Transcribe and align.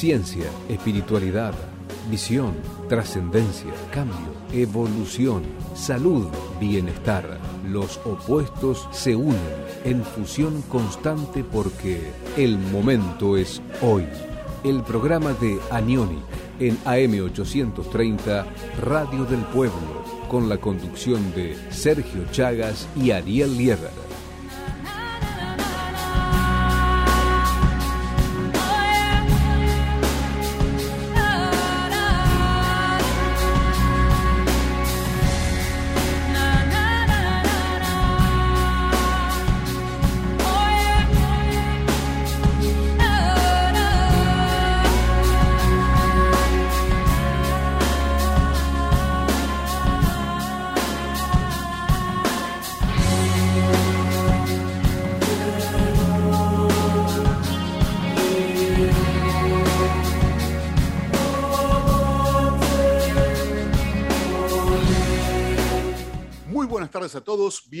Ciencia, 0.00 0.46
espiritualidad, 0.68 1.52
visión, 2.08 2.54
trascendencia, 2.88 3.72
cambio, 3.92 4.34
evolución, 4.52 5.42
salud, 5.74 6.26
bienestar. 6.60 7.38
Los 7.68 7.98
opuestos 8.04 8.88
se 8.92 9.16
unen 9.16 9.40
en 9.84 10.04
fusión 10.04 10.62
constante 10.62 11.44
porque 11.44 12.12
el 12.36 12.58
momento 12.58 13.36
es 13.36 13.60
hoy. 13.82 14.06
El 14.64 14.82
programa 14.82 15.32
de 15.34 15.58
Anionic 15.70 16.22
en 16.58 16.78
AM830 16.84 18.44
Radio 18.80 19.24
del 19.24 19.40
Pueblo 19.46 20.04
con 20.28 20.48
la 20.48 20.58
conducción 20.58 21.34
de 21.34 21.56
Sergio 21.70 22.24
Chagas 22.30 22.86
y 22.94 23.10
Ariel 23.10 23.56
Lieber. 23.56 24.09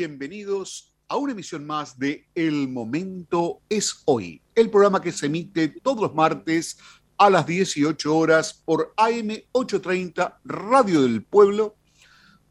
Bienvenidos 0.00 0.94
a 1.08 1.16
una 1.16 1.32
emisión 1.32 1.66
más 1.66 1.98
de 1.98 2.26
El 2.34 2.68
Momento 2.68 3.60
es 3.68 4.00
Hoy, 4.06 4.40
el 4.54 4.70
programa 4.70 5.02
que 5.02 5.12
se 5.12 5.26
emite 5.26 5.68
todos 5.68 6.00
los 6.00 6.14
martes 6.14 6.78
a 7.18 7.28
las 7.28 7.46
18 7.46 8.16
horas 8.16 8.62
por 8.64 8.94
AM830 8.96 10.38
Radio 10.42 11.02
del 11.02 11.22
Pueblo 11.22 11.76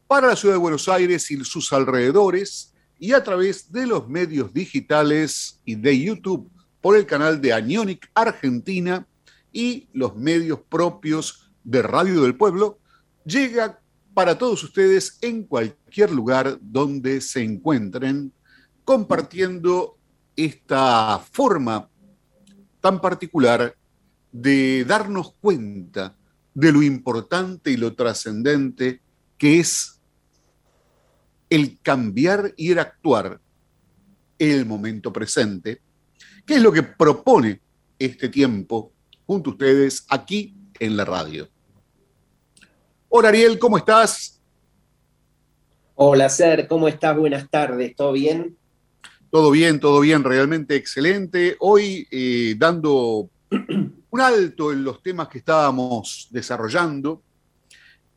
para 0.06 0.28
la 0.28 0.36
ciudad 0.36 0.54
de 0.54 0.60
Buenos 0.60 0.88
Aires 0.88 1.28
y 1.32 1.44
sus 1.44 1.72
alrededores 1.72 2.72
y 3.00 3.14
a 3.14 3.24
través 3.24 3.72
de 3.72 3.84
los 3.84 4.08
medios 4.08 4.54
digitales 4.54 5.60
y 5.64 5.74
de 5.74 6.00
YouTube 6.00 6.48
por 6.80 6.96
el 6.96 7.04
canal 7.04 7.40
de 7.40 7.52
Anionic 7.52 8.12
Argentina 8.14 9.08
y 9.52 9.88
los 9.92 10.14
medios 10.14 10.60
propios 10.68 11.50
de 11.64 11.82
Radio 11.82 12.22
del 12.22 12.36
Pueblo, 12.36 12.78
llega 13.24 13.79
para 14.14 14.36
todos 14.36 14.62
ustedes 14.64 15.18
en 15.20 15.44
cualquier 15.44 16.10
lugar 16.10 16.58
donde 16.60 17.20
se 17.20 17.42
encuentren, 17.42 18.32
compartiendo 18.84 19.96
esta 20.36 21.18
forma 21.30 21.88
tan 22.80 23.00
particular 23.00 23.76
de 24.32 24.84
darnos 24.84 25.34
cuenta 25.40 26.16
de 26.54 26.72
lo 26.72 26.82
importante 26.82 27.70
y 27.70 27.76
lo 27.76 27.94
trascendente 27.94 29.00
que 29.38 29.60
es 29.60 30.00
el 31.48 31.78
cambiar 31.80 32.54
y 32.56 32.72
el 32.72 32.78
actuar 32.78 33.40
en 34.38 34.50
el 34.50 34.66
momento 34.66 35.12
presente, 35.12 35.82
que 36.46 36.54
es 36.54 36.62
lo 36.62 36.72
que 36.72 36.82
propone 36.82 37.60
este 37.98 38.28
tiempo 38.28 38.92
junto 39.26 39.50
a 39.50 39.52
ustedes 39.52 40.06
aquí 40.08 40.56
en 40.78 40.96
la 40.96 41.04
radio. 41.04 41.48
Hola 43.12 43.30
Ariel, 43.30 43.58
¿cómo 43.58 43.76
estás? 43.76 44.40
Hola 45.96 46.28
Ser, 46.28 46.68
¿cómo 46.68 46.86
estás? 46.86 47.16
Buenas 47.16 47.50
tardes, 47.50 47.96
¿todo 47.96 48.12
bien? 48.12 48.56
Todo 49.32 49.50
bien, 49.50 49.80
todo 49.80 49.98
bien, 49.98 50.22
realmente 50.22 50.76
excelente. 50.76 51.56
Hoy 51.58 52.06
eh, 52.12 52.54
dando 52.56 53.28
un 54.10 54.20
alto 54.20 54.70
en 54.70 54.84
los 54.84 55.02
temas 55.02 55.26
que 55.26 55.38
estábamos 55.38 56.28
desarrollando 56.30 57.20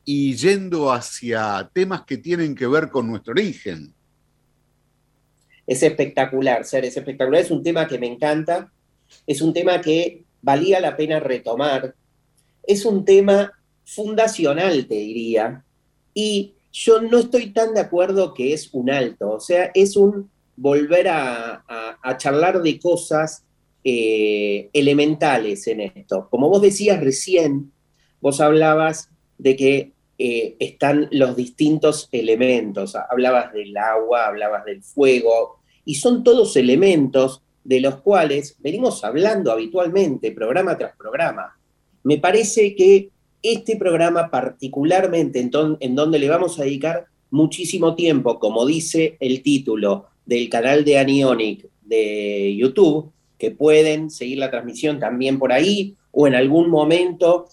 y 0.06 0.36
yendo 0.36 0.92
hacia 0.92 1.68
temas 1.74 2.04
que 2.04 2.18
tienen 2.18 2.54
que 2.54 2.68
ver 2.68 2.92
con 2.92 3.08
nuestro 3.08 3.32
origen. 3.32 3.96
Es 5.66 5.82
espectacular, 5.82 6.66
Ser, 6.66 6.86
es 6.86 6.96
espectacular. 6.96 7.42
Es 7.42 7.50
un 7.50 7.64
tema 7.64 7.88
que 7.88 7.98
me 7.98 8.06
encanta, 8.06 8.72
es 9.26 9.42
un 9.42 9.54
tema 9.54 9.82
que 9.82 10.24
valía 10.44 10.80
la 10.80 10.96
pena 10.96 11.20
retomar, 11.20 11.96
es 12.62 12.86
un 12.86 13.04
tema 13.04 13.52
fundacional, 13.86 14.86
te 14.88 14.96
diría, 14.96 15.64
y 16.14 16.54
yo 16.72 17.02
no 17.02 17.20
estoy 17.20 17.52
tan 17.52 17.74
de 17.74 17.82
acuerdo 17.82 18.34
que 18.34 18.54
es 18.54 18.74
un 18.74 18.90
alto, 18.90 19.32
o 19.32 19.40
sea, 19.40 19.72
es 19.74 19.96
un 19.96 20.30
volver 20.56 21.08
a, 21.08 21.64
charlar 22.18 22.62
de 22.62 22.80
cosas 22.80 23.44
eh, 23.84 24.70
elementales 24.74 25.66
en 25.68 25.82
esto. 25.82 26.28
Como 26.30 26.50
vos 26.50 26.62
decías 26.62 27.00
recién, 27.00 27.72
vos 28.22 28.40
hablabas 28.40 29.10
de 29.38 29.56
que 29.56 29.92
eh, 30.18 30.56
están 30.60 31.08
los 31.12 31.36
distintos 31.36 32.08
elementos, 32.12 32.96
hablabas 32.96 33.52
del 33.54 33.76
agua, 33.78 34.28
hablabas 34.28 34.66
del 34.66 34.84
fuego, 34.84 35.60
y 35.86 35.96
son 35.96 36.24
todos 36.24 36.56
elementos 36.56 37.42
de 37.64 37.80
los 37.80 37.98
cuales 38.02 38.56
venimos 38.60 39.04
hablando 39.04 39.52
habitualmente, 39.52 40.32
programa 40.32 40.78
tras 40.78 40.96
programa. 40.96 41.58
Me 42.04 42.18
parece 42.18 42.76
que 42.76 43.10
este 43.44 43.76
programa 43.76 44.32
particularmente 44.32 45.40
en, 45.40 45.96
donde 45.96 46.18
le 46.18 46.30
vamos 46.30 46.58
a 46.58 46.64
dedicar 46.64 47.06
muchísimo 47.30 47.94
tiempo, 47.94 48.40
como 48.40 48.66
dice 48.66 49.18
el 49.20 49.44
título 49.44 50.08
del 50.26 50.50
canal 50.50 50.86
de 50.86 50.98
Anionic 50.98 51.68
de 51.82 52.56
YouTube, 52.56 53.12
que 53.38 53.52
pueden 53.52 54.10
seguir 54.10 54.38
la 54.38 54.50
transmisión 54.50 55.00
también 55.00 55.38
por 55.38 55.52
ahí 55.52 55.98
o 56.12 56.26
en 56.26 56.36
algún 56.36 56.70
momento, 56.70 57.48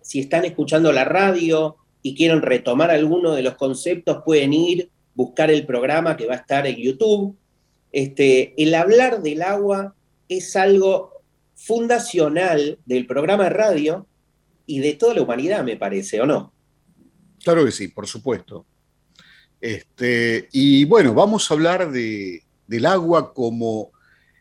si 0.00 0.18
están 0.18 0.44
escuchando 0.44 0.90
la 0.90 1.04
radio 1.04 1.76
y 2.02 2.16
quieren 2.16 2.42
retomar 2.42 2.90
alguno 2.90 3.32
de 3.32 3.42
los 3.42 3.54
conceptos, 3.54 4.22
pueden 4.24 4.52
ir, 4.52 4.90
buscar 5.14 5.52
el 5.52 5.64
programa 5.64 6.16
que 6.16 6.26
va 6.26 6.34
a 6.34 6.38
estar 6.38 6.66
en 6.66 6.76
YouTube. 6.76 7.36
Este, 7.92 8.54
el 8.60 8.74
hablar 8.74 9.22
del 9.22 9.42
agua 9.42 9.94
es 10.28 10.56
algo 10.56 11.12
fundacional 11.54 12.78
del 12.86 13.06
programa 13.06 13.44
de 13.44 13.50
radio 13.50 14.06
y 14.66 14.80
de 14.80 14.94
toda 14.94 15.14
la 15.14 15.22
humanidad, 15.22 15.64
me 15.64 15.76
parece, 15.76 16.20
¿o 16.20 16.26
no? 16.26 16.52
Claro 17.42 17.64
que 17.64 17.72
sí, 17.72 17.88
por 17.88 18.06
supuesto. 18.06 18.66
Este, 19.60 20.48
y 20.52 20.84
bueno, 20.84 21.14
vamos 21.14 21.50
a 21.50 21.54
hablar 21.54 21.90
de, 21.90 22.42
del 22.66 22.86
agua 22.86 23.32
como 23.32 23.92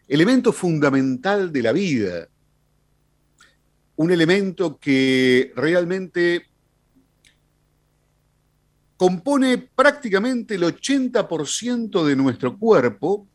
elemento 0.07 0.51
fundamental 0.51 1.51
de 1.51 1.61
la 1.61 1.71
vida, 1.71 2.27
un 3.95 4.11
elemento 4.11 4.77
que 4.79 5.51
realmente 5.55 6.47
compone 8.97 9.57
prácticamente 9.57 10.55
el 10.55 10.63
80% 10.63 12.03
de 12.03 12.15
nuestro 12.15 12.57
cuerpo, 12.57 13.27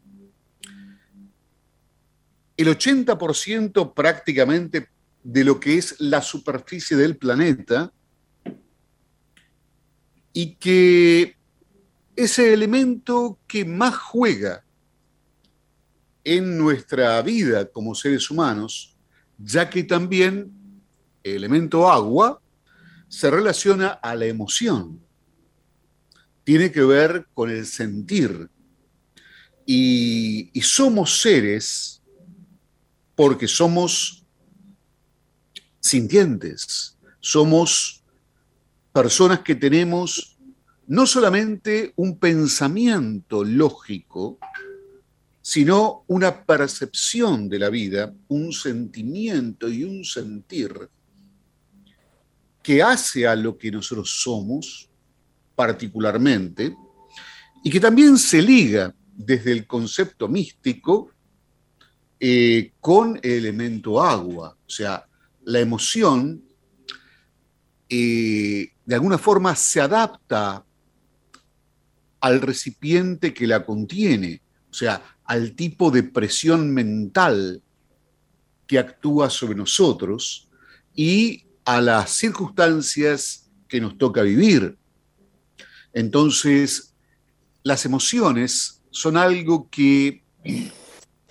el 2.56 2.68
80% 2.68 3.94
prácticamente 3.94 4.88
de 5.26 5.42
lo 5.42 5.58
que 5.58 5.76
es 5.76 5.96
la 5.98 6.22
superficie 6.22 6.96
del 6.96 7.16
planeta 7.16 7.92
y 10.32 10.54
que 10.54 11.34
ese 12.14 12.52
elemento 12.52 13.40
que 13.48 13.64
más 13.64 13.96
juega 13.96 14.64
en 16.22 16.56
nuestra 16.56 17.20
vida 17.22 17.66
como 17.66 17.96
seres 17.96 18.30
humanos, 18.30 18.96
ya 19.36 19.68
que 19.68 19.82
también 19.82 20.52
el 21.24 21.34
elemento 21.34 21.90
agua 21.90 22.40
se 23.08 23.28
relaciona 23.28 23.88
a 23.88 24.14
la 24.14 24.26
emoción, 24.26 25.00
tiene 26.44 26.70
que 26.70 26.84
ver 26.84 27.26
con 27.34 27.50
el 27.50 27.66
sentir. 27.66 28.48
Y, 29.66 30.50
y 30.52 30.60
somos 30.60 31.20
seres 31.20 32.00
porque 33.16 33.48
somos 33.48 34.15
sintientes, 35.86 36.96
somos 37.20 38.02
personas 38.92 39.40
que 39.40 39.54
tenemos 39.54 40.36
no 40.86 41.06
solamente 41.06 41.92
un 41.96 42.18
pensamiento 42.18 43.44
lógico, 43.44 44.38
sino 45.42 46.04
una 46.08 46.44
percepción 46.44 47.48
de 47.48 47.58
la 47.58 47.70
vida, 47.70 48.12
un 48.28 48.52
sentimiento 48.52 49.68
y 49.68 49.84
un 49.84 50.04
sentir 50.04 50.88
que 52.62 52.82
hace 52.82 53.26
a 53.26 53.36
lo 53.36 53.56
que 53.56 53.70
nosotros 53.70 54.10
somos 54.22 54.88
particularmente 55.54 56.74
y 57.62 57.70
que 57.70 57.80
también 57.80 58.18
se 58.18 58.42
liga 58.42 58.92
desde 59.14 59.52
el 59.52 59.66
concepto 59.66 60.28
místico 60.28 61.10
eh, 62.18 62.72
con 62.80 63.20
el 63.22 63.30
elemento 63.44 64.02
agua, 64.02 64.56
o 64.66 64.70
sea, 64.70 65.05
la 65.46 65.60
emoción 65.60 66.42
de 67.88 68.70
alguna 68.90 69.16
forma 69.16 69.54
se 69.54 69.80
adapta 69.80 70.66
al 72.20 72.40
recipiente 72.40 73.32
que 73.32 73.46
la 73.46 73.64
contiene, 73.64 74.42
o 74.68 74.74
sea, 74.74 75.00
al 75.24 75.52
tipo 75.52 75.92
de 75.92 76.02
presión 76.02 76.74
mental 76.74 77.62
que 78.66 78.80
actúa 78.80 79.30
sobre 79.30 79.54
nosotros 79.54 80.48
y 80.94 81.46
a 81.64 81.80
las 81.80 82.10
circunstancias 82.10 83.48
que 83.68 83.80
nos 83.80 83.96
toca 83.96 84.22
vivir. 84.22 84.76
Entonces, 85.92 86.92
las 87.62 87.84
emociones 87.84 88.82
son 88.90 89.16
algo 89.16 89.68
que 89.70 90.24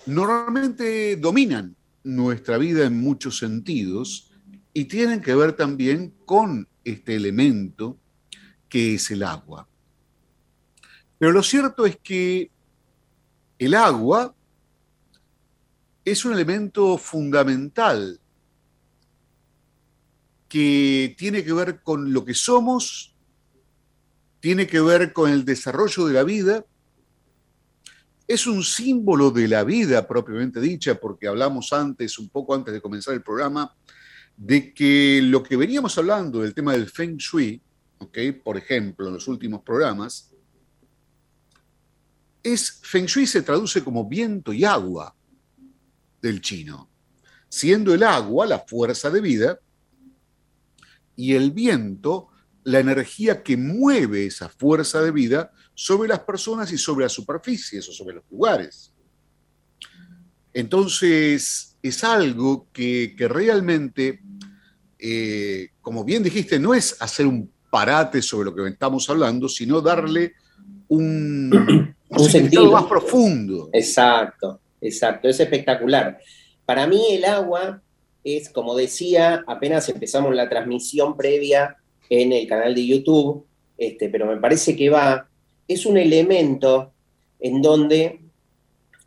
normalmente 0.06 1.16
dominan 1.16 1.75
nuestra 2.06 2.56
vida 2.56 2.86
en 2.86 3.00
muchos 3.00 3.38
sentidos 3.38 4.30
y 4.72 4.84
tienen 4.84 5.20
que 5.20 5.34
ver 5.34 5.54
también 5.54 6.14
con 6.24 6.68
este 6.84 7.16
elemento 7.16 7.98
que 8.68 8.94
es 8.94 9.10
el 9.10 9.24
agua. 9.24 9.68
Pero 11.18 11.32
lo 11.32 11.42
cierto 11.42 11.84
es 11.84 11.96
que 11.96 12.50
el 13.58 13.74
agua 13.74 14.34
es 16.04 16.24
un 16.24 16.32
elemento 16.32 16.96
fundamental 16.96 18.20
que 20.48 21.14
tiene 21.18 21.42
que 21.42 21.52
ver 21.52 21.82
con 21.82 22.12
lo 22.12 22.24
que 22.24 22.34
somos, 22.34 23.16
tiene 24.38 24.68
que 24.68 24.80
ver 24.80 25.12
con 25.12 25.28
el 25.28 25.44
desarrollo 25.44 26.06
de 26.06 26.14
la 26.14 26.22
vida, 26.22 26.64
es 28.28 28.46
un 28.46 28.62
símbolo 28.64 29.30
de 29.30 29.46
la 29.46 29.62
vida 29.62 30.06
propiamente 30.06 30.60
dicha, 30.60 30.96
porque 30.96 31.28
hablamos 31.28 31.72
antes, 31.72 32.18
un 32.18 32.28
poco 32.28 32.54
antes 32.54 32.74
de 32.74 32.80
comenzar 32.80 33.14
el 33.14 33.22
programa, 33.22 33.74
de 34.36 34.74
que 34.74 35.20
lo 35.22 35.42
que 35.42 35.56
veníamos 35.56 35.96
hablando 35.96 36.40
del 36.42 36.54
tema 36.54 36.72
del 36.72 36.88
Feng 36.88 37.16
Shui, 37.16 37.62
por 38.42 38.56
ejemplo, 38.56 39.06
en 39.06 39.14
los 39.14 39.28
últimos 39.28 39.62
programas, 39.62 40.32
es 42.42 42.80
Feng 42.82 43.06
Shui 43.06 43.26
se 43.26 43.42
traduce 43.42 43.82
como 43.82 44.08
viento 44.08 44.52
y 44.52 44.64
agua 44.64 45.14
del 46.20 46.40
chino, 46.40 46.90
siendo 47.48 47.94
el 47.94 48.02
agua 48.02 48.46
la 48.46 48.60
fuerza 48.60 49.10
de 49.10 49.20
vida 49.20 49.60
y 51.14 51.34
el 51.34 51.50
viento 51.50 52.28
la 52.64 52.80
energía 52.80 53.44
que 53.44 53.56
mueve 53.56 54.26
esa 54.26 54.48
fuerza 54.48 55.00
de 55.00 55.12
vida 55.12 55.52
sobre 55.76 56.08
las 56.08 56.20
personas 56.20 56.72
y 56.72 56.78
sobre 56.78 57.04
las 57.04 57.12
superficies 57.12 57.86
o 57.90 57.92
sobre 57.92 58.16
los 58.16 58.24
lugares. 58.30 58.92
Entonces, 60.54 61.76
es 61.82 62.02
algo 62.02 62.66
que, 62.72 63.14
realmente, 63.28 64.20
eh, 64.98 65.68
como 65.82 66.02
bien 66.02 66.22
dijiste, 66.22 66.58
no 66.58 66.72
es 66.72 66.96
hacer 66.98 67.26
un 67.26 67.52
parate 67.70 68.22
sobre 68.22 68.46
lo 68.46 68.56
que 68.56 68.66
estamos 68.70 69.08
hablando, 69.10 69.50
sino 69.50 69.82
darle 69.82 70.32
un, 70.88 71.94
un 72.08 72.30
sentido 72.30 72.72
más 72.72 72.84
profundo. 72.84 73.68
Exacto, 73.74 74.58
exacto, 74.80 75.28
es 75.28 75.38
espectacular. 75.38 76.18
Para 76.64 76.86
mí 76.86 77.02
el 77.10 77.26
agua 77.26 77.82
es, 78.24 78.48
como 78.48 78.74
decía, 78.74 79.44
apenas 79.46 79.90
empezamos 79.90 80.34
la 80.34 80.48
transmisión 80.48 81.18
previa 81.18 81.76
en 82.08 82.32
el 82.32 82.48
canal 82.48 82.74
de 82.74 82.86
YouTube, 82.86 83.44
este, 83.76 84.08
pero 84.08 84.24
me 84.24 84.38
parece 84.38 84.74
que 84.74 84.88
va, 84.88 85.28
es 85.68 85.86
un 85.86 85.96
elemento 85.96 86.92
en 87.40 87.60
donde 87.62 88.20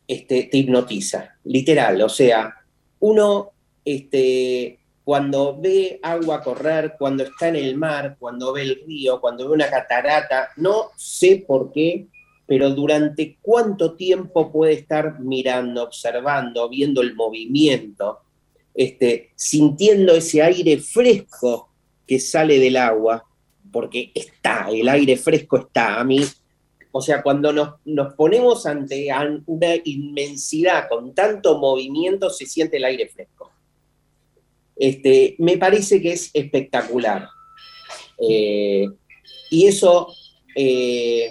este, 0.06 0.44
te 0.44 0.58
hipnotiza, 0.58 1.36
literal, 1.44 2.00
o 2.02 2.08
sea, 2.08 2.54
uno 3.00 3.50
este, 3.84 4.78
cuando 5.04 5.58
ve 5.58 5.98
agua 6.02 6.42
correr, 6.42 6.94
cuando 6.98 7.24
está 7.24 7.48
en 7.48 7.56
el 7.56 7.76
mar, 7.76 8.16
cuando 8.18 8.52
ve 8.52 8.62
el 8.62 8.82
río, 8.86 9.20
cuando 9.20 9.48
ve 9.48 9.54
una 9.54 9.70
catarata, 9.70 10.50
no 10.56 10.90
sé 10.96 11.44
por 11.46 11.72
qué, 11.72 12.06
pero 12.46 12.70
durante 12.70 13.38
cuánto 13.40 13.94
tiempo 13.94 14.52
puede 14.52 14.72
estar 14.74 15.20
mirando, 15.20 15.84
observando, 15.84 16.68
viendo 16.68 17.00
el 17.00 17.14
movimiento, 17.14 18.20
este, 18.74 19.30
sintiendo 19.36 20.14
ese 20.14 20.42
aire 20.42 20.78
fresco 20.78 21.70
que 22.06 22.18
sale 22.18 22.58
del 22.58 22.76
agua, 22.76 23.24
porque 23.70 24.10
está, 24.14 24.68
el 24.70 24.88
aire 24.88 25.16
fresco 25.16 25.58
está. 25.58 26.00
A 26.00 26.04
mí, 26.04 26.20
o 26.92 27.00
sea, 27.00 27.22
cuando 27.22 27.52
nos, 27.52 28.14
ponemos 28.14 28.66
ante 28.66 29.08
una 29.46 29.74
inmensidad 29.84 30.88
con 30.88 31.14
tanto 31.14 31.58
movimiento, 31.58 32.30
se 32.30 32.46
siente 32.46 32.78
el 32.78 32.84
aire 32.84 33.08
fresco. 33.08 33.50
Este, 34.74 35.36
me 35.38 35.56
parece 35.56 36.00
que 36.00 36.12
es 36.12 36.30
espectacular. 36.32 37.28
Eh, 38.18 38.88
y 39.50 39.66
eso, 39.66 40.08
eh, 40.54 41.30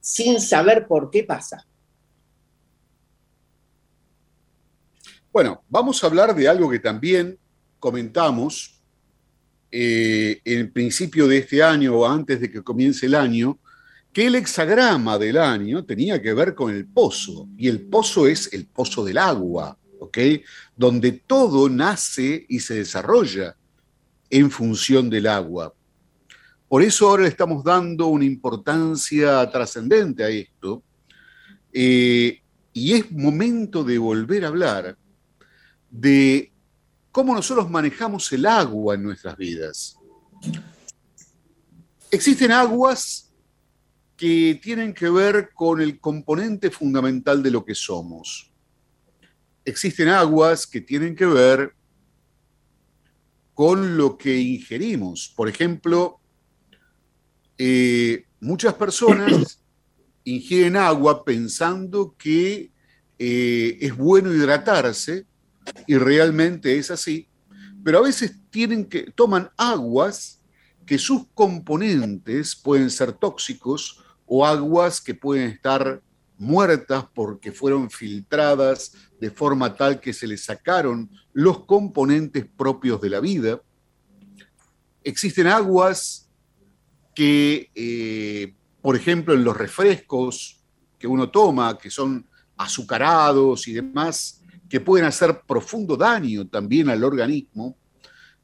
sin 0.00 0.40
saber 0.40 0.86
por 0.86 1.10
qué 1.10 1.24
pasa. 1.24 1.66
Bueno, 5.30 5.62
vamos 5.68 6.02
a 6.02 6.06
hablar 6.06 6.34
de 6.34 6.48
algo 6.48 6.70
que 6.70 6.78
también 6.78 7.38
comentamos 7.78 8.80
eh, 9.70 10.40
en 10.44 10.72
principio 10.72 11.28
de 11.28 11.38
este 11.38 11.62
año 11.62 11.98
o 11.98 12.06
antes 12.06 12.40
de 12.40 12.50
que 12.50 12.62
comience 12.62 13.04
el 13.06 13.14
año, 13.14 13.58
que 14.18 14.26
el 14.26 14.34
hexagrama 14.34 15.16
del 15.16 15.38
año 15.38 15.84
tenía 15.84 16.20
que 16.20 16.34
ver 16.34 16.52
con 16.52 16.74
el 16.74 16.88
pozo, 16.88 17.48
y 17.56 17.68
el 17.68 17.82
pozo 17.82 18.26
es 18.26 18.52
el 18.52 18.66
pozo 18.66 19.04
del 19.04 19.16
agua, 19.16 19.78
¿ok? 20.00 20.18
Donde 20.76 21.12
todo 21.12 21.68
nace 21.68 22.44
y 22.48 22.58
se 22.58 22.74
desarrolla 22.74 23.54
en 24.28 24.50
función 24.50 25.08
del 25.08 25.28
agua. 25.28 25.72
Por 26.66 26.82
eso 26.82 27.08
ahora 27.08 27.22
le 27.22 27.28
estamos 27.28 27.62
dando 27.62 28.08
una 28.08 28.24
importancia 28.24 29.48
trascendente 29.52 30.24
a 30.24 30.30
esto, 30.30 30.82
eh, 31.72 32.42
y 32.72 32.94
es 32.94 33.12
momento 33.12 33.84
de 33.84 33.98
volver 33.98 34.44
a 34.44 34.48
hablar 34.48 34.98
de 35.88 36.52
cómo 37.12 37.36
nosotros 37.36 37.70
manejamos 37.70 38.32
el 38.32 38.46
agua 38.46 38.96
en 38.96 39.04
nuestras 39.04 39.36
vidas. 39.36 39.96
Existen 42.10 42.50
aguas 42.50 43.27
que 44.18 44.58
tienen 44.60 44.92
que 44.92 45.08
ver 45.08 45.50
con 45.54 45.80
el 45.80 46.00
componente 46.00 46.72
fundamental 46.72 47.40
de 47.40 47.52
lo 47.52 47.64
que 47.64 47.76
somos. 47.76 48.50
Existen 49.64 50.08
aguas 50.08 50.66
que 50.66 50.80
tienen 50.80 51.14
que 51.14 51.24
ver 51.24 51.72
con 53.54 53.96
lo 53.96 54.18
que 54.18 54.36
ingerimos. 54.36 55.32
Por 55.36 55.48
ejemplo, 55.48 56.18
eh, 57.56 58.24
muchas 58.40 58.74
personas 58.74 59.62
ingieren 60.24 60.76
agua 60.76 61.24
pensando 61.24 62.16
que 62.18 62.72
eh, 63.20 63.78
es 63.80 63.96
bueno 63.96 64.34
hidratarse 64.34 65.26
y 65.86 65.96
realmente 65.96 66.76
es 66.76 66.90
así, 66.90 67.28
pero 67.84 67.98
a 67.98 68.02
veces 68.02 68.34
tienen 68.50 68.84
que, 68.84 69.12
toman 69.12 69.48
aguas 69.56 70.42
que 70.84 70.98
sus 70.98 71.28
componentes 71.34 72.56
pueden 72.56 72.90
ser 72.90 73.12
tóxicos 73.12 74.02
o 74.28 74.44
aguas 74.44 75.00
que 75.00 75.14
pueden 75.14 75.50
estar 75.50 76.02
muertas 76.36 77.04
porque 77.14 77.50
fueron 77.50 77.90
filtradas 77.90 78.92
de 79.18 79.30
forma 79.30 79.74
tal 79.74 80.00
que 80.00 80.12
se 80.12 80.26
les 80.26 80.44
sacaron 80.44 81.10
los 81.32 81.64
componentes 81.64 82.46
propios 82.56 83.00
de 83.00 83.10
la 83.10 83.20
vida. 83.20 83.60
Existen 85.02 85.46
aguas 85.48 86.30
que, 87.14 87.70
eh, 87.74 88.54
por 88.80 88.94
ejemplo, 88.94 89.34
en 89.34 89.42
los 89.42 89.56
refrescos 89.56 90.60
que 90.98 91.06
uno 91.06 91.30
toma, 91.30 91.78
que 91.78 91.90
son 91.90 92.28
azucarados 92.56 93.66
y 93.66 93.72
demás, 93.72 94.42
que 94.68 94.80
pueden 94.80 95.06
hacer 95.06 95.40
profundo 95.46 95.96
daño 95.96 96.46
también 96.46 96.90
al 96.90 97.02
organismo. 97.02 97.76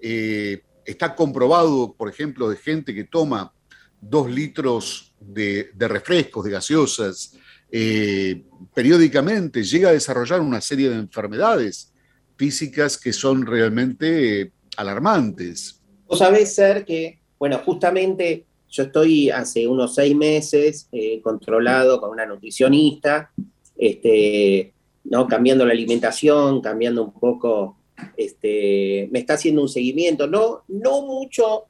Eh, 0.01 0.63
está 0.85 1.15
comprobado, 1.15 1.95
por 1.95 2.09
ejemplo, 2.09 2.49
de 2.49 2.57
gente 2.57 2.95
que 2.95 3.05
toma 3.05 3.53
dos 4.01 4.31
litros 4.31 5.14
de, 5.27 5.71
refrescos, 5.79 6.45
de 6.45 6.51
gaseosas, 6.51 7.37
eh, 7.71 8.43
periódicamente, 8.73 9.63
llega 9.63 9.89
a 9.89 9.93
desarrollar 9.93 10.41
una 10.41 10.61
serie 10.61 10.91
de 10.91 10.97
enfermedades 10.97 11.93
físicas 12.37 12.99
que 12.99 13.13
son 13.13 13.47
realmente 13.47 14.41
eh, 14.41 14.53
alarmantes. 14.77 15.81
Vos 16.07 16.19
sabés, 16.19 16.55
Ser, 16.55 16.85
que, 16.85 17.21
bueno, 17.39 17.59
justamente 17.65 18.45
yo 18.71 18.85
estoy 18.85 19.31
hace 19.31 19.69
unos 19.69 19.95
seis 19.95 20.17
meses 20.17 20.89
controlado 21.23 22.01
con 22.01 22.11
una 22.11 22.27
nutricionista 22.27 23.31
este, 23.77 24.73
¿no? 25.05 25.27
cambiando 25.27 25.67
la 25.67 25.73
alimentación, 25.73 26.61
cambiando 26.61 27.03
un 27.03 27.13
poco, 27.13 27.79
este, 28.17 29.09
me 29.11 29.21
está 29.21 29.35
haciendo 29.35 29.63
un 29.63 29.69
seguimiento, 29.69 30.27
no, 30.27 30.63
no 30.69 31.03
mucho, 31.03 31.65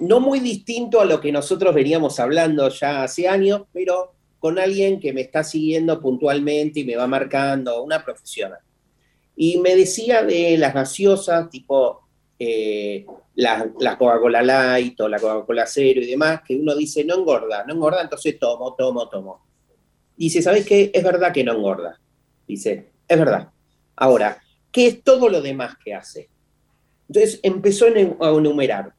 no 0.00 0.20
muy 0.20 0.40
distinto 0.40 1.00
a 1.00 1.04
lo 1.04 1.20
que 1.20 1.32
nosotros 1.32 1.74
veníamos 1.74 2.18
hablando 2.20 2.68
ya 2.68 3.02
hace 3.02 3.28
años, 3.28 3.62
pero 3.72 4.12
con 4.38 4.58
alguien 4.58 5.00
que 5.00 5.12
me 5.12 5.22
está 5.22 5.42
siguiendo 5.42 6.00
puntualmente 6.00 6.80
y 6.80 6.84
me 6.84 6.96
va 6.96 7.06
marcando, 7.06 7.82
una 7.82 8.04
profesional. 8.04 8.60
Y 9.36 9.58
me 9.58 9.76
decía 9.76 10.22
de 10.22 10.56
las 10.58 10.74
gaseosas, 10.74 11.50
tipo 11.50 12.02
eh, 12.38 13.04
la, 13.34 13.70
Coca-Cola 13.98 14.42
Light 14.42 15.00
o 15.00 15.08
la 15.08 15.18
Coca-Cola 15.18 15.66
Cero 15.66 16.00
y 16.00 16.06
demás, 16.06 16.42
que 16.46 16.56
uno 16.56 16.74
dice, 16.74 17.04
no 17.04 17.16
engorda, 17.16 17.64
no 17.64 17.74
engorda, 17.74 18.02
entonces 18.02 18.38
tomo, 18.38 18.74
tomo, 18.74 19.08
tomo. 19.08 19.44
Dice, 20.16 20.42
¿sabes 20.42 20.66
qué? 20.66 20.90
Es 20.92 21.04
verdad 21.04 21.32
que 21.32 21.44
no 21.44 21.52
engorda. 21.52 22.00
Dice, 22.46 22.90
es 23.06 23.18
verdad. 23.18 23.50
Ahora, 23.94 24.40
¿qué 24.72 24.86
es 24.88 25.02
todo 25.02 25.28
lo 25.28 25.40
demás 25.40 25.76
que 25.84 25.94
hace? 25.94 26.28
Entonces 27.08 27.40
empezó 27.42 27.86
a 27.86 28.30
enumerar. 28.30 28.92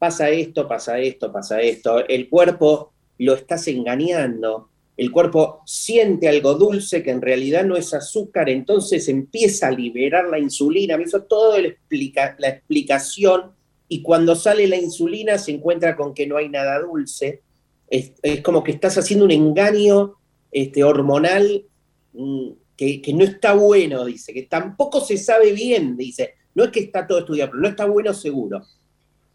Pasa 0.00 0.30
esto, 0.30 0.66
pasa 0.66 0.98
esto, 0.98 1.30
pasa 1.30 1.60
esto. 1.60 2.08
El 2.08 2.30
cuerpo 2.30 2.94
lo 3.18 3.34
estás 3.34 3.68
engañando, 3.68 4.70
el 4.96 5.10
cuerpo 5.10 5.60
siente 5.66 6.26
algo 6.26 6.54
dulce 6.54 7.02
que 7.02 7.10
en 7.10 7.20
realidad 7.20 7.66
no 7.66 7.76
es 7.76 7.92
azúcar, 7.92 8.48
entonces 8.48 9.10
empieza 9.10 9.68
a 9.68 9.72
liberar 9.72 10.30
la 10.30 10.38
insulina, 10.38 10.96
me 10.96 11.02
hizo 11.02 11.24
toda 11.24 11.60
la, 11.60 12.48
explicación 12.48 13.52
y 13.90 14.00
cuando 14.00 14.34
sale 14.34 14.66
la 14.68 14.76
insulina 14.76 15.36
se 15.36 15.52
encuentra 15.52 15.94
con 15.94 16.14
que 16.14 16.26
no 16.26 16.38
hay 16.38 16.48
nada 16.48 16.78
dulce, 16.80 17.42
es, 17.90 18.12
como 18.42 18.64
que 18.64 18.72
estás 18.72 18.96
haciendo 18.96 19.26
un 19.26 19.32
engaño 19.32 20.14
este, 20.50 20.82
hormonal 20.82 21.66
mm, 22.14 22.48
que, 22.74 23.02
que, 23.02 23.12
no 23.12 23.24
está 23.24 23.52
bueno, 23.52 24.06
dice, 24.06 24.32
que 24.32 24.44
tampoco 24.44 25.02
se 25.02 25.18
sabe 25.18 25.52
bien, 25.52 25.98
dice, 25.98 26.36
no 26.54 26.64
es 26.64 26.70
que 26.70 26.80
está 26.80 27.06
todo 27.06 27.18
estudiado, 27.18 27.50
pero 27.50 27.60
no 27.60 27.68
está 27.68 27.84
bueno 27.84 28.14
seguro. 28.14 28.64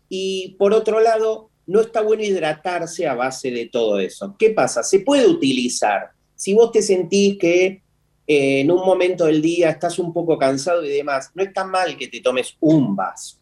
Y 0.09 0.55
por 0.59 0.73
otro 0.73 0.99
lado, 0.99 1.49
no 1.67 1.81
está 1.81 2.01
bueno 2.01 2.23
hidratarse 2.23 3.07
a 3.07 3.15
base 3.15 3.51
de 3.51 3.67
todo 3.67 3.99
eso. 3.99 4.35
¿Qué 4.37 4.51
pasa? 4.51 4.83
Se 4.83 4.99
puede 4.99 5.27
utilizar. 5.27 6.11
Si 6.35 6.53
vos 6.53 6.71
te 6.71 6.81
sentís 6.81 7.37
que 7.37 7.81
eh, 8.27 8.61
en 8.61 8.71
un 8.71 8.85
momento 8.85 9.25
del 9.25 9.41
día 9.41 9.69
estás 9.69 9.99
un 9.99 10.13
poco 10.13 10.37
cansado 10.37 10.83
y 10.83 10.89
demás, 10.89 11.31
no 11.33 11.43
está 11.43 11.63
mal 11.63 11.97
que 11.97 12.07
te 12.07 12.21
tomes 12.21 12.55
un 12.59 12.95
vaso 12.95 13.37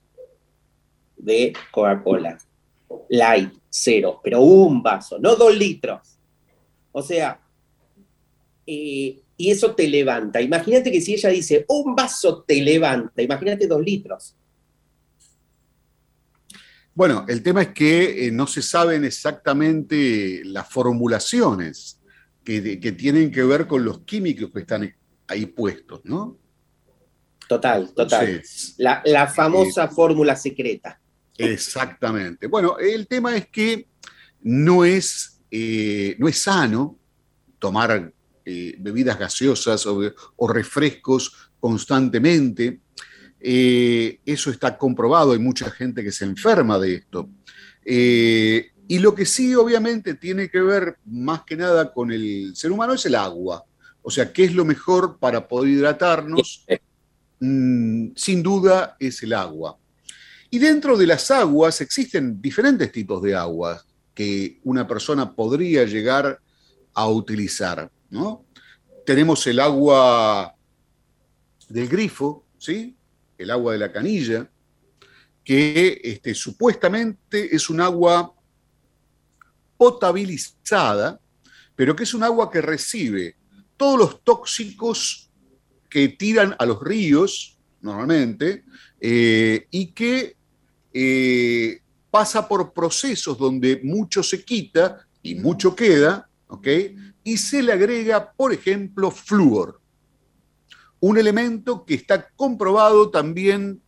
de 1.17 1.53
Coca-Cola. 1.71 2.37
Light, 3.09 3.53
cero, 3.69 4.19
pero 4.23 4.41
un 4.41 4.83
vaso, 4.83 5.17
no 5.19 5.35
dos 5.35 5.55
litros. 5.55 6.17
O 6.91 7.01
sea, 7.01 7.39
eh, 8.67 9.19
y 9.35 9.49
eso 9.49 9.73
te 9.73 9.87
levanta. 9.87 10.41
Imagínate 10.41 10.91
que 10.91 11.01
si 11.01 11.15
ella 11.15 11.29
dice, 11.29 11.65
un 11.67 11.95
vaso 11.95 12.43
te 12.43 12.61
levanta, 12.61 13.21
imagínate 13.21 13.67
dos 13.67 13.81
litros. 13.81 14.35
Bueno, 16.95 17.25
el 17.27 17.41
tema 17.41 17.63
es 17.63 17.69
que 17.69 18.27
eh, 18.27 18.31
no 18.31 18.45
se 18.45 18.61
saben 18.61 19.03
exactamente 19.03 20.41
las 20.45 20.69
formulaciones 20.69 21.99
que, 22.43 22.61
tienen 22.97 23.31
que 23.31 23.43
ver 23.43 23.65
con 23.65 23.83
los 23.83 24.01
químicos 24.01 24.51
que 24.51 24.59
están 24.59 24.93
ahí 25.27 25.47
puestos, 25.47 26.01
¿no? 26.03 26.37
Total, 27.47 27.93
total. 27.93 28.43
la, 28.77 29.27
famosa 29.27 29.85
eh, 29.85 29.89
fórmula 29.89 30.35
secreta. 30.35 30.99
Exactamente. 31.37 32.47
Bueno, 32.47 32.77
el 32.77 33.07
tema 33.07 33.35
es 33.35 33.47
que 33.47 33.87
no 34.41 34.85
es, 34.85 35.41
eh, 35.49 36.15
no 36.19 36.27
es 36.27 36.37
sano 36.37 36.99
tomar 37.57 38.13
bebidas 38.45 39.17
gaseosas 39.17 39.85
o 39.87 40.47
refrescos 40.47 41.49
constantemente. 41.59 42.81
Eh, 43.45 44.21
eso 44.25 44.49
está 44.51 44.77
comprobado, 44.77 45.33
hay 45.33 45.39
mucha 45.39 45.69
gente 45.69 46.01
que 46.01 46.13
se 46.13 46.23
enferma 46.23 46.79
de 46.79 46.95
esto. 46.95 47.29
Eh, 47.83 48.71
y 48.87 48.99
lo 48.99 49.13
que 49.13 49.25
sí, 49.25 49.53
obviamente, 49.53 50.13
tiene 50.13 50.49
que 50.49 50.61
ver 50.61 50.97
más 51.05 51.43
que 51.43 51.57
nada 51.57 51.91
con 51.91 52.11
el 52.13 52.55
ser 52.55 52.71
humano 52.71 52.93
es 52.93 53.05
el 53.05 53.15
agua. 53.15 53.65
O 54.01 54.09
sea, 54.09 54.31
¿qué 54.31 54.45
es 54.45 54.53
lo 54.53 54.63
mejor 54.63 55.17
para 55.19 55.45
poder 55.45 55.71
hidratarnos? 55.71 56.65
Mm, 57.41 58.11
sin 58.15 58.41
duda 58.41 58.95
es 58.97 59.21
el 59.23 59.33
agua. 59.33 59.77
Y 60.49 60.59
dentro 60.59 60.97
de 60.97 61.07
las 61.07 61.29
aguas 61.29 61.81
existen 61.81 62.41
diferentes 62.41 62.91
tipos 62.93 63.21
de 63.21 63.35
aguas 63.35 63.85
que 64.13 64.59
una 64.63 64.87
persona 64.87 65.35
podría 65.35 65.83
llegar 65.83 66.39
a 66.93 67.09
utilizar. 67.09 67.91
¿no? 68.09 68.45
Tenemos 69.05 69.45
el 69.47 69.59
agua 69.59 70.55
del 71.67 71.89
grifo, 71.89 72.45
¿sí? 72.57 72.95
El 73.43 73.51
agua 73.51 73.73
de 73.73 73.79
la 73.79 73.91
canilla, 73.91 74.49
que 75.43 76.01
este, 76.03 76.33
supuestamente 76.33 77.55
es 77.55 77.69
un 77.69 77.81
agua 77.81 78.33
potabilizada, 79.77 81.19
pero 81.75 81.95
que 81.95 82.03
es 82.03 82.13
un 82.13 82.23
agua 82.23 82.49
que 82.49 82.61
recibe 82.61 83.35
todos 83.75 83.99
los 83.99 84.23
tóxicos 84.23 85.29
que 85.89 86.09
tiran 86.09 86.55
a 86.57 86.65
los 86.65 86.81
ríos 86.81 87.57
normalmente 87.81 88.63
eh, 88.99 89.67
y 89.69 89.87
que 89.87 90.37
eh, 90.93 91.81
pasa 92.09 92.47
por 92.47 92.71
procesos 92.71 93.37
donde 93.37 93.81
mucho 93.83 94.23
se 94.23 94.45
quita 94.45 95.05
y 95.21 95.35
mucho 95.35 95.75
queda, 95.75 96.29
¿ok? 96.47 96.67
Y 97.23 97.37
se 97.37 97.61
le 97.61 97.73
agrega, 97.73 98.31
por 98.31 98.53
ejemplo, 98.53 99.11
flúor 99.11 99.82
un 101.05 101.17
elemento 101.17 101.83
que 101.83 101.95
está 101.95 102.29
comprobado 102.33 103.09
también 103.09 103.81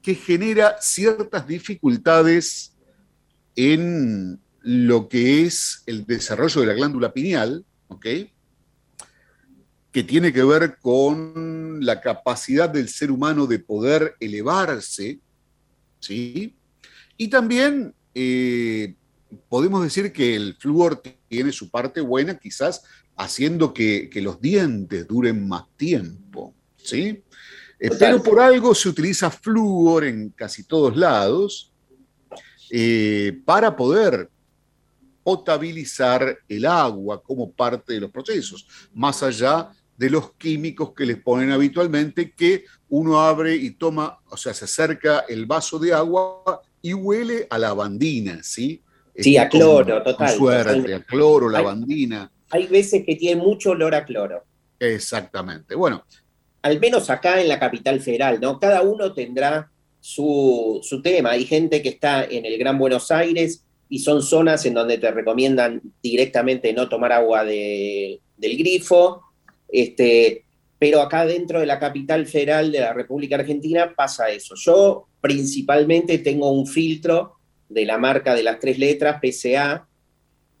que 0.00 0.14
genera 0.14 0.76
ciertas 0.80 1.44
dificultades 1.48 2.76
en 3.56 4.40
lo 4.60 5.08
que 5.08 5.44
es 5.44 5.82
el 5.86 6.06
desarrollo 6.06 6.60
de 6.60 6.68
la 6.68 6.74
glándula 6.74 7.12
pineal, 7.12 7.64
¿ok? 7.88 8.06
que 9.90 10.04
tiene 10.04 10.32
que 10.32 10.44
ver 10.44 10.78
con 10.80 11.84
la 11.84 12.00
capacidad 12.00 12.70
del 12.70 12.88
ser 12.88 13.10
humano 13.10 13.48
de 13.48 13.58
poder 13.58 14.14
elevarse, 14.20 15.18
¿sí? 15.98 16.54
Y 17.16 17.26
también 17.26 17.92
eh, 18.14 18.94
podemos 19.48 19.82
decir 19.82 20.12
que 20.12 20.36
el 20.36 20.54
flúor 20.54 21.02
tiene 21.28 21.50
su 21.50 21.70
parte 21.70 22.00
buena, 22.00 22.38
quizás 22.38 22.84
haciendo 23.16 23.72
que, 23.72 24.10
los 24.16 24.40
dientes 24.40 25.06
duren 25.06 25.46
más 25.46 25.64
tiempo, 25.76 26.54
¿sí? 26.76 27.22
Eh, 27.78 27.90
pero 27.98 28.22
por 28.22 28.40
algo 28.40 28.74
se 28.74 28.88
utiliza 28.88 29.30
flúor 29.30 30.04
en 30.04 30.30
casi 30.30 30.64
todos 30.64 30.96
lados 30.96 31.72
eh, 32.70 33.40
para 33.44 33.74
poder 33.74 34.30
potabilizar 35.22 36.38
el 36.48 36.66
agua 36.66 37.22
como 37.22 37.50
parte 37.50 37.94
de 37.94 38.00
los 38.00 38.10
procesos, 38.10 38.66
más 38.92 39.22
allá 39.22 39.70
de 39.96 40.10
los 40.10 40.32
químicos 40.34 40.92
que 40.94 41.06
les 41.06 41.20
ponen 41.20 41.52
habitualmente, 41.52 42.32
que 42.32 42.64
uno 42.88 43.20
abre 43.20 43.54
y 43.54 43.72
toma, 43.72 44.18
o 44.28 44.36
sea, 44.36 44.52
se 44.52 44.64
acerca 44.64 45.20
el 45.28 45.46
vaso 45.46 45.78
de 45.78 45.92
agua 45.92 46.60
y 46.80 46.94
huele 46.94 47.46
a 47.50 47.58
lavandina, 47.58 48.42
¿sí? 48.42 48.82
Sí, 49.14 49.36
a 49.36 49.48
cloro, 49.48 50.02
total. 50.02 50.36
Suerte, 50.36 50.94
a 50.94 51.04
cloro, 51.04 51.48
lavandina 51.48 52.31
hay 52.52 52.66
veces 52.66 53.02
que 53.04 53.16
tiene 53.16 53.40
mucho 53.40 53.70
olor 53.70 53.94
a 53.94 54.04
cloro. 54.04 54.44
Exactamente. 54.78 55.74
Bueno. 55.74 56.04
Al 56.60 56.78
menos 56.78 57.10
acá 57.10 57.40
en 57.40 57.48
la 57.48 57.58
capital 57.58 57.98
federal, 58.00 58.38
¿no? 58.40 58.60
Cada 58.60 58.82
uno 58.82 59.12
tendrá 59.12 59.70
su, 59.98 60.80
tema. 61.02 61.30
Hay 61.30 61.44
gente 61.46 61.82
que 61.82 61.88
está 61.88 62.24
en 62.24 62.44
el 62.44 62.58
Gran 62.58 62.78
Buenos 62.78 63.10
Aires 63.10 63.64
y 63.88 63.98
son 64.00 64.22
zonas 64.22 64.64
en 64.66 64.74
donde 64.74 64.98
te 64.98 65.10
recomiendan 65.10 65.80
directamente 66.02 66.72
no 66.72 66.88
tomar 66.88 67.10
agua 67.12 67.42
del 67.42 68.20
grifo. 68.38 69.22
Este, 69.66 70.44
pero 70.78 71.00
acá 71.00 71.24
dentro 71.24 71.58
de 71.58 71.66
la 71.66 71.80
capital 71.80 72.26
federal 72.26 72.70
de 72.70 72.80
la 72.80 72.92
República 72.92 73.36
Argentina 73.36 73.94
pasa 73.96 74.28
eso. 74.28 74.54
Yo 74.56 75.08
principalmente 75.20 76.18
tengo 76.18 76.52
un 76.52 76.66
filtro 76.66 77.38
de 77.68 77.86
la 77.86 77.96
marca 77.96 78.34
de 78.34 78.42
las 78.42 78.60
tres 78.60 78.78
letras, 78.78 79.20
PCA, 79.20 79.88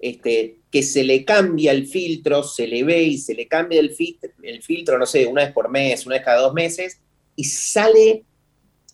este, 0.02 0.58
que 0.68 0.82
se 0.82 1.04
le 1.04 1.24
cambia 1.24 1.70
el 1.70 1.86
filtro, 1.86 2.42
se 2.42 2.66
le 2.66 2.82
ve 2.82 3.04
y 3.04 3.18
se 3.18 3.34
le 3.34 3.46
cambia 3.46 3.78
el, 3.78 3.94
el 4.42 4.62
filtro, 4.62 4.98
no 4.98 5.06
sé, 5.06 5.26
una 5.26 5.44
vez 5.44 5.52
por 5.52 5.70
mes, 5.70 6.04
una 6.04 6.16
vez 6.16 6.24
cada 6.24 6.40
dos 6.40 6.52
meses, 6.52 6.98
y 7.36 7.44
sale, 7.44 8.24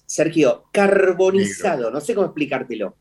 Sergio, 0.04 0.64
carbonizado, 0.70 1.90
no 1.90 2.02
sé 2.02 2.14
cómo 2.14 2.26
explicártelo. 2.26 2.94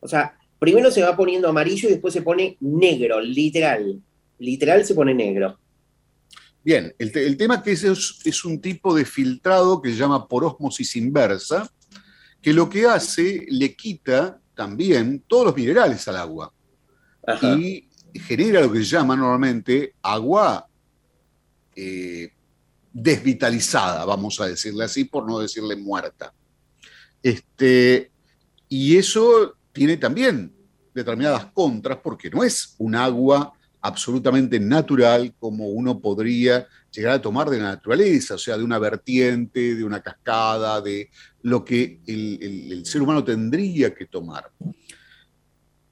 O 0.00 0.08
sea, 0.08 0.38
primero 0.58 0.90
se 0.90 1.02
va 1.02 1.14
poniendo 1.14 1.48
amarillo 1.48 1.88
y 1.88 1.92
después 1.92 2.14
se 2.14 2.22
pone 2.22 2.56
negro, 2.60 3.20
literal. 3.20 4.00
Literal 4.38 4.86
se 4.86 4.94
pone 4.94 5.12
negro. 5.12 5.58
Bien, 6.64 6.94
el, 6.98 7.36
tema 7.36 7.62
que 7.62 7.72
es, 7.72 7.84
es 8.24 8.44
un 8.44 8.60
tipo 8.60 8.94
de 8.94 9.04
filtrado 9.04 9.82
que 9.82 9.90
se 9.90 9.96
llama 9.96 10.26
por 10.26 10.44
osmosis 10.44 10.96
inversa, 10.96 11.70
que 12.40 12.54
lo 12.54 12.70
que 12.70 12.86
hace, 12.86 13.44
le 13.48 13.76
quita 13.76 14.40
también 14.54 15.22
todos 15.26 15.46
los 15.46 15.56
minerales 15.56 16.08
al 16.08 16.16
agua. 16.16 16.52
Y 17.58 17.88
genera 18.14 18.60
lo 18.60 18.72
que 18.72 18.78
se 18.78 18.84
llama 18.84 19.16
normalmente 19.16 19.94
agua 20.02 20.66
eh, 21.76 22.32
desvitalizada, 22.92 24.04
vamos 24.04 24.40
a 24.40 24.46
decirle 24.46 24.84
así, 24.84 25.04
por 25.04 25.26
no 25.26 25.38
decirle 25.38 25.76
muerta. 25.76 26.32
Este, 27.22 28.10
y 28.68 28.96
eso 28.96 29.56
tiene 29.72 29.96
también 29.96 30.52
determinadas 30.94 31.46
contras 31.46 31.98
porque 32.02 32.30
no 32.30 32.42
es 32.42 32.74
un 32.78 32.94
agua 32.94 33.52
absolutamente 33.80 34.58
natural 34.58 35.34
como 35.38 35.68
uno 35.68 36.00
podría 36.00 36.66
llegar 36.90 37.14
a 37.14 37.22
tomar 37.22 37.48
de 37.48 37.58
la 37.58 37.74
naturaleza, 37.74 38.34
o 38.34 38.38
sea, 38.38 38.56
de 38.56 38.64
una 38.64 38.78
vertiente, 38.78 39.74
de 39.74 39.84
una 39.84 40.02
cascada, 40.02 40.80
de 40.80 41.10
lo 41.42 41.64
que 41.64 42.00
el, 42.06 42.82
ser 42.84 43.02
humano 43.02 43.22
tendría 43.22 43.94
que 43.94 44.06
tomar. 44.06 44.50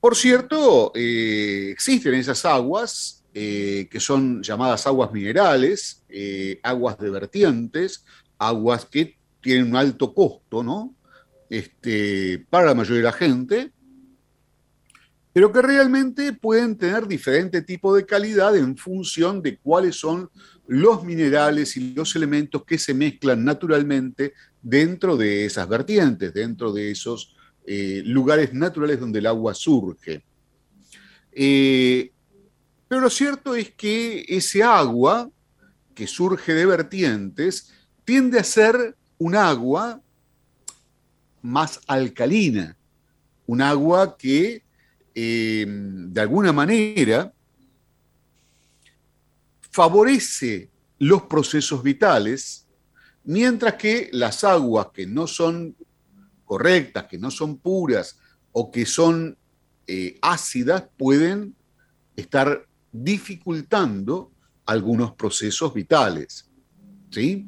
Por 0.07 0.15
cierto, 0.15 0.93
eh, 0.95 1.71
existen 1.73 2.15
esas 2.15 2.45
aguas 2.45 3.25
eh, 3.35 3.89
que 3.91 3.99
son 3.99 4.41
llamadas 4.41 4.87
aguas 4.87 5.11
minerales, 5.11 6.05
eh, 6.09 6.61
aguas 6.63 6.97
de 6.99 7.11
vertientes, 7.11 8.05
aguas 8.39 8.85
que 8.85 9.19
tienen 9.41 9.67
un 9.67 9.75
alto 9.75 10.15
costo, 10.15 10.63
¿no? 10.63 10.95
Este, 11.51 12.47
para 12.49 12.67
la 12.67 12.75
mayoría 12.75 12.99
de 12.99 13.03
la 13.03 13.13
gente, 13.13 13.73
pero 15.33 15.51
que 15.51 15.61
realmente 15.61 16.33
pueden 16.35 16.79
tener 16.79 17.09
diferente 17.09 17.63
tipo 17.63 17.93
de 17.93 18.07
calidad 18.07 18.57
en 18.57 18.77
función 18.77 19.43
de 19.43 19.59
cuáles 19.59 19.97
son 19.97 20.31
los 20.69 21.03
minerales 21.03 21.77
y 21.77 21.95
los 21.95 22.15
elementos 22.15 22.65
que 22.65 22.79
se 22.79 22.95
mezclan 22.95 23.45
naturalmente 23.45 24.35
dentro 24.63 25.17
de 25.17 25.47
esas 25.47 25.69
vertientes, 25.69 26.33
dentro 26.33 26.73
de 26.73 26.93
esos 26.93 27.35
eh, 27.67 28.03
lugares 28.05 28.53
naturales 28.55 29.01
donde 29.01 29.19
el 29.19 29.27
agua 29.27 29.55
surge. 29.55 30.23
Eh, 31.33 32.13
pero 32.89 33.01
lo 33.01 33.11
cierto 33.11 33.55
es 33.55 33.73
que 33.73 34.25
ese 34.29 34.63
agua 34.63 35.31
que 35.95 36.07
surge 36.07 36.55
de 36.55 36.67
vertientes 36.67 37.73
tiende 38.05 38.39
a 38.39 38.45
ser 38.45 38.97
un 39.19 39.35
agua 39.35 40.01
más 41.43 41.81
alcalina, 41.87 42.77
un 43.47 43.63
agua 43.63 44.17
que 44.17 44.67
Em, 45.19 46.13
de 46.13 46.21
alguna 46.21 46.53
manera, 46.53 47.33
favorece 49.71 50.69
los 50.99 51.23
procesos 51.23 51.83
vitales, 51.83 52.67
mientras 53.25 53.77
que 53.77 54.11
las 54.13 54.45
aguas 54.45 54.89
que 54.93 55.07
no 55.07 55.27
son 55.27 55.75
correctas, 56.47 57.05
que 57.05 57.19
no 57.19 57.31
son 57.31 57.59
puras 57.59 58.19
o 58.53 58.71
que 58.71 58.87
son 58.87 59.37
eh, 59.87 60.19
ácidas 60.23 60.85
pueden 60.97 61.55
estar 62.17 62.67
dificultando 62.91 64.33
algunos 64.65 65.13
procesos 65.13 65.75
vitales. 65.75 66.51
¿sí? 67.11 67.47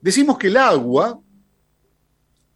Decimos 0.00 0.38
que 0.38 0.48
el 0.48 0.56
agua, 0.56 1.20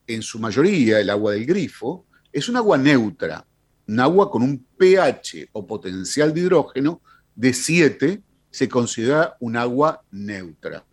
en 0.07 0.23
su 0.23 0.39
mayoría, 0.39 0.99
el 0.99 1.11
agua 1.11 1.33
del 1.33 1.47
grifo, 1.47 2.07
es 2.33 2.49
un 2.49 2.57
agua 2.57 2.77
neutra, 2.77 3.47
un 3.87 4.01
agua 4.01 4.31
con 4.31 4.43
un 4.43 4.67
pH 4.77 5.51
o 5.53 5.67
potencial 5.67 6.35
de 6.35 6.41
hidrógeno 6.41 7.01
de 7.35 7.53
7 7.53 8.23
se 8.51 8.69
considera 8.69 9.37
un 9.41 9.57
agua 9.57 10.03
neutra. 10.11 10.85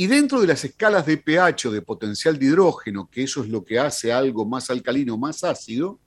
Y 0.00 0.06
dentro 0.06 0.40
de 0.40 0.46
las 0.46 0.64
escalas 0.64 1.04
de 1.04 1.18
pH 1.18 1.68
o 1.68 1.72
de 1.72 1.82
potencial 1.82 2.38
de 2.38 2.46
hidrógeno, 2.46 3.10
que 3.10 3.24
eso 3.24 3.44
es 3.44 3.50
lo 3.50 3.62
que 3.62 3.78
hace 3.78 4.10
algo 4.10 4.46
más 4.46 4.70
alcalino, 4.70 5.18
más 5.18 5.44
ácido, 5.44 6.00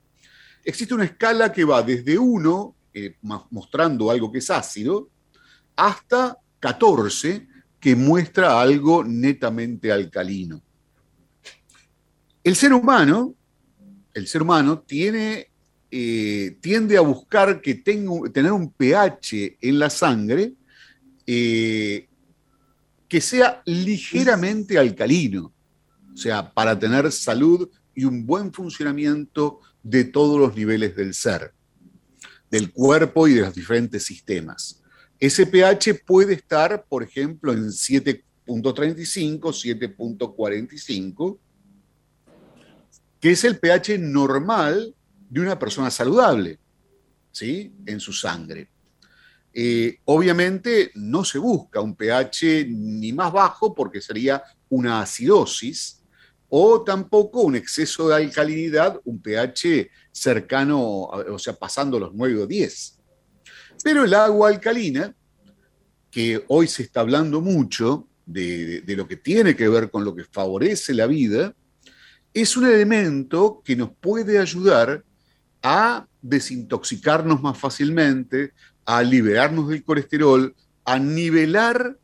existe 0.64 0.94
una 0.94 1.04
escala 1.04 1.52
que 1.52 1.62
va 1.62 1.80
desde 1.80 2.18
1, 2.18 2.74
eh, 2.92 3.14
mostrando 3.22 4.10
algo 4.10 4.32
que 4.32 4.38
es 4.38 4.50
ácido, 4.50 5.10
hasta 5.76 6.36
14, 6.58 7.46
que 7.78 7.94
muestra 7.94 8.60
algo 8.60 9.04
netamente 9.04 9.92
alcalino. 9.92 10.60
El 12.42 12.56
ser 12.56 12.72
humano, 12.72 13.36
el 14.12 14.26
ser 14.26 14.42
humano 14.42 14.80
tiene 14.80 15.52
eh, 15.92 16.56
tiende 16.60 16.96
a 16.96 17.00
buscar 17.02 17.60
que 17.60 17.76
tenga, 17.76 18.28
tener 18.32 18.50
un 18.50 18.72
pH 18.72 19.58
en 19.60 19.78
la 19.78 19.88
sangre 19.88 20.52
eh, 21.24 22.08
que 23.14 23.20
sea 23.20 23.62
ligeramente 23.64 24.76
alcalino, 24.76 25.52
o 26.12 26.16
sea, 26.16 26.52
para 26.52 26.76
tener 26.76 27.12
salud 27.12 27.70
y 27.94 28.02
un 28.02 28.26
buen 28.26 28.52
funcionamiento 28.52 29.60
de 29.84 30.02
todos 30.02 30.40
los 30.40 30.56
niveles 30.56 30.96
del 30.96 31.14
ser, 31.14 31.52
del 32.50 32.72
cuerpo 32.72 33.28
y 33.28 33.34
de 33.34 33.42
los 33.42 33.54
diferentes 33.54 34.02
sistemas. 34.02 34.82
Ese 35.20 35.46
pH 35.46 36.02
puede 36.04 36.34
estar, 36.34 36.86
por 36.88 37.04
ejemplo, 37.04 37.52
en 37.52 37.66
7.35, 37.66 39.38
7.45, 39.38 41.38
que 43.20 43.30
es 43.30 43.44
el 43.44 43.60
pH 43.60 43.96
normal 43.96 44.92
de 45.30 45.40
una 45.40 45.56
persona 45.56 45.88
saludable, 45.88 46.58
¿sí? 47.30 47.72
En 47.86 48.00
su 48.00 48.12
sangre. 48.12 48.73
Eh, 49.56 50.00
obviamente 50.06 50.90
no 50.96 51.24
se 51.24 51.38
busca 51.38 51.80
un 51.80 51.94
pH 51.94 52.66
ni 52.68 53.12
más 53.12 53.32
bajo 53.32 53.72
porque 53.72 54.00
sería 54.00 54.42
una 54.68 55.00
acidosis 55.00 56.02
o 56.48 56.82
tampoco 56.82 57.42
un 57.42 57.54
exceso 57.54 58.08
de 58.08 58.16
alcalinidad, 58.16 59.00
un 59.04 59.22
pH 59.22 59.90
cercano, 60.10 61.04
o 61.04 61.38
sea, 61.38 61.54
pasando 61.54 62.00
los 62.00 62.12
9 62.14 62.42
o 62.42 62.46
10. 62.46 62.98
Pero 63.82 64.04
el 64.04 64.14
agua 64.14 64.48
alcalina, 64.48 65.14
que 66.10 66.44
hoy 66.48 66.66
se 66.66 66.82
está 66.82 67.00
hablando 67.00 67.40
mucho 67.40 68.08
de 68.26 68.82
lo 68.86 69.06
que 69.06 69.16
tiene 69.16 69.54
que 69.54 69.68
ver 69.68 69.90
con 69.90 70.04
lo 70.04 70.14
que 70.14 70.24
favorece 70.24 70.94
la 70.94 71.06
vida, 71.06 71.54
es 72.32 72.56
un 72.56 72.66
elemento 72.66 73.62
que 73.64 73.76
nos 73.76 73.90
puede 73.90 74.38
ayudar 74.38 75.04
a 75.62 76.06
desintoxicarnos 76.20 77.40
más 77.40 77.56
fácilmente, 77.56 78.52
a 78.84 79.02
liberarnos 79.02 79.68
del 79.68 79.84
colesterol, 79.84 80.54
a 80.84 80.98
nivelar 80.98 81.98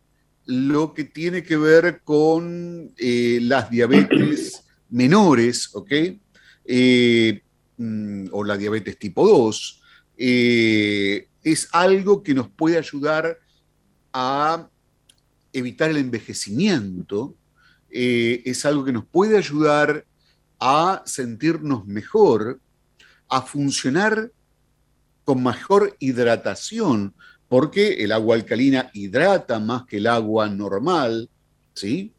lo 0.46 0.94
que 0.94 1.04
tiene 1.04 1.42
que 1.42 1.56
ver 1.56 2.00
con 2.02 2.92
eh, 2.96 3.38
las 3.42 3.70
diabetes 3.70 4.64
menores, 4.90 5.70
¿ok? 5.74 5.92
Eh, 6.64 7.42
mm, 7.76 8.26
o 8.32 8.44
la 8.44 8.56
diabetes 8.56 8.98
tipo 8.98 9.26
2, 9.26 9.82
eh, 10.18 11.28
es 11.42 11.68
algo 11.72 12.22
que 12.22 12.34
nos 12.34 12.48
puede 12.48 12.78
ayudar 12.78 13.38
a 14.12 14.68
evitar 15.52 15.90
el 15.90 15.96
envejecimiento, 15.98 17.34
es 17.92 18.64
algo 18.64 18.84
que 18.84 18.92
nos 18.92 19.04
puede 19.04 19.36
ayudar 19.36 20.04
a 20.60 21.02
sentirnos 21.06 21.86
mejor, 21.86 22.60
a 23.28 23.42
funcionar 23.42 24.30
con 25.24 25.42
mejor 25.42 25.96
hidratación, 25.98 27.14
porque 27.48 28.04
el 28.04 28.12
agua 28.12 28.36
alcalina 28.36 28.90
hidrata 28.94 29.58
más 29.58 29.84
que 29.84 29.96
el 29.98 30.06
agua 30.06 30.48
normal, 30.48 31.28
¿sí? 31.74 32.12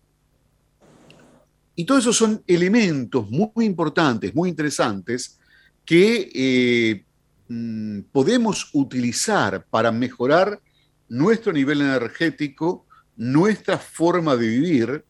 Y 1.75 1.85
todos 1.85 2.01
esos 2.01 2.17
son 2.17 2.43
elementos 2.47 3.29
muy 3.29 3.65
importantes, 3.65 4.35
muy 4.35 4.49
interesantes, 4.49 5.39
que 5.85 6.29
eh, 6.33 7.05
mm, 7.47 8.01
podemos 8.11 8.69
utilizar 8.73 9.65
para 9.69 9.91
mejorar 9.91 10.59
nuestro 11.07 11.51
nivel 11.51 11.81
energético, 11.81 12.85
nuestra 13.15 13.77
forma 13.77 14.35
de 14.35 14.47
vivir 14.47 15.05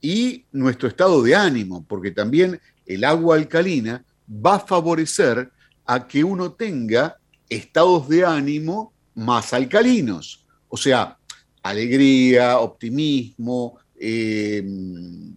y 0.00 0.44
nuestro 0.52 0.88
estado 0.88 1.22
de 1.22 1.34
ánimo, 1.34 1.84
porque 1.86 2.10
también 2.10 2.60
el 2.84 3.04
agua 3.04 3.36
alcalina 3.36 4.04
va 4.28 4.56
a 4.56 4.60
favorecer 4.60 5.50
a 5.86 6.06
que 6.06 6.24
uno 6.24 6.52
tenga 6.52 7.18
estados 7.48 8.08
de 8.08 8.24
ánimo 8.24 8.92
más 9.14 9.52
alcalinos. 9.52 10.46
O 10.68 10.76
sea, 10.76 11.18
alegría, 11.62 12.58
optimismo, 12.58 13.78
em, 13.98 15.34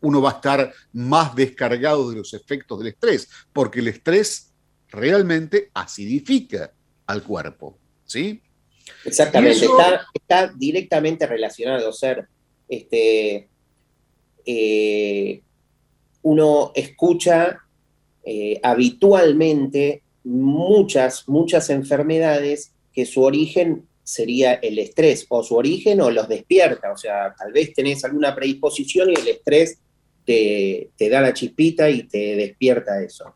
uno 0.00 0.20
va 0.20 0.30
a 0.30 0.34
estar 0.34 0.72
más 0.92 1.34
descargado 1.34 2.10
de 2.10 2.16
los 2.16 2.34
efectos 2.34 2.78
del 2.78 2.88
estrés, 2.88 3.28
porque 3.52 3.80
el 3.80 3.88
estrés 3.88 4.52
realmente 4.88 5.70
acidifica 5.74 6.72
al 7.06 7.22
cuerpo. 7.22 7.78
¿sí? 8.04 8.40
Exactamente, 9.04 9.66
está, 10.14 10.52
directamente 10.54 11.26
relacionado, 11.26 11.92
ser 11.92 12.28
este, 12.68 13.48
eh, 14.44 15.42
uno 16.22 16.72
escucha 16.74 17.63
eh, 18.24 18.60
habitualmente 18.62 20.02
muchas, 20.24 21.28
muchas 21.28 21.70
enfermedades 21.70 22.72
que 22.92 23.04
su 23.04 23.22
origen 23.22 23.86
sería 24.02 24.54
el 24.54 24.78
estrés, 24.78 25.26
o 25.28 25.42
su 25.42 25.56
origen 25.56 26.00
o 26.00 26.10
los 26.10 26.28
despierta, 26.28 26.92
o 26.92 26.96
sea, 26.96 27.34
tal 27.36 27.52
vez 27.52 27.72
tenés 27.72 28.04
alguna 28.04 28.34
predisposición 28.34 29.10
y 29.10 29.14
el 29.14 29.28
estrés 29.28 29.78
te, 30.24 30.90
da 30.98 31.20
la 31.20 31.34
chispita 31.34 31.88
y 31.88 32.04
te 32.04 32.36
despierta 32.36 33.02
eso. 33.02 33.34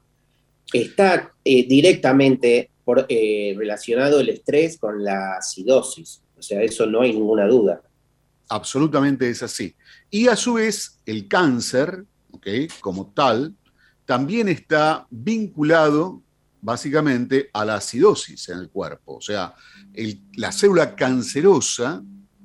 Está 0.72 1.32
eh, 1.44 1.66
directamente 1.66 2.70
por, 2.84 3.06
eh, 3.08 3.54
relacionado 3.56 4.20
el 4.20 4.30
estrés 4.30 4.78
con 4.78 5.02
la 5.02 5.36
acidosis. 5.36 6.22
O 6.38 6.42
sea, 6.42 6.62
eso 6.62 6.86
no 6.86 7.02
hay 7.02 7.12
ninguna 7.12 7.46
duda. 7.46 7.82
Absolutamente 8.48 9.28
es 9.28 9.42
así. 9.42 9.74
Y 10.10 10.28
a 10.28 10.36
su 10.36 10.54
vez, 10.54 10.98
el 11.04 11.28
cáncer, 11.28 12.04
como 12.80 13.12
tal, 13.14 13.54
también 14.08 14.48
está 14.48 15.06
vinculado 15.10 16.22
básicamente 16.62 17.50
a 17.52 17.66
la 17.66 17.74
acidosis 17.74 18.48
en 18.48 18.56
el 18.56 18.70
cuerpo. 18.70 19.16
O 19.16 19.20
sea, 19.20 19.54
la 20.36 20.50
célula 20.50 20.96
cancerosa 20.96 22.02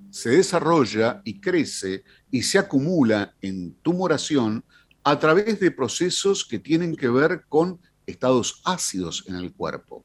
se 0.10 0.32
desarrolla 0.32 1.22
y 1.24 1.40
crece 1.40 2.04
y 2.30 2.42
se 2.42 2.60
acumula 2.60 3.34
en 3.42 3.76
tumoración 3.76 4.66
a 5.06 5.18
través 5.18 5.58
de 5.62 5.72
procesos 5.72 6.44
que 6.44 6.60
tienen 6.60 6.98
que 6.98 7.08
ver 7.08 7.46
con 7.48 7.80
estados 8.06 8.62
ácidos 8.66 9.24
en 9.30 9.36
el 9.36 9.54
cuerpo. 9.54 10.04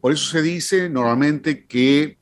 Por 0.00 0.12
eso 0.12 0.28
se 0.28 0.42
dice 0.42 0.90
normalmente 0.90 1.64
que 1.64 2.18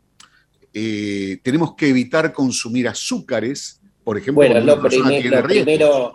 eh, 0.75 1.41
tenemos 1.43 1.75
que 1.77 1.89
evitar 1.89 2.31
consumir 2.31 2.89
azúcares, 2.89 3.81
por 4.05 4.19
ejemplo, 4.19 4.47
bueno, 4.47 4.61
lo, 4.61 4.83
primero, 4.83 6.15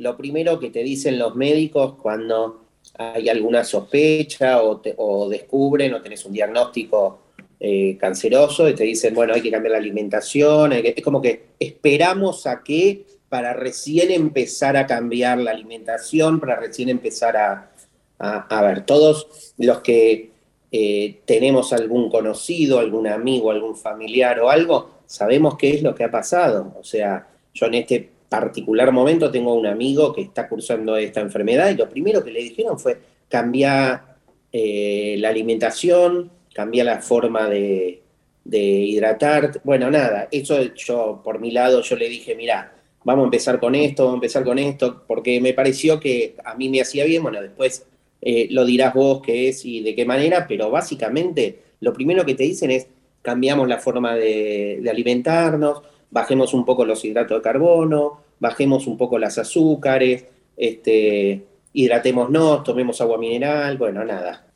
lo 0.00 0.16
primero 0.16 0.58
que 0.58 0.70
te 0.70 0.82
dicen 0.82 1.18
los 1.18 1.36
médicos 1.36 1.94
cuando 2.00 2.64
hay 2.96 3.28
alguna 3.28 3.64
sospecha 3.64 4.62
o, 4.62 5.28
descubren 5.28 5.92
o 5.92 6.00
tenés 6.00 6.24
un 6.24 6.32
diagnóstico 6.32 7.20
eh, 7.60 7.98
canceroso 7.98 8.66
y 8.66 8.74
te 8.74 8.84
dicen, 8.84 9.14
bueno, 9.14 9.34
hay 9.34 9.42
que 9.42 9.50
cambiar 9.50 9.72
la 9.72 9.78
alimentación, 9.78 10.72
es 10.72 11.04
como 11.04 11.20
que 11.20 11.48
esperamos 11.58 12.46
a 12.46 12.62
que 12.62 13.04
para 13.28 13.52
recién 13.52 14.10
empezar 14.10 14.78
a 14.78 14.86
cambiar 14.86 15.38
la 15.38 15.50
alimentación, 15.50 16.40
para 16.40 16.56
recién 16.56 16.88
empezar 16.88 17.36
a, 17.36 17.70
a, 18.18 18.62
ver, 18.62 18.86
todos 18.86 19.52
los 19.58 19.80
que 19.80 20.30
eh, 20.72 21.20
tenemos 21.26 21.74
algún 21.74 22.10
conocido, 22.10 22.78
algún 22.78 23.06
amigo, 23.06 23.50
algún 23.50 23.76
familiar 23.76 24.40
o 24.40 24.48
algo, 24.48 25.00
sabemos 25.04 25.58
qué 25.58 25.70
es 25.70 25.82
lo 25.82 25.94
que 25.94 26.04
ha 26.04 26.10
pasado. 26.10 26.74
O 26.80 26.84
sea, 26.84 27.28
yo 27.52 27.66
en 27.66 27.74
este 27.74 28.19
particular 28.30 28.90
momento 28.92 29.30
tengo 29.30 29.52
un 29.52 29.66
amigo 29.66 30.14
que 30.14 30.22
está 30.22 30.48
cursando 30.48 30.96
esta 30.96 31.20
enfermedad 31.20 31.68
y 31.68 31.76
lo 31.76 31.88
primero 31.90 32.24
que 32.24 32.30
le 32.30 32.40
dijeron 32.40 32.78
fue 32.78 32.96
cambiar 33.28 34.16
eh, 34.52 35.16
la 35.18 35.28
alimentación, 35.28 36.30
cambiar 36.54 36.86
la 36.86 37.02
forma 37.02 37.50
de, 37.50 38.00
de, 38.44 38.58
hidratar. 38.58 39.60
Bueno, 39.64 39.90
nada, 39.90 40.28
eso 40.30 40.62
yo 40.74 41.20
por 41.22 41.40
mi 41.40 41.50
lado 41.50 41.82
yo 41.82 41.96
le 41.96 42.08
dije, 42.08 42.34
mira, 42.34 42.72
vamos 43.04 43.24
a 43.24 43.26
empezar 43.26 43.60
con 43.60 43.74
esto, 43.74 44.04
vamos 44.04 44.16
a 44.16 44.22
empezar 44.22 44.44
con 44.44 44.58
esto, 44.58 45.04
porque 45.06 45.40
me 45.40 45.52
pareció 45.52 46.00
que 46.00 46.36
a 46.44 46.54
mí 46.54 46.70
me 46.70 46.80
hacía 46.80 47.04
bien, 47.04 47.22
bueno, 47.22 47.42
después 47.42 47.86
eh, 48.22 48.48
lo 48.50 48.64
dirás 48.64 48.94
vos 48.94 49.22
qué 49.22 49.48
es 49.48 49.64
y 49.64 49.80
de 49.80 49.94
qué 49.94 50.04
manera, 50.04 50.46
pero 50.48 50.70
básicamente 50.70 51.58
lo 51.80 51.92
primero 51.92 52.24
que 52.24 52.34
te 52.34 52.44
dicen 52.44 52.70
es 52.70 52.86
cambiamos 53.22 53.68
la 53.68 53.78
forma 53.78 54.14
de, 54.16 54.82
alimentarnos, 54.88 55.82
bajemos 56.10 56.54
un 56.54 56.64
poco 56.64 56.84
los 56.84 57.04
hidratos 57.04 57.38
de 57.38 57.42
carbono, 57.42 58.20
bajemos 58.38 58.86
un 58.86 58.96
poco 58.96 59.18
las 59.18 59.38
azúcares, 59.38 60.24
este, 60.56 61.44
hidratémonos, 61.72 62.64
tomemos 62.64 63.00
agua 63.00 63.18
mineral, 63.18 63.78
bueno, 63.78 64.04
nada. 64.04 64.46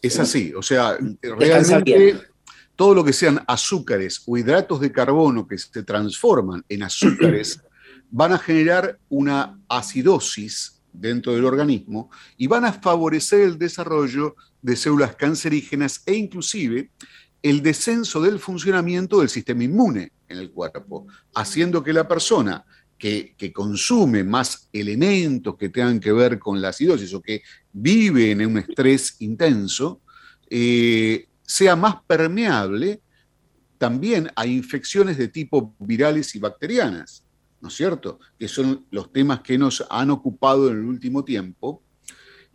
Es 0.00 0.18
así, 0.18 0.52
o 0.54 0.62
sea, 0.62 0.98
realmente 1.22 2.14
todo 2.76 2.94
lo 2.94 3.04
que 3.04 3.12
sean 3.12 3.42
azúcares 3.46 4.22
o 4.26 4.36
hidratos 4.36 4.80
de 4.80 4.92
carbono 4.92 5.46
que 5.46 5.58
se 5.58 5.82
transforman 5.82 6.64
en 6.68 6.82
azúcares 6.82 7.62
van 8.10 8.32
a 8.32 8.38
generar 8.38 8.98
una 9.08 9.58
acidosis 9.68 10.82
dentro 10.92 11.34
del 11.34 11.44
organismo 11.44 12.10
y 12.36 12.46
van 12.46 12.64
a 12.64 12.72
favorecer 12.72 13.40
el 13.40 13.58
desarrollo 13.58 14.36
de 14.62 14.76
células 14.76 15.16
cancerígenas 15.16 16.02
e 16.06 16.14
inclusive 16.14 16.90
el 17.42 17.62
descenso 17.62 18.22
del 18.22 18.38
funcionamiento 18.38 19.20
del 19.20 19.28
sistema 19.28 19.64
inmune 19.64 20.12
en 20.28 20.38
el 20.38 20.50
cuerpo, 20.50 21.06
haciendo 21.34 21.82
que 21.82 21.92
la 21.92 22.06
persona 22.06 22.64
que, 22.98 23.52
consume 23.52 24.24
más 24.24 24.68
elementos 24.72 25.56
que 25.56 25.68
tengan 25.68 26.00
que 26.00 26.12
ver 26.12 26.38
con 26.38 26.60
la 26.60 26.68
acidosis 26.68 27.12
o 27.12 27.20
que 27.20 27.42
vive 27.72 28.30
en 28.30 28.46
un 28.46 28.58
estrés 28.58 29.16
intenso, 29.20 30.00
eh, 30.48 31.28
sea 31.42 31.76
más 31.76 31.96
permeable 32.06 33.00
también 33.76 34.30
a 34.34 34.46
infecciones 34.46 35.18
de 35.18 35.28
tipo 35.28 35.74
virales 35.78 36.34
y 36.34 36.38
bacterianas. 36.38 37.24
¿no 37.64 37.68
es 37.68 37.76
cierto? 37.76 38.20
Que 38.38 38.46
son 38.46 38.84
los 38.90 39.10
temas 39.10 39.40
que 39.40 39.56
nos 39.56 39.82
han 39.88 40.10
ocupado 40.10 40.70
en 40.70 40.76
el 40.76 40.84
último 40.84 41.24
tiempo 41.24 41.82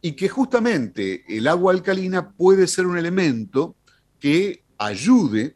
y 0.02 0.12
que 0.12 0.30
justamente 0.30 1.26
el 1.28 1.48
agua 1.48 1.74
alcalina 1.74 2.32
puede 2.32 2.68
ser 2.68 2.86
un 2.86 2.96
elemento 2.96 3.76
que 4.20 4.64
ayude 4.78 5.56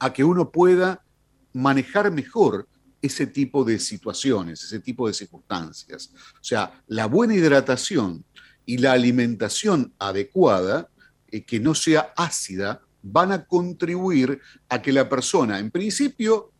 a 0.00 0.12
que 0.12 0.24
uno 0.24 0.50
pueda 0.50 1.04
manejar 1.52 2.10
mejor 2.10 2.66
ese 3.02 3.26
tipo 3.26 3.64
de 3.64 3.78
situaciones, 3.78 4.64
ese 4.64 4.80
tipo 4.80 5.06
de 5.06 5.14
circunstancias. 5.14 6.12
O 6.34 6.44
sea, 6.44 6.82
la 6.86 7.06
buena 7.06 7.34
hidratación 7.34 8.24
y 8.66 8.78
la 8.78 8.92
alimentación 8.92 9.92
adecuada, 9.98 10.88
eh, 11.30 11.44
que 11.44 11.60
no 11.60 11.74
sea 11.74 12.12
ácida, 12.16 12.80
van 13.02 13.32
a 13.32 13.46
contribuir 13.46 14.40
a 14.68 14.82
que 14.82 14.92
la 14.92 15.08
persona, 15.08 15.58
en 15.58 15.70
principio, 15.70 16.52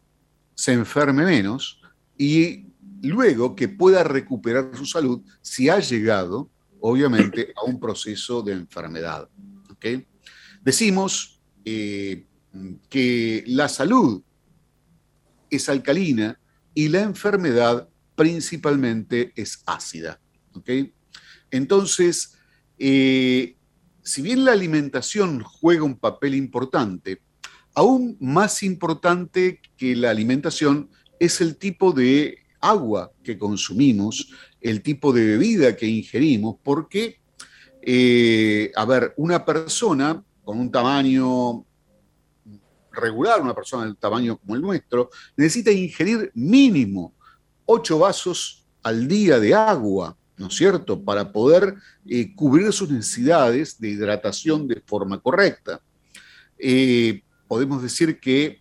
se 0.54 0.72
enferme 0.72 1.24
menos 1.24 1.80
y 2.16 2.66
luego 3.02 3.54
que 3.54 3.68
pueda 3.68 4.04
recuperar 4.04 4.70
su 4.74 4.86
salud 4.86 5.22
si 5.40 5.68
ha 5.68 5.78
llegado, 5.80 6.50
obviamente, 6.80 7.52
a 7.56 7.64
un 7.64 7.78
proceso 7.78 8.42
de 8.42 8.52
enfermedad. 8.52 9.28
Decimos 10.62 11.40
eh, 11.64 12.26
que 12.88 13.44
la 13.46 13.68
salud 13.68 14.22
es 15.50 15.68
alcalina 15.68 16.38
y 16.74 16.88
la 16.88 17.02
enfermedad 17.02 17.88
principalmente 18.14 19.32
es 19.36 19.62
ácida. 19.66 20.20
Entonces, 21.50 22.36
eh, 22.78 23.56
si 24.02 24.22
bien 24.22 24.44
la 24.44 24.52
alimentación 24.52 25.42
juega 25.42 25.84
un 25.84 25.98
papel 25.98 26.34
importante, 26.34 27.20
Aún 27.74 28.16
más 28.20 28.62
importante 28.62 29.60
que 29.76 29.94
la 29.94 30.10
alimentación 30.10 30.90
es 31.18 31.40
el 31.40 31.56
tipo 31.56 31.92
de 31.92 32.38
agua 32.60 33.12
que 33.22 33.38
consumimos, 33.38 34.32
el 34.60 34.82
tipo 34.82 35.12
de 35.12 35.24
bebida 35.24 35.76
que 35.76 35.86
ingerimos, 35.86 36.56
porque, 36.62 37.20
eh, 37.82 38.72
a 38.74 38.84
ver, 38.84 39.14
una 39.16 39.44
persona 39.44 40.22
con 40.44 40.58
un 40.58 40.70
tamaño 40.70 41.64
regular, 42.92 43.40
una 43.40 43.54
persona 43.54 43.84
del 43.84 43.96
tamaño 43.96 44.36
como 44.38 44.54
el 44.54 44.62
nuestro, 44.62 45.10
necesita 45.36 45.70
ingerir 45.70 46.30
mínimo 46.34 47.14
8 47.66 47.98
vasos 47.98 48.66
al 48.82 49.06
día 49.06 49.38
de 49.38 49.54
agua, 49.54 50.16
¿no 50.36 50.48
es 50.48 50.54
cierto?, 50.54 51.02
para 51.02 51.32
poder 51.32 51.74
eh, 52.06 52.34
cubrir 52.34 52.72
sus 52.72 52.90
necesidades 52.90 53.78
de 53.80 53.90
hidratación 53.90 54.66
de 54.66 54.80
forma 54.84 55.20
correcta. 55.20 55.80
Eh, 56.58 57.22
podemos 57.46 57.82
decir 57.82 58.18
que, 58.18 58.60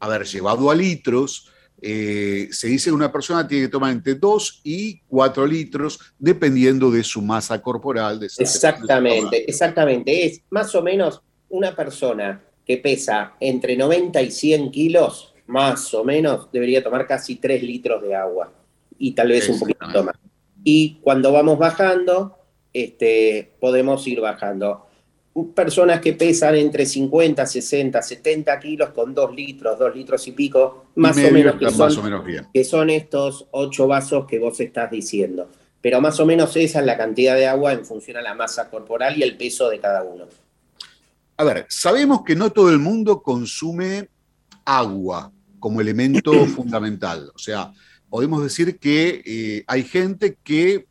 haber 0.00 0.24
llevado 0.24 0.70
a 0.70 0.74
litros, 0.74 1.48
eh, 1.80 2.48
se 2.52 2.68
dice 2.68 2.90
que 2.90 2.94
una 2.94 3.10
persona 3.10 3.46
tiene 3.46 3.66
que 3.66 3.70
tomar 3.70 3.92
entre 3.92 4.14
2 4.14 4.60
y 4.64 5.00
4 5.08 5.46
litros, 5.46 5.98
dependiendo 6.18 6.90
de 6.90 7.02
su 7.02 7.20
masa 7.20 7.60
corporal. 7.60 8.22
Exactamente, 8.22 9.48
exactamente. 9.48 10.26
Es 10.26 10.42
más 10.50 10.74
o 10.74 10.82
menos 10.82 11.22
una 11.48 11.74
persona 11.74 12.40
que 12.66 12.78
pesa 12.78 13.34
entre 13.40 13.76
90 13.76 14.22
y 14.22 14.30
100 14.30 14.70
kilos, 14.70 15.34
más 15.46 15.92
o 15.94 16.04
menos, 16.04 16.50
debería 16.52 16.82
tomar 16.82 17.06
casi 17.06 17.36
3 17.36 17.62
litros 17.62 18.02
de 18.02 18.14
agua 18.14 18.52
y 18.98 19.12
tal 19.12 19.28
vez 19.28 19.48
un 19.48 19.58
poquito 19.58 20.04
más. 20.04 20.16
Y 20.64 20.98
cuando 21.00 21.32
vamos 21.32 21.58
bajando, 21.58 22.38
este, 22.72 23.52
podemos 23.58 24.06
ir 24.06 24.20
bajando 24.20 24.86
personas 25.54 26.00
que 26.00 26.12
pesan 26.12 26.56
entre 26.56 26.84
50, 26.84 27.46
60, 27.46 28.02
70 28.02 28.60
kilos 28.60 28.90
con 28.90 29.14
2 29.14 29.34
litros, 29.34 29.78
2 29.78 29.96
litros 29.96 30.26
y 30.28 30.32
pico, 30.32 30.86
más, 30.96 31.16
o, 31.16 31.30
menos 31.30 31.56
que 31.56 31.70
son, 31.70 32.48
que 32.52 32.64
son 32.64 32.90
estos 32.90 33.46
8 33.50 33.86
vasos 33.86 34.26
que 34.26 34.38
vos 34.38 34.60
estás 34.60 34.90
diciendo. 34.90 35.48
Pero 35.80 36.00
más 36.00 36.20
o 36.20 36.26
menos 36.26 36.54
esa 36.56 36.80
es 36.80 36.86
la 36.86 36.96
cantidad 36.96 37.34
de 37.34 37.46
agua 37.46 37.72
en 37.72 37.84
función 37.84 38.18
a 38.18 38.22
la 38.22 38.34
masa 38.34 38.70
corporal 38.70 39.16
y 39.18 39.22
el 39.22 39.36
peso 39.36 39.68
de 39.68 39.80
cada 39.80 40.02
uno. 40.04 40.26
A 41.36 41.44
ver, 41.44 41.66
sabemos 41.68 42.22
que 42.24 42.36
no 42.36 42.50
todo 42.50 42.70
el 42.70 42.78
mundo 42.78 43.22
consume 43.22 44.08
agua 44.64 45.32
como 45.58 45.80
elemento 45.80 46.32
fundamental. 46.46 47.30
O 47.34 47.38
sea, 47.38 47.72
podemos 48.10 48.42
decir 48.42 48.78
que 48.78 49.22
eh, 49.24 49.64
hay 49.66 49.84
gente 49.84 50.36
que, 50.42 50.86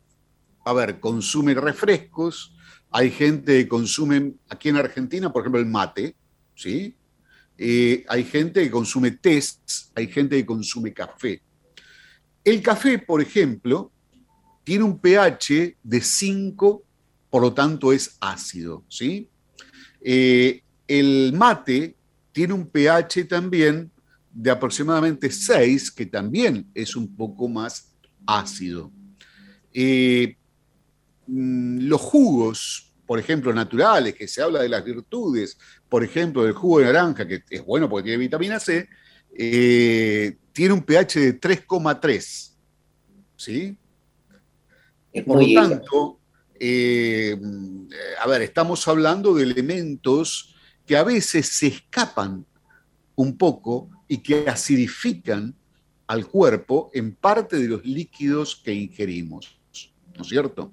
a 0.64 0.72
ver, 0.72 1.00
consume 1.00 1.54
refrescos, 1.54 2.54
hay 2.90 3.10
gente 3.10 3.62
que 3.62 3.68
consume, 3.68 4.34
aquí 4.48 4.68
en 4.68 4.76
Argentina, 4.76 5.32
por 5.32 5.42
ejemplo, 5.42 5.60
el 5.60 5.66
mate, 5.66 6.14
¿sí? 6.54 6.94
Eh, 7.56 8.04
hay 8.08 8.24
gente 8.24 8.62
que 8.62 8.70
consume 8.70 9.12
tés, 9.12 9.60
hay 9.94 10.08
gente 10.08 10.36
que 10.36 10.46
consume 10.46 10.92
café. 10.92 11.40
El 12.44 12.60
café, 12.60 12.98
por 12.98 13.22
ejemplo, 13.22 13.92
tiene 14.64 14.84
un 14.84 14.98
pH 14.98 15.76
de 15.82 16.00
5, 16.00 16.82
por 17.30 17.42
lo 17.42 17.54
tanto 17.54 17.92
es 17.92 18.16
ácido, 18.20 18.84
¿sí? 18.88 19.28
Eh, 20.04 20.62
el 20.88 21.32
mate 21.32 21.96
tiene 22.32 22.52
un 22.54 22.66
pH 22.66 23.24
también 23.24 23.90
de 24.32 24.50
aproximadamente 24.50 25.30
6, 25.30 25.90
que 25.90 26.06
también 26.06 26.66
es 26.74 26.96
un 26.96 27.14
poco 27.14 27.48
más 27.48 27.92
ácido. 28.26 28.90
Eh, 29.72 30.36
mm, 31.26 31.80
los 31.80 32.00
jugos, 32.00 32.92
por 33.06 33.18
ejemplo, 33.18 33.52
naturales, 33.52 34.14
que 34.14 34.26
se 34.26 34.42
habla 34.42 34.62
de 34.62 34.68
las 34.68 34.84
virtudes, 34.84 35.58
por 35.88 36.02
ejemplo, 36.02 36.44
del 36.44 36.54
jugo 36.54 36.78
de 36.78 36.86
naranja, 36.86 37.26
que 37.26 37.42
es 37.48 37.64
bueno 37.64 37.88
porque 37.88 38.04
tiene 38.04 38.18
vitamina 38.18 38.58
C, 38.58 38.88
eh, 39.36 40.36
tiene 40.52 40.74
un 40.74 40.82
pH 40.82 41.20
de 41.20 41.40
3,3. 41.40 42.48
¿Sí? 43.36 43.76
por 45.26 45.42
lo 45.42 45.60
tanto, 45.60 46.20
eh, 46.64 47.36
a 48.20 48.28
ver, 48.28 48.42
estamos 48.42 48.86
hablando 48.86 49.34
de 49.34 49.42
elementos 49.42 50.54
que 50.86 50.96
a 50.96 51.02
veces 51.02 51.48
se 51.48 51.66
escapan 51.66 52.46
un 53.16 53.36
poco 53.36 53.90
y 54.06 54.18
que 54.18 54.48
acidifican 54.48 55.56
al 56.06 56.26
cuerpo 56.28 56.88
en 56.94 57.16
parte 57.16 57.56
de 57.58 57.66
los 57.66 57.84
líquidos 57.84 58.54
que 58.54 58.72
ingerimos, 58.72 59.58
¿no 60.16 60.22
es 60.22 60.28
cierto? 60.28 60.72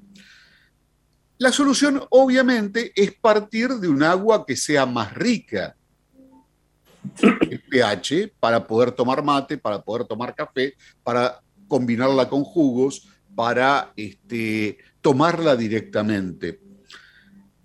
La 1.40 1.52
solución 1.52 2.04
obviamente 2.12 2.92
es 2.96 3.14
partir 3.16 3.70
de 3.70 3.88
un 3.88 4.04
agua 4.04 4.46
que 4.46 4.56
sea 4.56 4.86
más 4.86 5.12
rica 5.16 5.76
el 7.50 7.62
pH 7.64 8.32
para 8.40 8.68
poder 8.68 8.92
tomar 8.92 9.24
mate, 9.24 9.58
para 9.58 9.82
poder 9.82 10.06
tomar 10.06 10.36
café, 10.36 10.76
para 11.04 11.42
combinarla 11.68 12.30
con 12.30 12.44
jugos, 12.44 13.08
para 13.36 13.92
este, 13.96 14.78
tomarla 15.10 15.56
directamente. 15.56 16.60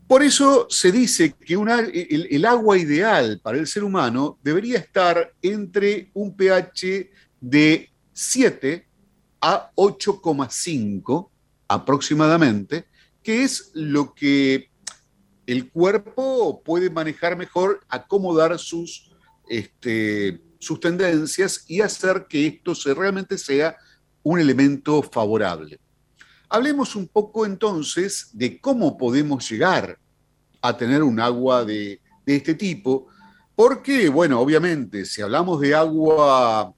Por 0.08 0.22
eso 0.22 0.66
se 0.70 0.90
dice 0.90 1.34
que 1.34 1.52
el, 1.52 2.44
agua 2.46 2.78
ideal 2.78 3.38
para 3.42 3.58
el 3.58 3.66
ser 3.66 3.84
humano 3.84 4.38
debería 4.42 4.78
estar 4.78 5.34
entre 5.42 6.10
un 6.14 6.34
pH 6.34 7.10
de 7.42 7.90
7 8.14 8.88
a 9.42 9.70
8,5 9.74 11.28
aproximadamente, 11.68 12.86
que 13.22 13.44
es 13.44 13.70
lo 13.74 14.14
que 14.14 14.70
el 15.46 15.70
cuerpo 15.70 16.62
puede 16.64 16.88
manejar 16.88 17.36
mejor, 17.36 17.80
acomodar 17.90 18.58
sus, 18.58 19.12
este, 19.50 20.40
sus 20.58 20.80
tendencias 20.80 21.66
y 21.68 21.82
hacer 21.82 22.24
que 22.26 22.46
esto 22.46 22.74
se, 22.74 22.94
realmente 22.94 23.36
sea 23.36 23.76
un 24.22 24.40
elemento 24.40 25.02
favorable. 25.02 25.78
Hablemos 26.48 26.94
un 26.94 27.08
poco 27.08 27.46
entonces 27.46 28.30
de 28.32 28.60
cómo 28.60 28.96
podemos 28.96 29.48
llegar 29.50 29.98
a 30.60 30.76
tener 30.76 31.02
un 31.02 31.20
agua 31.20 31.64
de, 31.64 32.00
este 32.26 32.54
tipo, 32.54 33.06
porque, 33.54 34.08
bueno, 34.08 34.40
obviamente, 34.40 35.04
si 35.04 35.20
hablamos 35.20 35.60
de 35.60 35.74
agua 35.74 36.72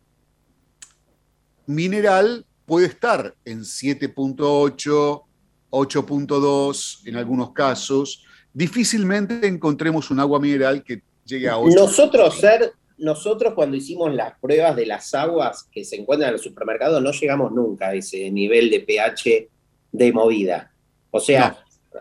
mineral, 1.66 2.44
puede 2.64 2.86
estar 2.86 3.34
en 3.44 3.60
7.8, 3.60 5.22
8.2 5.70 7.06
en 7.06 7.16
algunos 7.16 7.52
casos. 7.52 8.24
Difícilmente 8.52 9.46
encontremos 9.46 10.10
un 10.10 10.18
agua 10.18 10.40
mineral 10.40 10.82
que 10.82 11.02
llegue 11.24 11.48
a 11.48 11.58
8. 11.58 11.76
Nosotros, 11.76 12.38
ser, 12.38 12.72
nosotros 12.98 13.54
cuando 13.54 13.76
hicimos 13.76 14.12
las 14.12 14.38
pruebas 14.40 14.74
de 14.74 14.86
las 14.86 15.14
aguas 15.14 15.62
que 15.70 15.84
se 15.84 15.96
encuentran 15.96 16.30
en 16.30 16.34
el 16.34 16.42
supermercado, 16.42 17.00
no 17.00 17.12
llegamos 17.12 17.52
nunca 17.52 17.88
a 17.88 17.94
ese 17.94 18.30
nivel 18.32 18.68
de 18.68 18.80
pH 18.80 19.48
de 19.92 20.12
movida. 20.12 20.70
O 21.10 21.20
sea, 21.20 21.56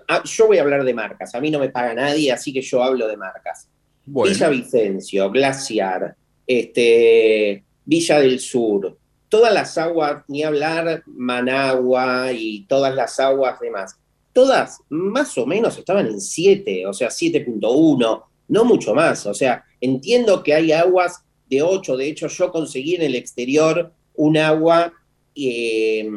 Ah, 0.07 0.23
yo 0.23 0.47
voy 0.47 0.57
a 0.57 0.61
hablar 0.61 0.83
de 0.83 0.93
marcas, 0.93 1.33
a 1.35 1.41
mí 1.41 1.49
no 1.49 1.59
me 1.59 1.69
paga 1.69 1.93
nadie, 1.93 2.31
así 2.31 2.53
que 2.53 2.61
yo 2.61 2.83
hablo 2.83 3.07
de 3.07 3.17
marcas. 3.17 3.67
Villa 4.05 4.49
Vicencio, 4.49 5.31
Glaciar, 5.31 6.15
este, 6.45 7.63
Villa 7.85 8.19
del 8.19 8.39
Sur, 8.39 8.97
todas 9.29 9.53
las 9.53 9.77
aguas, 9.77 10.23
ni 10.27 10.43
hablar 10.43 11.03
Managua 11.07 12.31
y 12.31 12.65
todas 12.67 12.93
las 12.93 13.19
aguas 13.19 13.59
demás, 13.59 13.97
todas 14.31 14.79
más 14.89 15.37
o 15.37 15.45
menos 15.45 15.77
estaban 15.77 16.07
en 16.07 16.21
7, 16.21 16.85
o 16.85 16.93
sea, 16.93 17.09
7.1, 17.09 18.23
no 18.47 18.65
mucho 18.65 18.93
más. 18.93 19.25
O 19.25 19.33
sea, 19.33 19.63
entiendo 19.81 20.43
que 20.43 20.53
hay 20.53 20.71
aguas 20.71 21.23
de 21.49 21.63
8, 21.63 21.97
de 21.97 22.07
hecho 22.09 22.27
yo 22.27 22.51
conseguí 22.51 22.95
en 22.95 23.03
el 23.03 23.15
exterior 23.15 23.91
un 24.15 24.37
agua 24.37 24.93
eh, 25.35 26.07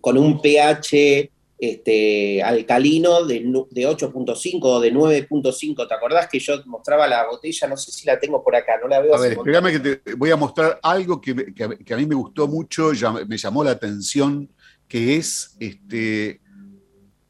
con 0.00 0.18
un 0.18 0.40
pH 0.40 1.30
este, 1.60 2.42
alcalino 2.42 3.24
de, 3.24 3.40
de 3.70 3.86
8.5 3.86 4.60
o 4.62 4.80
de 4.80 4.92
9.5. 4.92 5.86
¿Te 5.86 5.94
acordás 5.94 6.28
que 6.28 6.38
yo 6.38 6.62
mostraba 6.64 7.06
la 7.06 7.26
botella? 7.26 7.68
No 7.68 7.76
sé 7.76 7.92
si 7.92 8.06
la 8.06 8.18
tengo 8.18 8.42
por 8.42 8.56
acá, 8.56 8.78
no 8.80 8.88
la 8.88 9.00
veo. 9.00 9.14
A 9.14 9.20
ver, 9.20 9.32
espérame 9.32 9.70
que 9.70 9.80
te 9.80 10.14
voy 10.14 10.30
a 10.30 10.36
mostrar 10.36 10.80
algo 10.82 11.20
que, 11.20 11.32
a 11.62 11.96
mí 11.96 12.06
me 12.06 12.14
gustó 12.14 12.48
mucho, 12.48 12.92
me 13.26 13.36
llamó 13.36 13.62
la 13.62 13.72
atención, 13.72 14.48
que 14.88 15.16
es 15.16 15.56
este, 15.60 16.40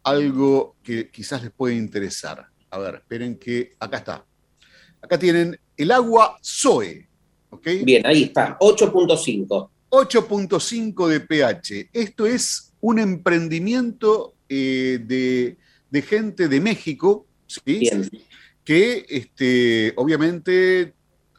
algo 0.05 0.77
que 0.83 1.11
quizás 1.11 1.43
les 1.43 1.51
puede 1.51 1.75
interesar. 1.75 2.47
A 2.71 2.79
ver, 2.79 2.97
esperen 2.97 3.37
que 3.37 3.73
acá 3.81 3.97
está. 3.99 4.25
Acá 5.03 5.19
tienen 5.19 5.59
el 5.77 5.91
agua 5.91 6.39
Zoe. 6.41 7.09
Bien, 7.83 8.07
ahí 8.07 8.25
está, 8.25 8.57
8.5. 8.61 9.71
8.5 9.91 11.09
de 11.09 11.21
pH. 11.21 11.91
Esto 11.93 12.27
es 12.27 12.73
un 12.81 12.99
emprendimiento 12.99 14.35
eh, 14.49 14.99
de, 15.91 16.03
gente 16.03 16.49
de 16.49 16.61
México, 16.61 17.27
¿sí? 17.47 17.91
que 18.65 19.05
este, 19.09 19.93
obviamente 19.97 20.95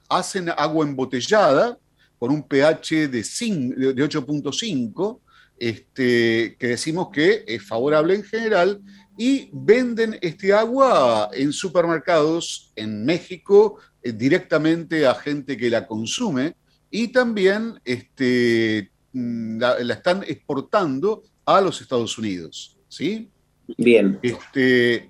hacen 0.09 0.49
agua 0.49 0.85
embotellada 0.85 1.79
con 2.19 2.31
un 2.31 2.43
pH 2.43 3.07
de, 3.07 3.21
8.5, 3.21 5.19
este, 5.57 6.55
que 6.59 6.67
decimos 6.67 7.09
que 7.11 7.43
es 7.47 7.65
favorable 7.65 8.15
en 8.15 8.23
general, 8.23 8.81
y 9.17 9.49
venden 9.53 10.17
este 10.21 10.53
agua 10.53 11.29
en 11.33 11.53
supermercados 11.53 12.71
en 12.75 13.05
México 13.05 13.77
eh, 14.03 14.11
directamente 14.11 15.05
a 15.05 15.15
gente 15.15 15.55
que 15.55 15.69
la 15.69 15.87
consume 15.87 16.55
y 16.91 17.07
también 17.07 17.79
este, 17.85 18.91
mm, 19.13 19.59
la, 19.59 19.93
están 19.93 20.23
exportando 20.27 21.23
a 21.45 21.61
los 21.61 21.81
Estados 21.81 22.17
Unidos. 22.17 22.77
¿sí? 22.89 23.29
Bien. 23.77 24.19
Este, 24.21 25.09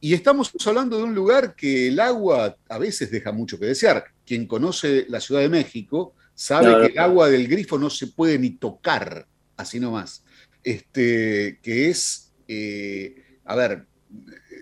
y 0.00 0.14
estamos 0.14 0.52
hablando 0.66 0.98
de 0.98 1.04
un 1.04 1.14
lugar 1.14 1.56
que 1.56 1.88
el 1.88 1.98
agua 1.98 2.56
a 2.68 2.78
veces 2.78 3.10
deja 3.10 3.32
mucho 3.32 3.58
que 3.58 3.66
desear. 3.66 4.04
Quien 4.24 4.46
conoce 4.46 5.06
la 5.08 5.20
Ciudad 5.20 5.40
de 5.40 5.48
México 5.48 6.14
sabe 6.34 6.86
que 6.86 6.92
el 6.92 6.98
agua 6.98 7.30
del 7.30 7.48
grifo 7.48 7.78
no 7.78 7.90
se 7.90 8.08
puede 8.08 8.38
ni 8.38 8.50
tocar, 8.50 9.26
así 9.56 9.80
nomás. 9.80 10.22
Este, 10.62 11.58
que 11.62 11.88
es, 11.88 12.32
eh, 12.46 13.40
a 13.44 13.56
ver, 13.56 13.86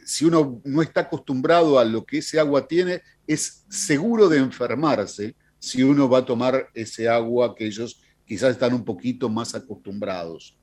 si 0.05 0.25
uno 0.25 0.61
no 0.65 0.83
está 0.83 1.03
acostumbrado 1.03 1.79
a 1.81 1.85
lo 1.85 2.07
que 2.07 2.19
ese 2.19 2.39
agua 2.39 2.69
tiene, 2.69 3.03
es 3.27 3.65
seguro 3.69 4.29
de 4.29 4.39
enfermarse 4.39 5.35
si 5.67 5.83
uno 5.83 6.09
va 6.09 6.19
a 6.19 6.25
tomar 6.25 6.71
ese 6.75 7.09
agua 7.09 7.57
que 7.57 7.67
ellos 7.67 8.01
quizás 8.25 8.53
están 8.53 8.73
un 8.73 8.85
poquito 8.85 9.29
más 9.29 9.53
acostumbrados. 9.57 10.57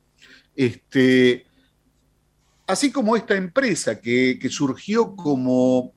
Este, 0.56 1.44
así 2.66 2.90
como 2.90 3.14
esta 3.14 3.36
empresa 3.36 4.00
que, 4.00 4.38
surgió 4.50 5.14
como 5.14 5.92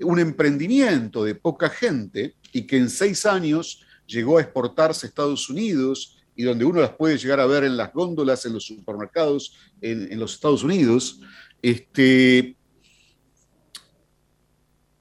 un 0.00 0.18
emprendimiento 0.18 1.22
de 1.22 1.34
poca 1.34 1.68
gente 1.68 2.34
y 2.50 2.62
que 2.62 2.78
en 2.78 2.88
seis 2.88 3.26
años 3.26 3.84
llegó 4.06 4.38
a 4.38 4.40
exportarse 4.40 5.04
a 5.04 5.08
Estados 5.10 5.50
Unidos 5.50 6.16
y 6.34 6.44
donde 6.44 6.64
uno 6.64 6.80
las 6.80 6.94
puede 6.94 7.18
llegar 7.18 7.40
a 7.40 7.46
ver 7.46 7.62
en 7.62 7.76
las 7.76 7.92
góndolas, 7.92 8.46
en 8.46 8.54
los 8.54 8.64
supermercados 8.64 9.54
en, 9.82 10.18
los 10.18 10.32
Estados 10.32 10.62
Unidos, 10.62 11.20
este, 11.60 12.55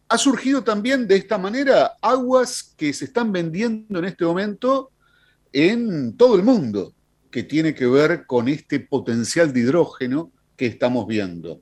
ha 0.08 0.18
surgido 0.18 0.64
también 0.64 1.08
de 1.08 1.16
esta 1.16 1.38
manera 1.38 1.94
aguas 2.02 2.74
que 2.78 2.94
se 2.94 3.06
están 3.06 3.32
vendiendo 3.32 4.00
en 4.00 4.06
este 4.06 4.26
momento 4.26 4.92
en 5.52 6.16
todo 6.16 6.36
el 6.36 6.44
mundo 6.44 6.94
que 7.32 7.44
tiene 7.44 7.74
que 7.74 7.88
ver 7.88 8.26
con 8.26 8.48
este 8.48 8.80
potencial 8.80 9.52
de 9.52 9.62
hidrógeno 9.62 10.32
que 10.56 10.68
estamos 10.68 11.08
viendo. 11.08 11.62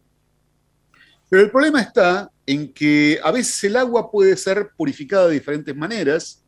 Pero 1.30 1.44
el 1.44 1.52
problema 1.52 1.82
está 1.82 2.30
en 2.46 2.74
que 2.74 3.20
a 3.24 3.32
veces 3.32 3.64
el 3.64 3.78
agua 3.78 4.12
puede 4.12 4.38
ser 4.38 4.70
purificada 4.78 5.28
de 5.28 5.34
diferentes 5.34 5.76
maneras. 5.76 6.44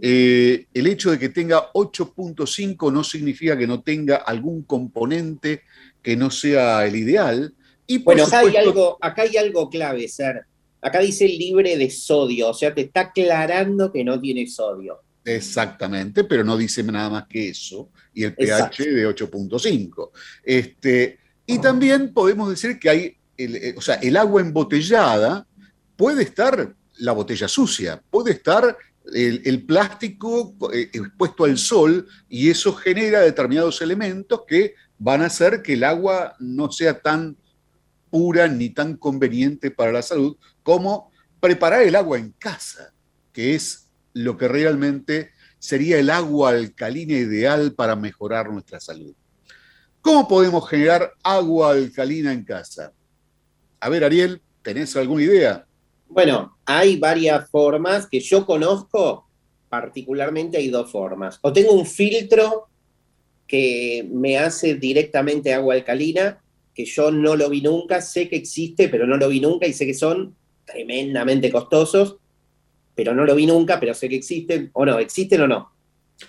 Eh, 0.00 0.66
el 0.72 0.86
hecho 0.86 1.10
de 1.10 1.18
que 1.18 1.28
tenga 1.28 1.72
8.5 1.72 2.92
no 2.92 3.02
significa 3.02 3.58
que 3.58 3.66
no 3.66 3.82
tenga 3.82 4.16
algún 4.16 4.62
componente 4.62 5.62
que 6.02 6.16
no 6.16 6.30
sea 6.30 6.86
el 6.86 6.94
ideal. 6.94 7.52
Y 7.86 7.98
bueno, 7.98 8.24
acá, 8.24 8.40
hay 8.40 8.56
algo, 8.56 8.96
acá 9.00 9.22
hay 9.22 9.36
algo 9.38 9.68
clave, 9.68 10.06
Ser. 10.06 10.46
Acá 10.82 10.98
dice 10.98 11.26
libre 11.28 11.76
de 11.78 11.88
sodio, 11.90 12.50
o 12.50 12.54
sea, 12.54 12.74
te 12.74 12.82
está 12.82 13.02
aclarando 13.02 13.92
que 13.92 14.02
no 14.02 14.20
tiene 14.20 14.46
sodio. 14.48 15.00
Exactamente, 15.24 16.24
pero 16.24 16.42
no 16.42 16.56
dice 16.56 16.82
nada 16.82 17.08
más 17.08 17.26
que 17.28 17.50
eso, 17.50 17.90
y 18.12 18.24
el 18.24 18.34
pH 18.34 18.84
de 18.84 19.08
8.5. 19.08 20.10
Este, 20.42 21.18
y 21.46 21.60
también 21.60 22.12
podemos 22.12 22.50
decir 22.50 22.80
que 22.80 22.90
hay, 22.90 23.16
el, 23.36 23.54
eh, 23.56 23.74
o 23.76 23.80
sea, 23.80 23.94
el 23.96 24.16
agua 24.16 24.40
embotellada 24.40 25.46
puede 25.96 26.24
estar 26.24 26.74
la 26.98 27.12
botella 27.12 27.46
sucia, 27.46 28.02
puede 28.10 28.32
estar 28.32 28.76
el, 29.14 29.64
plástico 29.64 30.56
eh, 30.72 30.90
expuesto 30.92 31.44
al 31.44 31.58
sol 31.58 32.06
y 32.28 32.50
eso 32.50 32.72
genera 32.74 33.20
determinados 33.20 33.82
elementos 33.82 34.42
que 34.46 34.74
van 34.98 35.22
a 35.22 35.26
hacer 35.26 35.62
que 35.62 35.74
el 35.74 35.84
agua 35.84 36.34
no 36.38 36.70
sea 36.70 37.00
tan 37.00 37.36
pura 38.10 38.46
ni 38.46 38.70
tan 38.70 38.96
conveniente 38.96 39.70
para 39.70 39.92
la 39.92 40.02
salud 40.02 40.36
como 40.62 41.10
preparar 41.40 41.82
el 41.82 41.96
agua 41.96 42.18
en 42.18 42.32
casa, 42.32 42.92
que 43.32 43.54
es 43.54 43.90
lo 44.14 44.36
que 44.36 44.48
realmente 44.48 45.30
sería 45.58 45.98
el 45.98 46.10
agua 46.10 46.50
alcalina 46.50 47.14
ideal 47.14 47.72
para 47.74 47.96
mejorar 47.96 48.50
nuestra 48.50 48.80
salud. 48.80 49.14
¿Cómo 50.00 50.26
podemos 50.26 50.68
generar 50.68 51.12
agua 51.22 51.70
alcalina 51.70 52.32
en 52.32 52.44
casa? 52.44 52.92
A 53.78 53.88
ver, 53.88 54.04
Ariel, 54.04 54.42
¿tenés 54.62 54.96
alguna 54.96 55.22
idea? 55.22 55.66
Bueno, 56.08 56.58
hay 56.66 56.96
varias 56.96 57.48
formas 57.48 58.06
que 58.06 58.20
yo 58.20 58.44
conozco, 58.44 59.28
particularmente 59.68 60.58
hay 60.58 60.68
dos 60.68 60.90
formas. 60.90 61.38
O 61.42 61.52
tengo 61.52 61.72
un 61.72 61.86
filtro 61.86 62.68
que 63.46 64.08
me 64.12 64.38
hace 64.38 64.74
directamente 64.74 65.54
agua 65.54 65.74
alcalina, 65.74 66.42
que 66.74 66.84
yo 66.84 67.10
no 67.10 67.36
lo 67.36 67.48
vi 67.48 67.60
nunca, 67.60 68.00
sé 68.00 68.28
que 68.28 68.36
existe, 68.36 68.88
pero 68.88 69.06
no 69.06 69.16
lo 69.16 69.28
vi 69.28 69.40
nunca 69.40 69.66
y 69.66 69.72
sé 69.72 69.86
que 69.86 69.94
son 69.94 70.34
tremendamente 70.64 71.50
costosos, 71.50 72.16
pero 72.94 73.14
no 73.14 73.24
lo 73.24 73.34
vi 73.34 73.46
nunca, 73.46 73.80
pero 73.80 73.94
sé 73.94 74.08
que 74.08 74.16
existen, 74.16 74.70
o 74.72 74.84
no, 74.84 74.98
existen 74.98 75.40
o 75.42 75.48
no. 75.48 75.72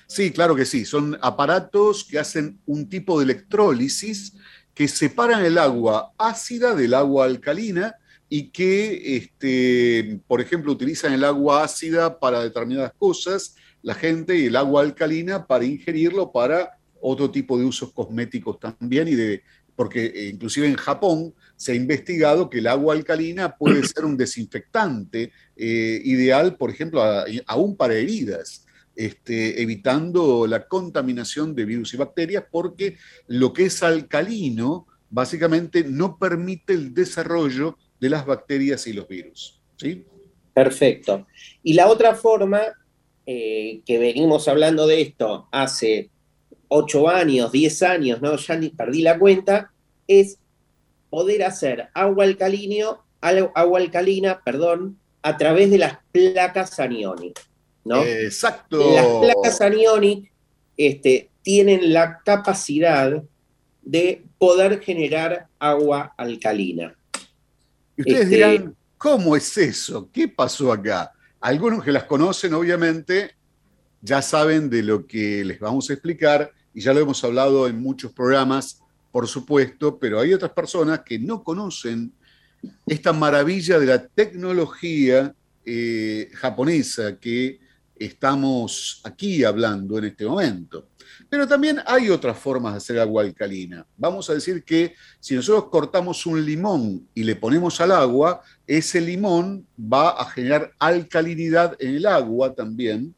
Sí, 0.07 0.31
claro 0.31 0.55
que 0.55 0.65
sí, 0.65 0.85
son 0.85 1.17
aparatos 1.21 2.03
que 2.03 2.19
hacen 2.19 2.59
un 2.65 2.89
tipo 2.89 3.19
de 3.19 3.25
electrólisis 3.25 4.33
que 4.73 4.87
separan 4.87 5.45
el 5.45 5.57
agua 5.57 6.13
ácida 6.17 6.73
del 6.73 6.93
agua 6.93 7.25
alcalina 7.25 7.95
y 8.29 8.49
que, 8.49 9.17
este, 9.17 10.19
por 10.27 10.41
ejemplo, 10.41 10.71
utilizan 10.71 11.13
el 11.13 11.23
agua 11.23 11.63
ácida 11.63 12.19
para 12.19 12.41
determinadas 12.41 12.93
cosas, 12.97 13.55
la 13.83 13.93
gente, 13.93 14.35
y 14.35 14.45
el 14.45 14.55
agua 14.55 14.81
alcalina 14.81 15.45
para 15.45 15.65
ingerirlo 15.65 16.31
para 16.31 16.79
otro 16.99 17.29
tipo 17.29 17.59
de 17.59 17.65
usos 17.65 17.91
cosméticos 17.91 18.59
también, 18.59 19.07
y 19.07 19.15
de, 19.15 19.43
porque 19.75 20.05
eh, 20.05 20.29
inclusive 20.29 20.67
en 20.67 20.75
Japón 20.75 21.35
se 21.63 21.71
ha 21.71 21.76
investigado 21.76 22.49
que 22.49 22.60
el 22.60 22.67
agua 22.67 22.93
alcalina 22.93 23.56
puede 23.56 23.84
ser 23.88 24.04
un 24.04 24.17
desinfectante 24.17 25.32
eh, 25.56 26.02
ideal, 26.04 26.58
por 26.58 26.69
ejemplo, 26.69 27.02
aún 27.47 27.78
para 27.78 27.95
heridas. 27.95 28.65
Este, 28.95 29.60
evitando 29.60 30.45
la 30.45 30.67
contaminación 30.67 31.56
de 31.56 31.65
virus 31.65 31.95
y 31.95 31.97
bacterias, 31.97 32.43
porque 32.52 32.97
lo 33.26 33.52
que 33.52 33.65
es 33.65 33.82
alcalino 33.82 34.86
básicamente 35.10 35.84
no 35.84 36.19
permite 36.19 36.73
el 36.73 36.93
desarrollo 36.93 37.80
de 37.99 38.10
las 38.12 38.23
bacterias 38.23 38.86
y 38.86 38.93
los 38.93 39.08
virus. 39.08 39.60
¿sí? 39.78 40.06
Perfecto. 40.54 41.26
Y 41.63 41.73
la 41.73 41.88
otra 41.88 42.13
forma, 42.13 42.62
eh, 43.26 43.82
que 43.84 43.97
venimos 43.97 44.47
hablando 44.47 44.86
de 44.86 45.02
esto 45.02 45.47
hace 45.52 46.12
8 46.67 47.10
años, 47.10 47.52
10 47.52 47.84
años, 47.84 48.21
¿no? 48.21 48.36
ya 48.36 48.56
ni 48.58 48.69
perdí 48.69 49.02
la 49.02 49.17
cuenta, 49.17 49.71
es 50.08 50.38
poder 51.13 51.43
hacer 51.43 51.89
agua, 51.93 52.23
alcalino, 52.23 53.06
agua 53.21 53.80
alcalina 53.80 54.41
perdón, 54.43 54.97
a 55.21 55.38
través 55.38 55.69
de 55.69 55.78
las 55.78 55.99
placas 56.12 56.80
anionic. 56.80 57.39
¿no? 57.86 58.02
Exacto. 58.04 58.95
Las 58.95 59.06
placas 59.21 59.62
anionic 59.62 60.32
este, 60.76 61.30
tienen 61.43 61.93
la 61.93 62.17
capacidad 62.26 63.21
de 63.84 64.23
poder 64.39 64.80
generar 64.80 65.45
agua 65.60 66.15
alcalina. 66.17 66.95
Y 67.95 68.02
ustedes 68.02 68.23
este, 68.23 68.36
dirán, 68.36 68.76
¿cómo 68.97 69.36
es 69.36 69.56
eso? 69.56 70.10
¿Qué 70.12 70.28
pasó 70.28 70.71
acá? 70.71 71.12
Algunos 71.39 71.84
que 71.84 71.91
las 71.91 72.06
conocen, 72.06 72.56
obviamente, 72.56 73.36
ya 74.02 74.23
saben 74.23 74.67
de 74.67 74.82
lo 74.82 75.06
que 75.06 75.45
les 75.45 75.60
vamos 75.60 75.91
a 75.91 75.93
explicar 75.93 76.52
y 76.73 76.82
ya 76.82 76.91
lo 76.91 77.02
hemos 77.02 77.23
hablado 77.23 77.67
en 77.67 77.80
muchos 77.80 78.12
programas, 78.12 78.80
por 79.13 79.28
supuesto, 79.28 79.99
pero 79.99 80.19
hay 80.19 80.34
otras 80.34 80.52
personas 80.54 81.02
que 81.02 81.19
no 81.19 81.43
conocen 81.43 82.12
esta 82.88 83.13
maravilla 83.13 83.78
de 83.78 83.86
la 83.86 84.08
tecnología 84.08 85.36
eh, 85.63 86.32
japonesa 86.34 87.19
que 87.19 87.60
estamos 87.95 89.02
aquí 89.04 89.43
hablando 89.43 89.99
en 89.99 90.06
este 90.06 90.26
momento. 90.26 90.89
Pero 91.30 91.47
también 91.47 91.78
hay 91.86 92.10
otras 92.10 92.39
formas 92.39 92.73
de 92.73 92.78
hacer 92.78 92.99
agua 92.99 93.21
alcalina. 93.21 93.86
Vamos 93.97 94.32
a 94.32 94.34
decir 94.34 94.63
que 94.63 94.95
si 95.19 95.36
nosotros 95.36 95.65
cortamos 95.69 96.26
un 96.26 96.43
limón 96.43 97.08
y 97.13 97.23
le 97.23 97.36
ponemos 97.36 97.80
al 97.82 97.91
agua, 97.91 98.41
ese 98.65 98.99
limón 98.99 99.67
va 99.78 100.10
a 100.10 100.26
generar 100.26 100.71
alcalinidad 100.80 101.78
en 101.80 101.97
el 101.97 102.08
agua 102.08 102.56
también, 102.56 103.13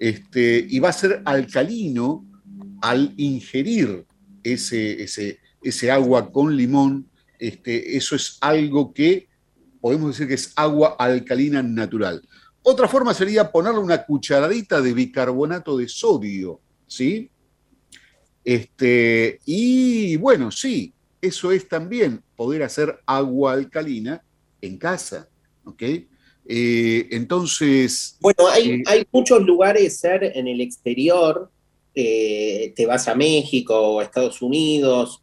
este, 0.00 0.66
y 0.68 0.80
va 0.80 0.88
a 0.88 0.92
ser 0.92 1.22
alcalino 1.24 2.26
al 2.82 3.14
ingerir 3.16 4.04
ese, 4.52 5.02
ese, 5.02 5.40
ese 5.62 5.90
agua 5.90 6.30
con 6.30 6.56
limón. 6.56 7.08
Este, 7.38 7.96
eso 7.96 8.16
es 8.16 8.38
algo 8.40 8.92
que 8.92 9.28
podemos 9.80 10.12
decir 10.12 10.28
que 10.28 10.34
es 10.34 10.52
agua 10.56 10.96
alcalina 10.98 11.62
natural. 11.62 12.22
Otra 12.62 12.88
forma 12.88 13.14
sería 13.14 13.52
ponerle 13.52 13.78
una 13.78 14.04
cucharadita 14.04 14.80
de 14.80 14.92
bicarbonato 14.92 15.76
de 15.76 15.88
sodio, 15.88 16.60
¿sí? 16.86 17.30
Este, 18.44 19.40
y 19.44 20.16
bueno, 20.16 20.50
sí, 20.50 20.92
eso 21.20 21.52
es 21.52 21.68
también 21.68 22.22
poder 22.34 22.62
hacer 22.62 23.00
agua 23.06 23.52
alcalina 23.52 24.22
en 24.60 24.78
casa, 24.78 25.28
¿ok? 25.64 25.82
Eh, 26.48 27.08
entonces... 27.10 28.16
Bueno, 28.20 28.48
hay, 28.48 28.70
eh, 28.70 28.82
hay, 28.86 29.06
muchos 29.12 29.42
lugares, 29.42 29.98
ser 29.98 30.24
en 30.24 30.48
el 30.48 30.60
exterior, 30.60 31.50
eh, 31.98 32.74
te 32.76 32.84
vas 32.84 33.08
a 33.08 33.14
México 33.14 33.74
o 33.74 34.00
a 34.00 34.04
Estados 34.04 34.42
Unidos, 34.42 35.22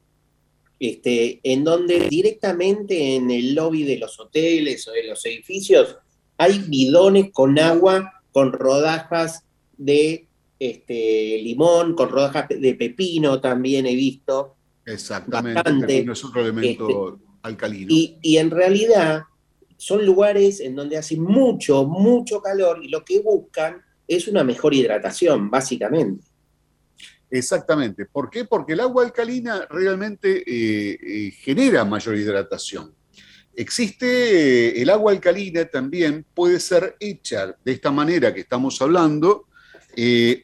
este, 0.80 1.40
en 1.44 1.64
donde 1.64 2.10
directamente 2.10 3.16
en 3.16 3.30
el 3.30 3.54
lobby 3.54 3.84
de 3.84 4.00
los 4.00 4.20
hoteles 4.20 4.88
o 4.88 4.92
de 4.92 5.04
los 5.04 5.24
edificios 5.28 5.98
hay 6.36 6.58
bidones 6.68 7.32
con 7.32 7.60
agua, 7.60 8.24
con 8.32 8.52
rodajas 8.52 9.44
de 9.78 10.28
este, 10.58 11.40
limón, 11.44 11.94
con 11.94 12.10
rodajas 12.10 12.50
de 12.50 12.74
pepino 12.74 13.40
también 13.40 13.86
he 13.86 13.94
visto. 13.94 14.56
Exactamente, 14.84 16.00
es 16.00 16.26
otro 16.26 16.42
elemento 16.42 17.14
este, 17.14 17.26
alcalino. 17.44 17.88
Y, 17.92 18.38
en 18.38 18.50
realidad 18.50 19.26
son 19.78 20.04
lugares 20.04 20.60
en 20.60 20.76
donde 20.76 20.98
hace 20.98 21.18
mucho, 21.18 21.86
mucho 21.86 22.42
calor 22.42 22.84
y 22.84 22.88
lo 22.88 23.06
que 23.06 23.20
buscan 23.20 23.80
es 24.08 24.28
una 24.28 24.44
mejor 24.44 24.74
hidratación, 24.74 25.52
básicamente. 25.52 26.33
Exactamente. 27.34 28.06
¿Por 28.06 28.30
qué? 28.30 28.46
Porque 28.46 28.74
el 28.74 28.80
agua 28.80 29.04
alcalina 29.04 29.66
realmente 29.68 30.44
eh, 30.46 31.00
eh, 31.02 31.32
genera 31.32 31.84
mayor 31.84 32.16
hidratación. 32.16 32.94
Existe 33.56 34.06
eh, 34.06 34.80
el 34.80 34.92
agua 34.92 35.14
alcalina 35.14 35.66
también, 35.66 36.28
puede 36.36 36.60
ser 36.60 36.96
hecha 37.00 37.58
de 37.66 37.72
esta 37.72 37.90
manera 37.90 38.32
que 38.32 38.42
estamos 38.42 38.80
hablando, 38.84 39.48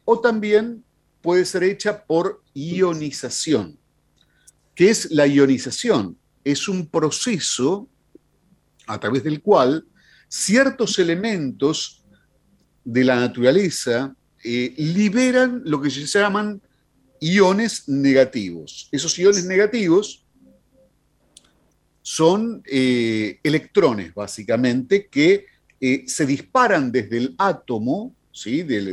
o 0.04 0.20
también 0.20 0.82
puede 1.22 1.44
ser 1.44 1.62
hecha 1.62 2.04
por 2.04 2.42
ionización. 2.54 3.78
¿Qué 4.74 4.90
es 4.90 5.12
la 5.12 5.28
ionización? 5.28 6.18
Es 6.42 6.66
un 6.66 6.88
proceso 6.88 7.88
a 8.88 8.98
través 8.98 9.22
del 9.22 9.40
cual 9.42 9.86
ciertos 10.26 10.98
elementos 10.98 12.04
de 12.84 13.04
la 13.04 13.14
naturaleza 13.14 14.12
liberan 14.42 15.62
lo 15.64 15.80
que 15.80 15.90
se 15.90 16.18
llaman 16.18 16.60
iones 17.20 17.88
negativos. 17.88 18.88
Esos 18.90 19.18
iones 19.18 19.44
negativos 19.44 20.24
son 22.02 22.62
eh, 22.66 23.38
electrones, 23.42 24.14
básicamente, 24.14 25.06
que 25.06 25.46
se 26.06 26.26
disparan 26.26 26.92
desde 26.92 27.16
el 27.16 27.34
átomo 27.38 28.14
¿sí? 28.32 28.62
del, 28.62 28.88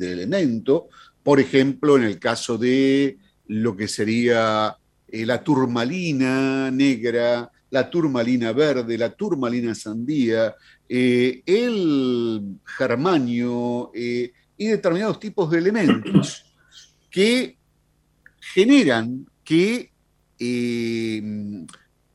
elemento. 0.00 0.88
Por 1.22 1.40
ejemplo, 1.40 1.96
en 1.96 2.04
el 2.04 2.18
caso 2.18 2.58
de 2.58 3.18
lo 3.48 3.76
que 3.76 3.88
sería 3.88 4.76
eh, 5.08 5.26
la 5.26 5.42
turmalina 5.42 6.70
negra, 6.70 7.50
la 7.70 7.88
turmalina 7.88 8.52
verde, 8.52 8.98
la 8.98 9.14
turmalina 9.14 9.74
sandía, 9.74 10.54
eh, 10.88 11.42
el 11.46 12.58
germanio 12.64 13.90
eh, 13.94 14.32
y 14.56 14.66
determinados 14.66 15.18
tipos 15.18 15.50
de 15.50 15.58
elementos 15.58 16.44
que 17.10 17.56
generan 18.54 19.26
que 19.44 19.90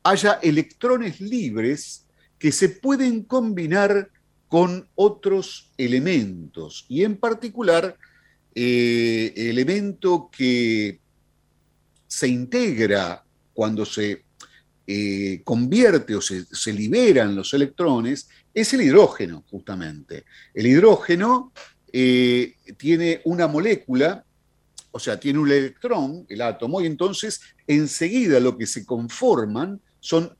haya 0.02 0.32
electrones 0.42 1.20
libres 1.20 2.06
que 2.38 2.52
se 2.52 2.68
pueden 2.68 3.22
combinar 3.22 4.10
con 4.48 4.88
otros 4.94 5.70
elementos 5.76 6.86
y 6.88 7.04
en 7.04 7.16
particular 7.16 7.96
eh, 8.54 9.32
elemento 9.36 10.30
que 10.36 10.98
se 12.06 12.28
integra 12.28 13.22
cuando 13.52 13.84
se 13.84 14.24
eh, 14.86 15.42
convierte 15.44 16.16
o 16.16 16.20
se, 16.22 16.72
liberan 16.72 17.36
los 17.36 17.52
electrones 17.52 18.28
es 18.54 18.72
el 18.72 18.80
hidrógeno, 18.80 19.44
justamente. 19.50 20.24
El 20.54 20.66
hidrógeno 20.66 21.52
eh, 21.92 22.54
tiene 22.78 23.20
una 23.24 23.46
molécula, 23.46 24.24
o 24.90 24.98
sea, 24.98 25.20
tiene 25.20 25.38
un 25.38 25.50
electrón, 25.50 26.26
el 26.28 26.42
átomo, 26.42 26.80
y 26.80 26.86
entonces 26.86 27.40
enseguida 27.66 28.40
lo 28.40 28.56
que 28.56 28.66
se 28.66 28.84
conforman 28.86 29.80
son 30.00 30.36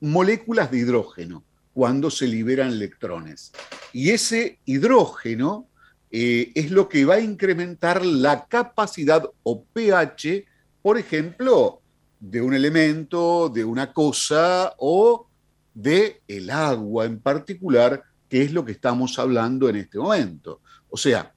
moléculas 0.00 0.70
de 0.70 0.78
hidrógeno 0.78 1.44
cuando 1.72 2.10
se 2.10 2.26
liberan 2.26 2.68
electrones. 2.68 3.52
Y 3.92 4.10
ese 4.10 4.58
hidrógeno 4.64 5.68
eh, 6.10 6.52
es 6.54 6.70
lo 6.70 6.88
que 6.88 7.04
va 7.04 7.14
a 7.14 7.20
incrementar 7.20 8.04
la 8.04 8.46
capacidad 8.46 9.28
o 9.42 9.64
pH, 9.64 10.44
por 10.82 10.98
ejemplo, 10.98 11.80
de 12.18 12.40
un 12.40 12.54
elemento, 12.54 13.50
de 13.50 13.64
una 13.64 13.92
cosa 13.92 14.74
o 14.78 15.28
de 15.74 16.22
el 16.26 16.48
agua 16.50 17.04
en 17.04 17.20
particular, 17.20 18.02
que 18.28 18.42
es 18.42 18.52
lo 18.52 18.64
que 18.64 18.72
estamos 18.72 19.18
hablando 19.18 19.68
en 19.68 19.76
este 19.76 19.98
momento. 19.98 20.60
O 20.88 20.96
sea, 20.96 21.34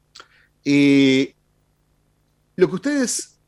eh, 0.64 1.36
lo 2.60 2.68
que 2.68 2.76
ustedes 2.76 3.39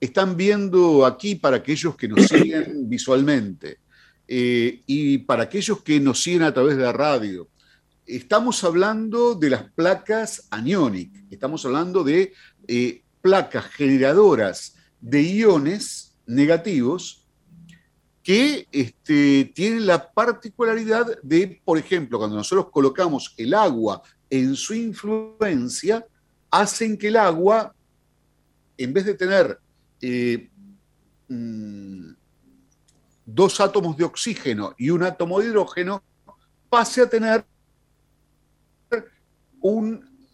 están 0.00 0.36
viendo 0.36 1.06
aquí 1.06 1.36
para 1.36 1.58
aquellos 1.58 1.96
que 1.96 2.08
nos 2.08 2.26
siguen 2.26 2.88
visualmente 2.88 3.78
eh, 4.26 4.82
y 4.86 5.18
para 5.18 5.44
aquellos 5.44 5.82
que 5.82 6.00
nos 6.00 6.20
siguen 6.20 6.42
a 6.42 6.52
través 6.52 6.76
de 6.76 6.82
la 6.82 6.92
radio, 6.92 7.48
estamos 8.04 8.64
hablando 8.64 9.36
de 9.36 9.50
las 9.50 9.70
placas 9.70 10.48
anionic, 10.50 11.12
estamos 11.30 11.64
hablando 11.64 12.02
de 12.02 12.32
eh, 12.66 13.02
placas 13.22 13.66
generadoras 13.66 14.74
de 15.00 15.22
iones 15.22 16.16
negativos 16.26 17.24
que 18.24 18.66
este, 18.72 19.52
tienen 19.54 19.86
la 19.86 20.10
particularidad 20.10 21.06
de, 21.22 21.62
por 21.64 21.78
ejemplo, 21.78 22.18
cuando 22.18 22.34
nosotros 22.34 22.70
colocamos 22.72 23.32
el 23.36 23.54
agua 23.54 24.02
en 24.28 24.56
su 24.56 24.74
influencia, 24.74 26.04
hacen 26.50 26.96
que 26.96 27.08
el 27.08 27.16
agua, 27.16 27.75
en 28.78 28.92
vez 28.92 29.04
de 29.04 29.14
tener 29.14 29.58
eh, 30.00 30.50
mm, 31.28 32.10
dos 33.24 33.60
átomos 33.60 33.96
de 33.96 34.04
oxígeno 34.04 34.74
y 34.78 34.90
un 34.90 35.02
átomo 35.02 35.40
de 35.40 35.46
hidrógeno, 35.46 36.02
pase 36.68 37.02
a 37.02 37.08
tener 37.08 37.44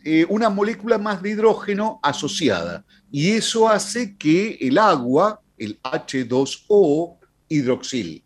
eh, 0.05 0.27
una 0.29 0.51
molécula 0.51 0.99
más 0.99 1.23
de 1.23 1.31
hidrógeno 1.31 2.01
asociada. 2.03 2.85
Y 3.11 3.31
eso 3.31 3.69
hace 3.69 4.17
que 4.17 4.59
el 4.61 4.79
agua, 4.79 5.41
el 5.57 5.81
H2O, 5.83 7.19
hidroxil. 7.49 8.23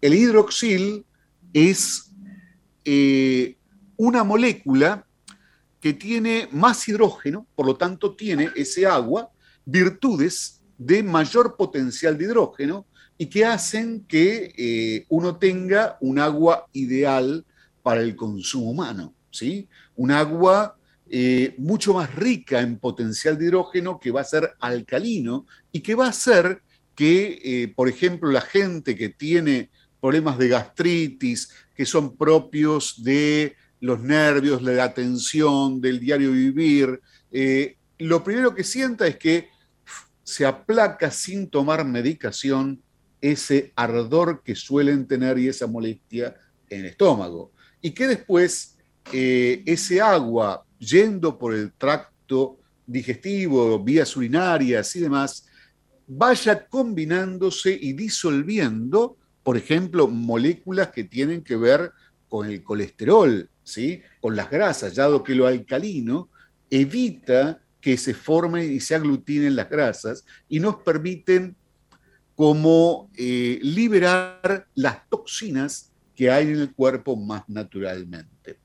El 0.00 0.14
hidroxil 0.14 1.04
es 1.52 2.12
eh, 2.84 3.56
una 3.96 4.24
molécula 4.24 5.05
que 5.86 5.94
tiene 5.94 6.48
más 6.50 6.88
hidrógeno, 6.88 7.46
por 7.54 7.64
lo 7.64 7.76
tanto 7.76 8.16
tiene 8.16 8.50
ese 8.56 8.86
agua 8.86 9.30
virtudes 9.64 10.60
de 10.76 11.00
mayor 11.04 11.56
potencial 11.56 12.18
de 12.18 12.24
hidrógeno 12.24 12.86
y 13.16 13.26
que 13.26 13.44
hacen 13.44 14.04
que 14.08 14.52
eh, 14.58 15.06
uno 15.10 15.36
tenga 15.36 15.96
un 16.00 16.18
agua 16.18 16.66
ideal 16.72 17.46
para 17.84 18.00
el 18.00 18.16
consumo 18.16 18.72
humano, 18.72 19.14
¿sí? 19.30 19.68
Un 19.94 20.10
agua 20.10 20.76
eh, 21.08 21.54
mucho 21.56 21.94
más 21.94 22.12
rica 22.16 22.60
en 22.62 22.80
potencial 22.80 23.38
de 23.38 23.44
hidrógeno 23.44 24.00
que 24.00 24.10
va 24.10 24.22
a 24.22 24.24
ser 24.24 24.54
alcalino 24.58 25.46
y 25.70 25.82
que 25.82 25.94
va 25.94 26.06
a 26.06 26.10
hacer 26.10 26.62
que, 26.96 27.38
eh, 27.44 27.68
por 27.68 27.88
ejemplo, 27.88 28.28
la 28.32 28.40
gente 28.40 28.96
que 28.96 29.10
tiene 29.10 29.70
problemas 30.00 30.36
de 30.36 30.48
gastritis, 30.48 31.48
que 31.76 31.86
son 31.86 32.16
propios 32.16 33.04
de 33.04 33.54
los 33.80 34.00
nervios, 34.00 34.64
de 34.64 34.74
la 34.74 34.92
tensión, 34.92 35.80
del 35.80 36.00
diario 36.00 36.32
vivir, 36.32 37.00
lo 37.98 38.24
primero 38.24 38.54
que 38.54 38.64
sienta 38.64 39.06
es 39.06 39.16
que 39.16 39.48
se 40.22 40.44
aplaca 40.44 41.10
sin 41.10 41.48
tomar 41.48 41.84
medicación 41.84 42.82
ese 43.20 43.72
ardor 43.76 44.42
que 44.42 44.54
suelen 44.54 45.06
tener 45.06 45.38
y 45.38 45.48
esa 45.48 45.66
molestia 45.66 46.34
en 46.68 46.80
el 46.80 46.86
estómago. 46.86 47.52
Y 47.80 47.92
que 47.92 48.06
después 48.08 48.76
eh, 49.12 49.62
ese 49.66 50.00
agua 50.00 50.64
yendo 50.78 51.38
por 51.38 51.54
el 51.54 51.72
tracto 51.72 52.58
digestivo, 52.86 53.82
vías 53.82 54.16
urinarias 54.16 54.94
y 54.96 55.00
demás, 55.00 55.46
vaya 56.06 56.66
combinándose 56.66 57.76
y 57.80 57.92
disolviendo, 57.92 59.16
por 59.42 59.56
ejemplo, 59.56 60.08
moléculas 60.08 60.88
que 60.88 61.04
tienen 61.04 61.42
que 61.42 61.56
ver 61.56 61.92
con 62.28 62.46
el 62.46 62.62
colesterol, 62.62 63.48
¿sí? 63.66 64.00
con 64.20 64.36
las 64.36 64.48
grasas, 64.48 64.94
dado 64.94 65.24
que 65.24 65.34
lo 65.34 65.46
alcalino 65.46 66.30
evita 66.70 67.60
que 67.80 67.96
se 67.96 68.14
formen 68.14 68.72
y 68.72 68.80
se 68.80 68.94
aglutinen 68.94 69.56
las 69.56 69.68
grasas 69.68 70.24
y 70.48 70.60
nos 70.60 70.76
permiten 70.76 71.56
como 72.36 73.10
eh, 73.16 73.58
liberar 73.62 74.68
las 74.74 75.08
toxinas 75.08 75.92
que 76.14 76.30
hay 76.30 76.46
en 76.46 76.60
el 76.60 76.74
cuerpo 76.74 77.16
más 77.16 77.42
naturalmente. 77.48 78.58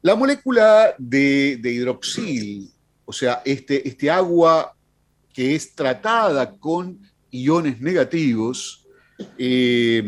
La 0.00 0.14
molécula 0.14 0.94
de, 0.96 1.60
hidroxil, 1.62 2.70
o 3.04 3.12
sea, 3.12 3.42
este, 3.44 3.86
este 3.88 4.10
agua 4.10 4.76
que 5.32 5.56
es 5.56 5.74
tratada 5.74 6.56
con 6.56 7.00
iones 7.30 7.80
negativos, 7.80 8.86
eh, 9.38 10.04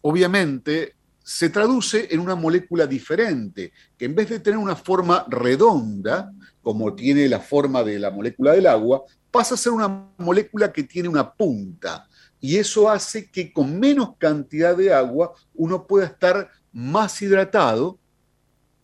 obviamente 0.00 0.95
se 1.26 1.50
traduce 1.50 2.06
en 2.14 2.20
una 2.20 2.36
molécula 2.36 2.86
diferente, 2.86 3.72
que 3.98 4.04
en 4.04 4.14
vez 4.14 4.28
de 4.28 4.38
tener 4.38 4.60
una 4.60 4.76
forma 4.76 5.26
redonda, 5.28 6.32
como 6.62 6.94
tiene 6.94 7.28
la 7.28 7.40
forma 7.40 7.82
de 7.82 7.98
la 7.98 8.12
molécula 8.12 8.52
del 8.52 8.68
agua, 8.68 9.02
pasa 9.32 9.56
a 9.56 9.58
ser 9.58 9.72
una 9.72 9.88
molécula 10.18 10.72
que 10.72 10.84
tiene 10.84 11.08
una 11.08 11.32
punta. 11.32 12.06
Y 12.40 12.58
eso 12.58 12.88
hace 12.88 13.28
que 13.28 13.52
con 13.52 13.76
menos 13.76 14.10
cantidad 14.18 14.76
de 14.76 14.94
agua 14.94 15.32
uno 15.56 15.84
pueda 15.84 16.06
estar 16.06 16.48
más 16.72 17.20
hidratado 17.20 17.98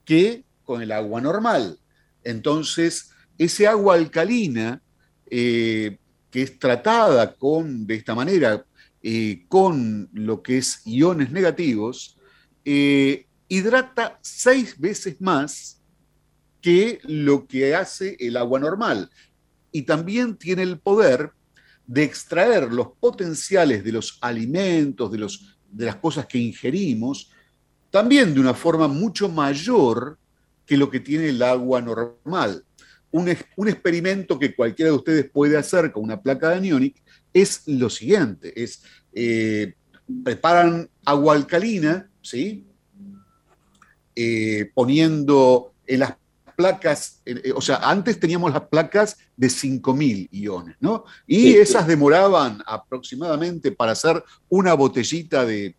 que 0.03 0.43
con 0.65 0.81
el 0.81 0.91
agua 0.91 1.21
normal. 1.21 1.79
Entonces, 2.25 3.11
ese 3.37 3.67
agua 3.67 3.95
alcalina, 3.95 4.81
eh, 5.31 5.97
que 6.29 6.41
es 6.41 6.59
tratada 6.59 7.35
con, 7.35 7.87
de 7.87 7.95
esta 7.95 8.13
manera, 8.13 8.65
eh, 9.01 9.45
con 9.47 10.09
lo 10.11 10.43
que 10.43 10.57
es 10.57 10.81
iones 10.85 11.31
negativos, 11.31 12.12
eh, 12.65 13.25
hidrata 13.47 14.19
seis 14.21 14.79
veces 14.79 15.19
más 15.19 15.81
que 16.61 16.99
lo 17.03 17.45
que 17.45 17.75
hace 17.75 18.15
el 18.19 18.37
agua 18.37 18.59
normal 18.59 19.09
y 19.71 19.81
también 19.81 20.37
tiene 20.37 20.63
el 20.63 20.79
poder 20.79 21.31
de 21.85 22.03
extraer 22.03 22.71
los 22.71 22.87
potenciales 22.99 23.83
de 23.83 23.91
los 23.91 24.17
alimentos, 24.21 25.11
de, 25.11 25.17
los, 25.17 25.57
de 25.69 25.85
las 25.85 25.97
cosas 25.97 26.25
que 26.25 26.37
ingerimos, 26.37 27.31
también 27.91 28.33
de 28.33 28.39
una 28.39 28.53
forma 28.53 28.87
mucho 28.87 29.27
mayor 29.27 30.17
que 30.65 30.77
lo 30.77 30.89
que 30.89 30.99
tiene 30.99 31.29
el 31.29 31.41
agua 31.43 31.81
normal. 31.81 32.63
Un, 33.11 33.27
experimento 33.67 34.39
que 34.39 34.55
cualquiera 34.55 34.89
de 34.89 34.97
ustedes 34.97 35.29
puede 35.29 35.57
hacer 35.57 35.91
con 35.91 36.03
una 36.03 36.19
placa 36.19 36.49
de 36.49 36.55
anionic 36.55 36.95
es 37.31 37.61
lo 37.67 37.89
siguiente, 37.89 38.53
es 38.63 38.81
eh, 39.13 39.75
preparan 40.23 40.89
agua 41.05 41.35
alcalina, 41.35 42.09
¿sí? 42.21 42.65
Eh, 44.15 44.69
poniendo 44.73 45.73
en 45.87 45.99
las 45.99 46.15
placas, 46.55 47.21
eh, 47.25 47.51
o 47.55 47.61
sea, 47.61 47.77
antes 47.77 48.19
teníamos 48.19 48.53
las 48.53 48.67
placas 48.67 49.17
de 49.35 49.47
5.000 49.47 50.29
iones, 50.31 50.75
¿no? 50.79 51.05
Y 51.25 51.53
esas 51.53 51.87
demoraban 51.87 52.61
aproximadamente 52.65 53.71
para 53.71 53.93
hacer 53.93 54.23
una 54.49 54.73
botellita 54.73 55.45
de, 55.45 55.75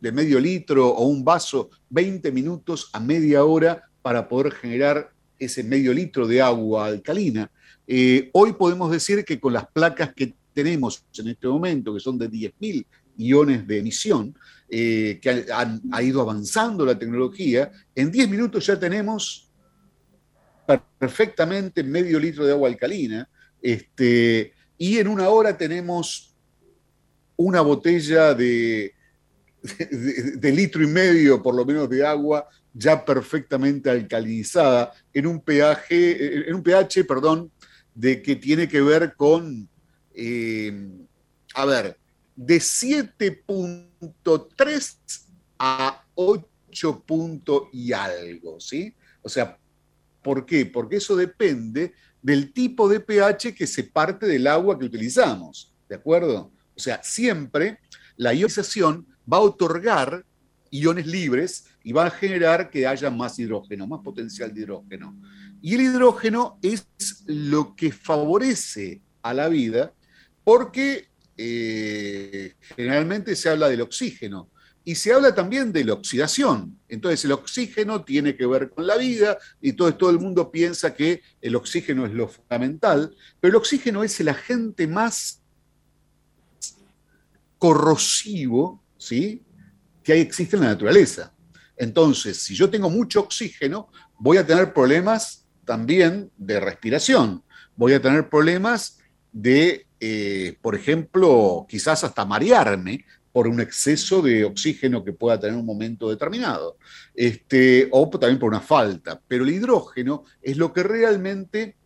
medio 0.00 0.38
litro 0.38 0.88
o 0.88 1.06
un 1.06 1.24
vaso 1.24 1.70
20 1.90 2.30
minutos 2.30 2.88
a 2.92 3.00
media 3.00 3.44
hora 3.44 3.82
para 4.00 4.28
poder 4.28 4.52
generar 4.52 5.10
ese 5.38 5.64
medio 5.64 5.92
litro 5.92 6.26
de 6.26 6.40
agua 6.40 6.86
alcalina. 6.86 7.50
Eh, 7.86 8.30
hoy 8.32 8.52
podemos 8.52 8.90
decir 8.90 9.24
que 9.24 9.40
con 9.40 9.52
las 9.52 9.66
placas 9.66 10.12
que 10.14 10.34
tenemos 10.52 11.04
en 11.16 11.28
este 11.28 11.48
momento, 11.48 11.94
que 11.94 12.00
son 12.00 12.18
de 12.18 12.30
10.000 12.30 12.86
iones 13.18 13.66
de 13.66 13.78
emisión, 13.78 14.34
eh, 14.70 15.18
que 15.20 15.46
ha 15.50 16.02
ido 16.02 16.20
avanzando 16.20 16.86
la 16.86 16.98
tecnología, 16.98 17.70
en 17.94 18.10
10 18.10 18.28
minutos 18.30 18.66
ya 18.66 18.78
tenemos 18.78 19.50
perfectamente 20.98 21.82
medio 21.82 22.18
litro 22.18 22.44
de 22.44 22.52
agua 22.52 22.68
alcalina, 22.68 23.28
este, 23.60 24.52
y 24.76 24.98
en 24.98 25.08
una 25.08 25.28
hora 25.28 25.56
tenemos 25.56 26.36
una 27.36 27.60
botella 27.60 28.34
de, 28.34 28.94
de, 29.62 30.52
litro 30.52 30.82
y 30.82 30.86
medio, 30.86 31.42
por 31.42 31.54
lo 31.54 31.64
menos, 31.64 31.88
de 31.88 32.06
agua 32.06 32.48
ya 32.72 33.04
perfectamente 33.04 33.90
alcalinizada 33.90 34.92
en 35.12 35.26
un 35.26 35.40
pH, 35.40 36.48
en 36.48 36.54
un 36.54 36.62
pH, 36.62 37.04
perdón, 37.04 37.50
de 37.94 38.22
que 38.22 38.36
tiene 38.36 38.68
que 38.68 38.80
ver 38.80 39.14
con, 39.16 39.68
eh, 40.14 40.88
a 41.54 41.64
ver, 41.64 41.98
de 42.38 42.58
7.3 42.58 44.96
a 45.58 46.04
8 46.14 47.04
y 47.72 47.92
algo, 47.92 48.60
¿sí? 48.60 48.94
O 49.22 49.28
sea, 49.28 49.58
¿por 50.22 50.46
qué? 50.46 50.64
Porque 50.64 50.98
eso 50.98 51.16
depende 51.16 51.94
del 52.22 52.52
tipo 52.52 52.88
de 52.88 53.00
pH 53.00 53.56
que 53.56 53.66
se 53.66 53.82
parte 53.82 54.26
del 54.26 54.46
agua 54.46 54.78
que 54.78 54.84
utilizamos, 54.84 55.74
¿de 55.88 55.96
acuerdo? 55.96 56.52
O 56.76 56.80
sea, 56.80 57.02
siempre 57.02 57.80
la 58.16 58.32
ionización 58.32 59.08
va 59.30 59.36
a 59.38 59.40
otorgar 59.40 60.24
iones 60.70 61.08
libres 61.08 61.64
y 61.82 61.90
va 61.90 62.06
a 62.06 62.10
generar 62.10 62.70
que 62.70 62.86
haya 62.86 63.10
más 63.10 63.36
hidrógeno, 63.40 63.88
más 63.88 64.02
potencial 64.04 64.54
de 64.54 64.60
hidrógeno. 64.60 65.20
Y 65.60 65.74
el 65.74 65.80
hidrógeno 65.80 66.60
es 66.62 66.86
lo 67.26 67.74
que 67.74 67.90
favorece 67.90 69.02
a 69.22 69.34
la 69.34 69.48
vida 69.48 69.92
porque 70.44 71.07
eh, 71.38 72.56
generalmente 72.76 73.36
se 73.36 73.48
habla 73.48 73.68
del 73.68 73.80
oxígeno 73.80 74.50
y 74.84 74.96
se 74.96 75.12
habla 75.12 75.34
también 75.34 75.72
de 75.72 75.84
la 75.84 75.92
oxidación. 75.92 76.80
Entonces 76.88 77.24
el 77.24 77.32
oxígeno 77.32 78.04
tiene 78.04 78.36
que 78.36 78.46
ver 78.46 78.70
con 78.70 78.86
la 78.86 78.96
vida 78.96 79.38
y 79.60 79.74
todo, 79.74 80.10
el 80.10 80.18
mundo 80.18 80.50
piensa 80.50 80.94
que 80.94 81.22
el 81.40 81.54
oxígeno 81.56 82.06
es 82.06 82.12
lo 82.12 82.26
fundamental, 82.26 83.14
pero 83.38 83.50
el 83.52 83.56
oxígeno 83.56 84.02
es 84.02 84.18
el 84.18 84.30
agente 84.30 84.86
más 84.86 85.42
corrosivo 87.58 88.82
que 90.02 90.20
existe 90.20 90.56
en 90.56 90.62
la 90.62 90.68
naturaleza. 90.68 91.32
Entonces, 91.76 92.38
si 92.38 92.54
yo 92.54 92.68
tengo 92.68 92.90
mucho 92.90 93.20
oxígeno, 93.20 93.90
voy 94.18 94.38
a 94.38 94.46
tener 94.46 94.72
problemas 94.72 95.46
también 95.64 96.32
de 96.36 96.60
respiración, 96.60 97.44
voy 97.76 97.92
a 97.92 98.00
tener 98.02 98.28
problemas 98.28 98.98
de, 99.32 99.86
eh, 100.00 100.56
por 100.60 100.74
ejemplo, 100.74 101.66
quizás 101.68 102.04
hasta 102.04 102.24
marearme 102.24 103.04
por 103.32 103.46
un 103.46 103.60
exceso 103.60 104.22
de 104.22 104.44
oxígeno 104.44 105.04
que 105.04 105.12
pueda 105.12 105.38
tener 105.38 105.54
en 105.54 105.60
un 105.60 105.66
momento 105.66 106.10
determinado, 106.10 106.78
este, 107.14 107.88
o 107.92 108.08
también 108.10 108.38
por 108.38 108.48
una 108.48 108.60
falta. 108.60 109.20
Pero 109.28 109.44
el 109.44 109.50
hidrógeno 109.50 110.24
es 110.42 110.56
lo 110.56 110.72
que 110.72 110.82
realmente 110.82 111.76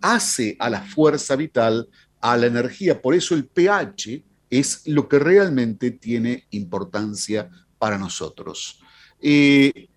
hace 0.00 0.56
a 0.58 0.68
la 0.70 0.82
fuerza 0.82 1.36
vital, 1.36 1.88
a 2.20 2.36
la 2.36 2.46
energía. 2.46 3.00
Por 3.00 3.14
eso 3.14 3.34
el 3.34 3.46
pH 3.46 4.24
es 4.50 4.86
lo 4.86 5.08
que 5.08 5.18
realmente 5.18 5.92
tiene 5.92 6.46
importancia 6.50 7.50
para 7.78 7.98
nosotros. 7.98 8.80
Eh, 9.20 9.88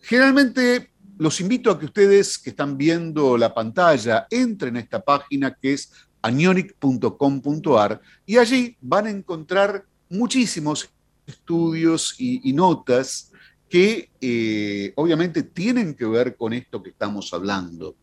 generalmente 0.00 0.90
los 1.18 1.40
invito 1.40 1.70
a 1.70 1.78
que 1.78 1.84
ustedes 1.84 2.38
que 2.38 2.50
están 2.50 2.78
viendo 2.78 3.36
la 3.36 3.52
pantalla 3.52 4.26
entren 4.30 4.76
a 4.76 4.80
esta 4.80 5.02
página 5.02 5.54
que 5.54 5.74
es 5.74 5.92
anionic.com.ar 6.22 8.00
y 8.26 8.36
allí 8.36 8.76
van 8.80 9.06
a 9.06 9.10
encontrar 9.10 9.84
muchísimos 10.08 10.90
estudios 11.26 12.14
y, 12.18 12.52
notas 12.52 13.30
que 13.68 14.10
eh, 14.20 14.92
obviamente 14.96 15.44
tienen 15.44 15.94
que 15.94 16.04
ver 16.04 16.36
con 16.36 16.52
esto 16.52 16.82
que 16.82 16.90
estamos 16.90 17.32
hablando. 17.32 17.94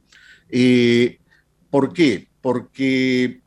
Eh, 0.49 1.20
¿Por 1.70 1.91
qué? 1.91 2.30
Porque 2.41 3.41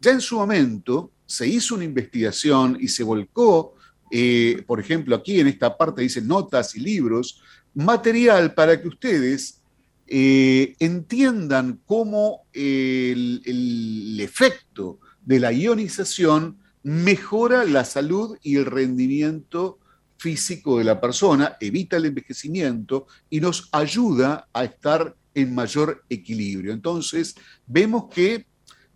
ya 0.00 0.10
en 0.10 0.20
su 0.20 0.36
momento 0.36 1.10
se 1.24 1.46
hizo 1.46 1.74
una 1.74 1.84
investigación 1.84 2.76
y 2.80 2.88
se 2.88 3.02
volcó, 3.02 3.74
eh, 4.10 4.62
por 4.66 4.78
ejemplo, 4.78 5.16
aquí 5.16 5.40
en 5.40 5.48
esta 5.48 5.76
parte 5.76 6.02
dice 6.02 6.20
notas 6.20 6.74
y 6.76 6.80
libros, 6.80 7.42
material 7.74 8.54
para 8.54 8.80
que 8.80 8.88
ustedes 8.88 9.62
eh, 10.10 10.74
entiendan 10.78 11.80
cómo 11.84 12.46
el, 12.52 14.18
efecto 14.20 15.00
de 15.24 15.38
la 15.38 15.52
ionización 15.52 16.58
mejora 16.82 17.64
la 17.64 17.84
salud 17.84 18.36
y 18.42 18.56
el 18.56 18.64
rendimiento 18.64 19.78
físico 20.16 20.78
de 20.78 20.84
la 20.84 21.00
persona, 21.00 21.56
evita 21.60 21.96
el 21.96 22.06
envejecimiento 22.06 23.06
y 23.30 23.40
nos 23.40 23.68
ayuda 23.70 24.48
a 24.52 24.64
estar 24.64 25.14
en 25.34 25.54
mayor 25.54 26.04
equilibrio. 26.08 26.72
Entonces, 26.72 27.36
vemos 27.66 28.06
que 28.12 28.46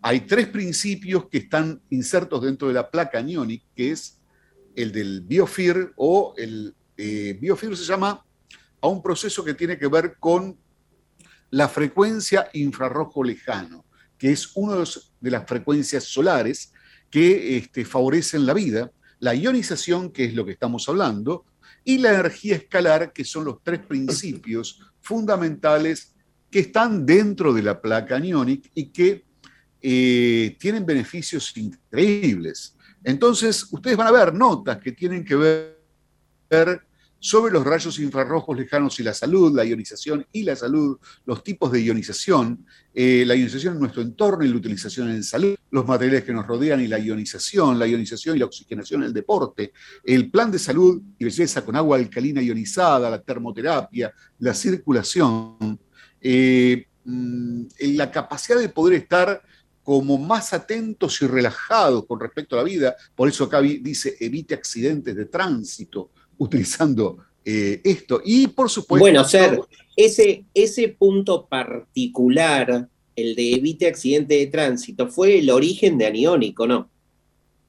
hay 0.00 0.22
tres 0.22 0.48
principios 0.48 1.28
que 1.28 1.38
están 1.38 1.80
insertos 1.90 2.42
dentro 2.42 2.68
de 2.68 2.74
la 2.74 2.90
placa 2.90 3.18
anionic, 3.18 3.62
que 3.76 3.92
es 3.92 4.18
el 4.74 4.90
del 4.90 5.20
biofir 5.20 5.92
o 5.96 6.34
el 6.36 6.74
eh, 6.96 7.38
biofir 7.40 7.76
se 7.76 7.84
llama 7.84 8.24
a 8.80 8.88
un 8.88 9.02
proceso 9.02 9.44
que 9.44 9.54
tiene 9.54 9.78
que 9.78 9.86
ver 9.86 10.16
con 10.18 10.56
la 11.52 11.68
frecuencia 11.68 12.48
infrarrojo 12.54 13.22
lejano, 13.22 13.84
que 14.16 14.32
es 14.32 14.50
una 14.54 14.82
de 15.20 15.30
las 15.30 15.46
frecuencias 15.46 16.04
solares 16.04 16.72
que 17.10 17.58
este, 17.58 17.84
favorecen 17.84 18.46
la 18.46 18.54
vida, 18.54 18.90
la 19.18 19.34
ionización, 19.34 20.10
que 20.10 20.24
es 20.24 20.34
lo 20.34 20.46
que 20.46 20.52
estamos 20.52 20.88
hablando, 20.88 21.44
y 21.84 21.98
la 21.98 22.14
energía 22.14 22.56
escalar, 22.56 23.12
que 23.12 23.24
son 23.24 23.44
los 23.44 23.62
tres 23.62 23.80
principios 23.80 24.80
fundamentales 25.02 26.14
que 26.50 26.60
están 26.60 27.04
dentro 27.04 27.52
de 27.52 27.62
la 27.62 27.82
placa 27.82 28.16
anionic 28.16 28.70
y 28.74 28.86
que 28.86 29.26
eh, 29.82 30.56
tienen 30.58 30.86
beneficios 30.86 31.54
increíbles. 31.56 32.76
Entonces, 33.04 33.66
ustedes 33.70 33.96
van 33.98 34.06
a 34.06 34.12
ver 34.12 34.32
notas 34.32 34.78
que 34.78 34.92
tienen 34.92 35.22
que 35.22 35.36
ver 35.36 36.82
sobre 37.22 37.52
los 37.52 37.64
rayos 37.64 38.00
infrarrojos 38.00 38.56
lejanos 38.56 38.98
y 38.98 39.04
la 39.04 39.14
salud, 39.14 39.54
la 39.54 39.64
ionización 39.64 40.26
y 40.32 40.42
la 40.42 40.56
salud, 40.56 40.98
los 41.24 41.44
tipos 41.44 41.70
de 41.70 41.80
ionización, 41.80 42.66
eh, 42.92 43.22
la 43.24 43.36
ionización 43.36 43.74
en 43.74 43.80
nuestro 43.80 44.02
entorno 44.02 44.44
y 44.44 44.48
la 44.48 44.56
utilización 44.56 45.08
en 45.08 45.22
salud, 45.22 45.54
los 45.70 45.86
materiales 45.86 46.24
que 46.24 46.32
nos 46.32 46.44
rodean 46.44 46.80
y 46.80 46.88
la 46.88 46.98
ionización, 46.98 47.78
la 47.78 47.86
ionización 47.86 48.34
y 48.34 48.40
la 48.40 48.46
oxigenación 48.46 49.02
en 49.02 49.06
el 49.06 49.12
deporte, 49.14 49.72
el 50.02 50.32
plan 50.32 50.50
de 50.50 50.58
salud 50.58 51.00
y 51.16 51.24
belleza 51.24 51.64
con 51.64 51.76
agua 51.76 51.96
alcalina 51.96 52.42
ionizada, 52.42 53.08
la 53.08 53.22
termoterapia, 53.22 54.12
la 54.40 54.52
circulación, 54.52 55.78
eh, 56.20 56.88
mm, 57.04 57.62
la 57.94 58.10
capacidad 58.10 58.58
de 58.58 58.68
poder 58.68 58.94
estar 58.94 59.40
como 59.84 60.18
más 60.18 60.52
atentos 60.52 61.22
y 61.22 61.28
relajados 61.28 62.04
con 62.04 62.18
respecto 62.18 62.56
a 62.56 62.58
la 62.58 62.64
vida. 62.64 62.96
Por 63.14 63.28
eso 63.28 63.44
acá 63.44 63.60
dice 63.60 64.16
evite 64.18 64.54
accidentes 64.54 65.14
de 65.14 65.26
tránsito 65.26 66.10
utilizando 66.38 67.18
eh, 67.44 67.80
esto. 67.84 68.20
Y 68.24 68.48
por 68.48 68.70
supuesto... 68.70 69.02
Bueno, 69.02 69.24
Ser, 69.24 69.60
ese, 69.96 70.44
ese 70.54 70.88
punto 70.88 71.46
particular, 71.46 72.88
el 73.16 73.34
de 73.34 73.52
evite 73.54 73.86
accidentes 73.86 74.38
de 74.38 74.46
tránsito, 74.46 75.08
fue 75.08 75.38
el 75.38 75.50
origen 75.50 75.98
de 75.98 76.06
Aniónico, 76.06 76.66
¿no? 76.66 76.90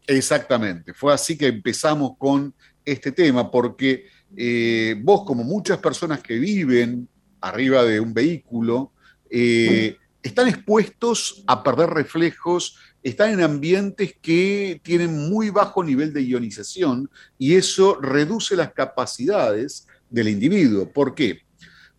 Exactamente, 0.05 0.93
fue 0.93 1.13
así 1.13 1.37
que 1.37 1.47
empezamos 1.47 2.17
con 2.17 2.53
este 2.83 3.11
tema, 3.11 3.49
porque 3.49 4.05
eh, 4.35 4.95
vos, 5.01 5.23
como 5.25 5.43
muchas 5.43 5.77
personas 5.77 6.21
que 6.21 6.37
viven 6.39 7.07
arriba 7.39 7.83
de 7.83 7.99
un 7.99 8.13
vehículo, 8.13 8.91
eh, 9.29 9.97
están 10.21 10.47
expuestos 10.47 11.43
a 11.47 11.63
perder 11.63 11.89
reflejos, 11.89 12.77
están 13.03 13.31
en 13.31 13.41
ambientes 13.41 14.15
que 14.21 14.79
tienen 14.81 15.29
muy 15.29 15.49
bajo 15.49 15.83
nivel 15.83 16.13
de 16.13 16.23
ionización 16.23 17.09
y 17.37 17.55
eso 17.55 17.99
reduce 18.01 18.55
las 18.55 18.71
capacidades 18.71 19.87
del 20.09 20.29
individuo. 20.29 20.89
¿Por 20.91 21.13
qué? 21.13 21.41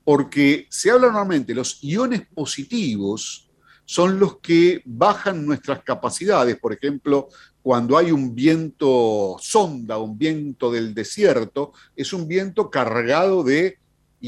Porque 0.03 0.67
se 0.71 0.91
habla 0.91 1.09
normalmente, 1.09 1.55
los 1.55 1.83
iones 1.83 2.23
positivos 2.35 3.51
son 3.85 4.19
los 4.19 4.39
que 4.39 4.83
bajan 4.87 5.45
nuestras 5.45 5.83
capacidades. 5.83 6.57
Por 6.59 6.73
ejemplo, 6.73 7.29
cuando 7.63 7.99
hay 7.99 8.11
un 8.11 8.35
viento 8.35 9.37
sonda, 9.41 9.99
un 9.99 10.17
viento 10.17 10.73
del 10.73 10.95
desierto, 10.95 11.73
es 11.95 12.13
un 12.13 12.27
viento 12.27 12.71
cargado 12.71 13.43
de 13.43 13.79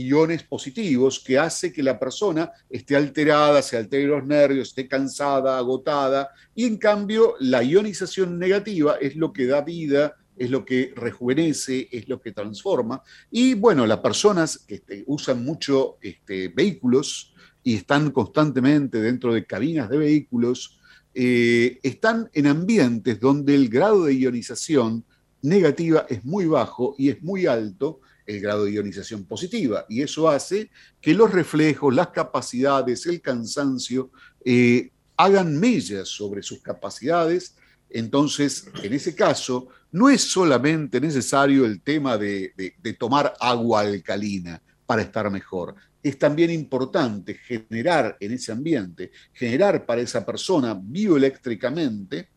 iones 0.04 0.42
positivos 0.42 1.20
que 1.20 1.38
hace 1.38 1.72
que 1.72 1.82
la 1.82 1.98
persona 1.98 2.50
esté 2.68 2.96
alterada, 2.96 3.62
se 3.62 3.76
altere 3.76 4.06
los 4.06 4.26
nervios, 4.26 4.68
esté 4.68 4.86
cansada, 4.86 5.56
agotada, 5.56 6.30
y 6.54 6.64
en 6.64 6.76
cambio 6.76 7.34
la 7.40 7.62
ionización 7.62 8.38
negativa 8.38 8.96
es 9.00 9.16
lo 9.16 9.32
que 9.32 9.46
da 9.46 9.62
vida, 9.62 10.16
es 10.36 10.50
lo 10.50 10.64
que 10.64 10.92
rejuvenece, 10.94 11.88
es 11.90 12.08
lo 12.08 12.20
que 12.20 12.32
transforma. 12.32 13.02
Y 13.30 13.54
bueno, 13.54 13.86
las 13.86 14.00
personas 14.00 14.58
que 14.58 14.76
este, 14.76 15.04
usan 15.06 15.44
mucho 15.44 15.96
este, 16.02 16.48
vehículos 16.48 17.34
y 17.62 17.76
están 17.76 18.10
constantemente 18.10 19.00
dentro 19.00 19.32
de 19.32 19.46
cabinas 19.46 19.88
de 19.88 19.96
vehículos, 19.96 20.78
eh, 21.14 21.78
están 21.82 22.28
en 22.34 22.46
ambientes 22.46 23.18
donde 23.18 23.54
el 23.54 23.70
grado 23.70 24.04
de 24.04 24.14
ionización 24.14 25.04
negativa 25.40 26.04
es 26.08 26.24
muy 26.24 26.44
bajo 26.44 26.94
y 26.98 27.08
es 27.08 27.22
muy 27.22 27.46
alto, 27.46 28.00
el 28.26 28.40
grado 28.40 28.64
de 28.64 28.72
ionización 28.72 29.24
positiva. 29.24 29.86
Y 29.88 30.02
eso 30.02 30.28
hace 30.28 30.70
que 31.00 31.14
los 31.14 31.30
reflejos, 31.30 31.94
las 31.94 32.08
capacidades, 32.08 33.06
el 33.06 33.20
cansancio 33.20 34.10
eh, 34.44 34.90
hagan 35.16 35.58
mellas 35.58 36.08
sobre 36.08 36.42
sus 36.42 36.60
capacidades. 36.60 37.56
Entonces, 37.88 38.68
en 38.82 38.92
ese 38.92 39.14
caso, 39.14 39.68
no 39.92 40.10
es 40.10 40.22
solamente 40.22 41.00
necesario 41.00 41.64
el 41.64 41.80
tema 41.80 42.18
de, 42.18 42.52
de 42.82 42.92
tomar 42.94 43.34
agua 43.40 43.80
alcalina 43.80 44.60
para 44.84 45.02
estar 45.02 45.30
mejor. 45.30 45.74
Es 46.02 46.18
también 46.18 46.50
importante 46.50 47.34
generar 47.34 48.16
en 48.20 48.32
ese 48.32 48.52
ambiente, 48.52 49.10
generar 49.32 49.86
para 49.86 50.00
esa 50.00 50.24
persona 50.24 50.78
bioeléctricamente 50.80 52.28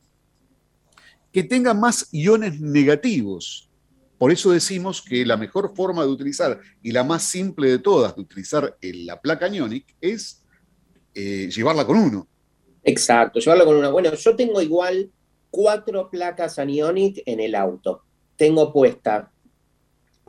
que 1.31 1.43
tenga 1.43 1.73
más 1.73 2.07
iones 2.11 2.59
negativos. 2.59 3.68
Por 4.19 4.31
eso 4.31 4.51
decimos 4.51 5.01
que 5.01 5.25
la 5.25 5.37
mejor 5.37 5.73
forma 5.73 6.03
de 6.03 6.09
utilizar 6.09 6.59
y 6.83 6.91
la 6.91 7.03
más 7.03 7.23
simple 7.23 7.69
de 7.69 7.79
todas 7.79 8.15
de 8.15 8.21
utilizar 8.21 8.77
la 8.81 9.19
placa 9.19 9.47
Ionic 9.47 9.95
es 10.01 10.43
eh, 11.15 11.49
llevarla 11.49 11.87
con 11.87 11.97
uno. 11.97 12.27
Exacto, 12.83 13.39
llevarla 13.39 13.65
con 13.65 13.77
una. 13.77 13.89
Bueno, 13.89 14.13
yo 14.13 14.35
tengo 14.35 14.61
igual 14.61 15.09
cuatro 15.49 16.09
placas 16.09 16.59
Anionic 16.59 17.23
en 17.25 17.39
el 17.39 17.55
auto. 17.55 18.03
Tengo 18.35 18.71
puesta 18.71 19.31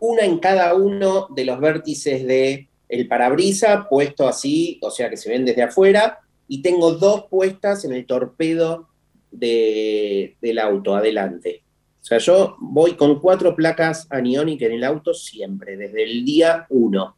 una 0.00 0.24
en 0.24 0.38
cada 0.38 0.74
uno 0.74 1.28
de 1.34 1.44
los 1.44 1.60
vértices 1.60 2.26
de 2.26 2.68
el 2.88 3.06
parabrisa, 3.06 3.86
puesto 3.88 4.26
así, 4.26 4.78
o 4.82 4.90
sea 4.90 5.10
que 5.10 5.16
se 5.16 5.30
ven 5.30 5.44
desde 5.44 5.62
afuera, 5.62 6.20
y 6.48 6.62
tengo 6.62 6.92
dos 6.92 7.26
puestas 7.30 7.84
en 7.84 7.92
el 7.92 8.06
torpedo 8.06 8.88
del 9.30 10.58
auto, 10.60 10.96
adelante. 10.96 11.62
O 12.00 12.04
sea, 12.04 12.18
yo 12.18 12.56
voy 12.60 12.92
con 12.92 13.20
cuatro 13.20 13.54
placas 13.54 14.06
Anionic 14.10 14.62
en 14.62 14.72
el 14.72 14.84
auto 14.84 15.12
siempre, 15.12 15.76
desde 15.76 16.04
el 16.04 16.24
día 16.24 16.66
uno. 16.70 17.16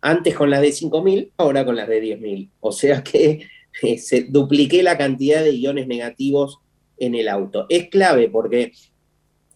Antes 0.00 0.34
con 0.34 0.50
las 0.50 0.62
de 0.62 0.72
5000, 0.72 1.32
ahora 1.36 1.64
con 1.64 1.76
las 1.76 1.88
de 1.88 2.00
10000. 2.00 2.50
O 2.60 2.72
sea 2.72 3.02
que 3.02 3.46
se 3.98 4.24
dupliqué 4.24 4.82
la 4.82 4.96
cantidad 4.96 5.42
de 5.42 5.54
iones 5.54 5.86
negativos 5.86 6.60
en 6.98 7.14
el 7.14 7.28
auto. 7.28 7.66
Es 7.68 7.88
clave 7.88 8.28
porque 8.28 8.72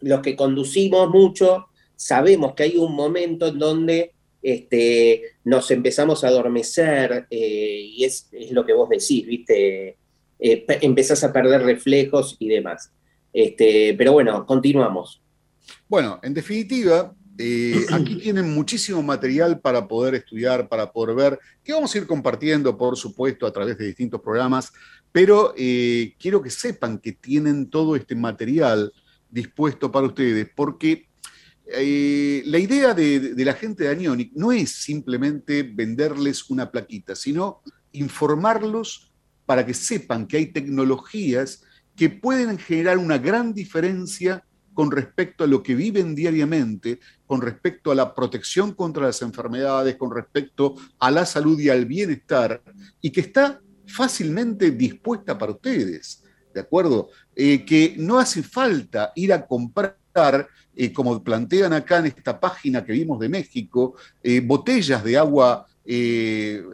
los 0.01 0.21
que 0.21 0.37
conducimos 0.37 1.11
mucho 1.11 1.67
sabemos 1.95 2.55
que 2.55 2.65
hay 2.65 2.77
un 2.77 2.95
momento 2.95 3.47
en 3.47 3.59
donde 3.59 4.13
este, 4.43 5.23
nos 5.45 5.71
empezamos 5.71 6.23
a 6.23 6.29
adormecer 6.29 7.27
eh, 7.31 7.81
y 7.95 8.05
es, 8.05 8.29
lo 8.51 8.65
que 8.65 8.75
vos 8.75 8.89
decís, 8.89 9.27
¿viste? 9.27 9.97
Eh, 10.39 10.67
empezás 10.83 11.25
a 11.25 11.33
perder 11.33 11.63
reflejos 11.63 12.37
y 12.39 12.49
demás. 12.49 12.93
Este, 13.37 13.95
pero 13.99 14.13
bueno, 14.13 14.47
continuamos. 14.47 15.21
Bueno, 15.91 16.19
en 16.23 16.33
definitiva, 16.33 17.15
eh, 17.37 17.85
aquí 17.93 18.17
tienen 18.17 18.55
muchísimo 18.55 19.03
material 19.03 19.61
para 19.61 19.87
poder 19.87 20.15
estudiar, 20.15 20.71
para 20.71 20.91
poder 20.91 21.15
ver, 21.15 21.39
que 21.63 21.75
vamos 21.75 21.95
a 21.95 21.99
ir 21.99 22.07
compartiendo, 22.07 22.79
por 22.79 22.97
supuesto, 22.97 23.47
a 23.47 23.53
través 23.53 23.77
de 23.77 23.89
distintos 23.89 24.23
programas, 24.23 24.73
pero 25.13 25.53
eh, 25.55 26.15
quiero 26.19 26.41
que 26.41 26.49
sepan 26.49 26.97
que 26.97 27.13
tienen 27.13 27.69
todo 27.69 27.95
este 27.95 28.15
material 28.15 28.91
dispuesto 29.29 29.93
para 29.93 30.07
ustedes, 30.07 30.49
porque 30.57 31.11
eh, 31.67 32.43
la 32.47 32.59
idea 32.59 32.95
de, 32.95 33.35
de, 33.35 33.45
la 33.45 33.53
gente 33.53 33.85
de 33.85 33.91
Anionic 33.91 34.33
no 34.33 34.51
es 34.51 34.73
simplemente 34.73 35.63
venderles 35.63 36.49
una 36.49 36.71
plaquita, 36.71 37.15
sino 37.15 37.61
informarlos 37.93 39.13
para 39.45 39.67
que 39.67 39.75
sepan 39.75 40.27
que 40.27 40.39
hay 40.39 40.47
tecnologías 40.47 41.66
que 41.97 42.11
pueden 42.11 42.59
generar 42.59 42.99
una 42.99 43.19
gran 43.19 43.55
diferencia 43.55 44.45
con 44.77 44.91
respecto 44.91 45.43
a 45.43 45.47
lo 45.47 45.63
que 45.63 45.75
viven 45.75 46.15
diariamente, 46.15 47.01
con 47.27 47.41
respecto 47.41 47.91
a 47.91 47.95
la 47.95 48.15
protección 48.15 48.75
contra 48.75 49.07
las 49.07 49.23
enfermedades, 49.23 49.97
con 49.97 50.15
respecto 50.15 50.75
a 50.99 51.11
la 51.11 51.25
salud 51.25 51.59
y 51.59 51.71
al 51.71 51.87
bienestar, 51.87 52.63
y 53.01 53.11
que 53.11 53.23
está 53.23 53.59
fácilmente 53.87 54.73
dispuesta 54.73 55.39
para 55.39 55.53
ustedes, 55.53 56.23
¿de 56.53 56.61
acuerdo? 56.61 57.09
Eh, 57.35 57.65
que 57.65 57.95
no 57.97 58.19
hace 58.19 58.43
falta 58.43 59.13
ir 59.15 59.33
a 59.33 59.47
comprar, 59.47 59.97
eh, 60.75 60.93
como 60.93 61.25
plantean 61.25 61.73
acá 61.73 61.99
en 61.99 62.07
esta 62.07 62.39
página 62.39 62.85
que 62.85 62.93
vimos 62.93 63.19
de 63.19 63.31
México, 63.31 63.95
eh, 64.23 64.41
botellas 64.41 65.03
de 65.03 65.17
agua 65.17 65.67
eh, 65.89 66.65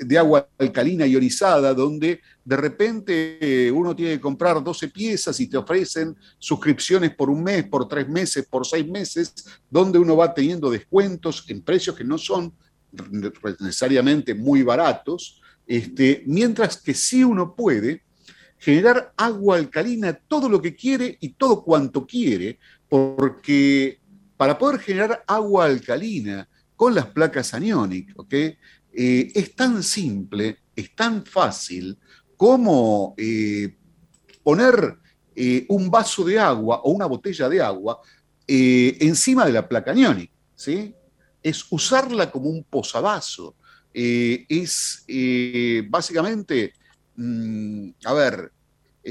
de 0.00 0.18
agua 0.18 0.48
alcalina 0.58 1.06
ionizada, 1.06 1.72
donde 1.72 2.20
de 2.44 2.56
repente 2.56 3.38
eh, 3.40 3.70
uno 3.70 3.96
tiene 3.96 4.12
que 4.12 4.20
comprar 4.20 4.62
12 4.62 4.88
piezas 4.88 5.40
y 5.40 5.46
te 5.46 5.56
ofrecen 5.56 6.14
suscripciones 6.38 7.14
por 7.14 7.30
un 7.30 7.42
mes, 7.42 7.64
por 7.64 7.88
tres 7.88 8.06
meses, 8.08 8.46
por 8.46 8.66
seis 8.66 8.86
meses, 8.86 9.32
donde 9.70 9.98
uno 9.98 10.14
va 10.16 10.34
teniendo 10.34 10.70
descuentos 10.70 11.44
en 11.48 11.62
precios 11.62 11.96
que 11.96 12.04
no 12.04 12.18
son 12.18 12.52
necesariamente 13.60 14.34
muy 14.34 14.62
baratos, 14.62 15.40
este, 15.66 16.22
mientras 16.26 16.82
que 16.82 16.92
sí 16.92 17.24
uno 17.24 17.54
puede 17.54 18.02
generar 18.58 19.14
agua 19.16 19.56
alcalina 19.56 20.12
todo 20.12 20.48
lo 20.50 20.60
que 20.60 20.74
quiere 20.76 21.16
y 21.20 21.30
todo 21.30 21.64
cuanto 21.64 22.06
quiere, 22.06 22.58
porque 22.90 24.00
para 24.36 24.58
poder 24.58 24.80
generar 24.80 25.24
agua 25.26 25.64
alcalina 25.64 26.46
con 26.80 26.94
las 26.94 27.08
placas 27.08 27.52
Anionic, 27.52 28.18
¿ok? 28.18 28.32
Eh, 28.32 28.56
es 29.34 29.54
tan 29.54 29.82
simple, 29.82 30.60
es 30.74 30.96
tan 30.96 31.26
fácil 31.26 31.98
como 32.38 33.12
eh, 33.18 33.76
poner 34.42 34.96
eh, 35.36 35.66
un 35.68 35.90
vaso 35.90 36.24
de 36.24 36.38
agua 36.38 36.80
o 36.82 36.92
una 36.92 37.04
botella 37.04 37.50
de 37.50 37.60
agua 37.60 38.00
encima 38.46 39.44
de 39.44 39.52
la 39.52 39.68
placa 39.68 39.90
Anionic, 39.90 40.30
¿sí? 40.54 40.94
Es 41.42 41.66
usarla 41.68 42.30
como 42.30 42.48
un 42.48 42.64
posavaso. 42.64 43.56
es 43.92 45.04
básicamente, 45.90 46.72
mm, 47.14 47.90
a 48.06 48.12
ver, 48.14 48.52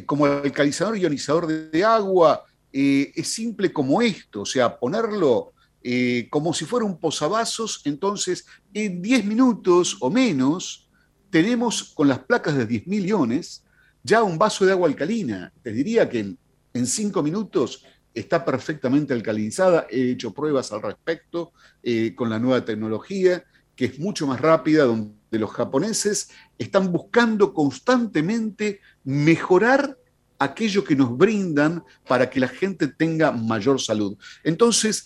como 0.07 0.25
el 0.25 0.51
calizador 0.51 0.97
ionizador 0.97 1.45
de 1.45 1.83
agua, 1.83 2.43
es 2.71 3.27
simple 3.27 3.71
como 3.71 4.01
esto, 4.01 4.41
o 4.41 4.45
sea, 4.45 4.75
ponerlo 4.75 5.53
eh, 5.83 6.27
como 6.29 6.53
si 6.53 6.65
fuera 6.65 6.85
un 6.85 6.99
posavasos, 6.99 7.81
entonces 7.85 8.45
en 8.73 9.01
10 9.01 9.25
minutos 9.25 9.97
o 10.01 10.09
menos 10.09 10.89
tenemos 11.29 11.83
con 11.93 12.07
las 12.07 12.19
placas 12.19 12.55
de 12.55 12.67
10.000 12.67 13.05
iones 13.05 13.63
ya 14.03 14.23
un 14.23 14.37
vaso 14.37 14.65
de 14.65 14.71
agua 14.71 14.87
alcalina. 14.87 15.53
Te 15.61 15.71
diría 15.71 16.09
que 16.09 16.35
en 16.73 16.87
5 16.87 17.21
minutos 17.21 17.83
está 18.13 18.43
perfectamente 18.43 19.13
alcalinizada. 19.13 19.87
He 19.89 20.11
hecho 20.11 20.33
pruebas 20.33 20.71
al 20.71 20.81
respecto 20.81 21.53
eh, 21.83 22.13
con 22.15 22.29
la 22.29 22.39
nueva 22.39 22.63
tecnología, 22.65 23.43
que 23.75 23.85
es 23.85 23.99
mucho 23.99 24.27
más 24.27 24.41
rápida, 24.41 24.83
donde 24.83 25.13
los 25.31 25.51
japoneses 25.51 26.29
están 26.57 26.91
buscando 26.91 27.53
constantemente 27.53 28.81
mejorar 29.03 29.97
aquello 30.37 30.83
que 30.83 30.95
nos 30.95 31.15
brindan 31.17 31.83
para 32.07 32.29
que 32.29 32.39
la 32.39 32.47
gente 32.47 32.87
tenga 32.87 33.31
mayor 33.31 33.79
salud. 33.79 34.17
Entonces, 34.43 35.05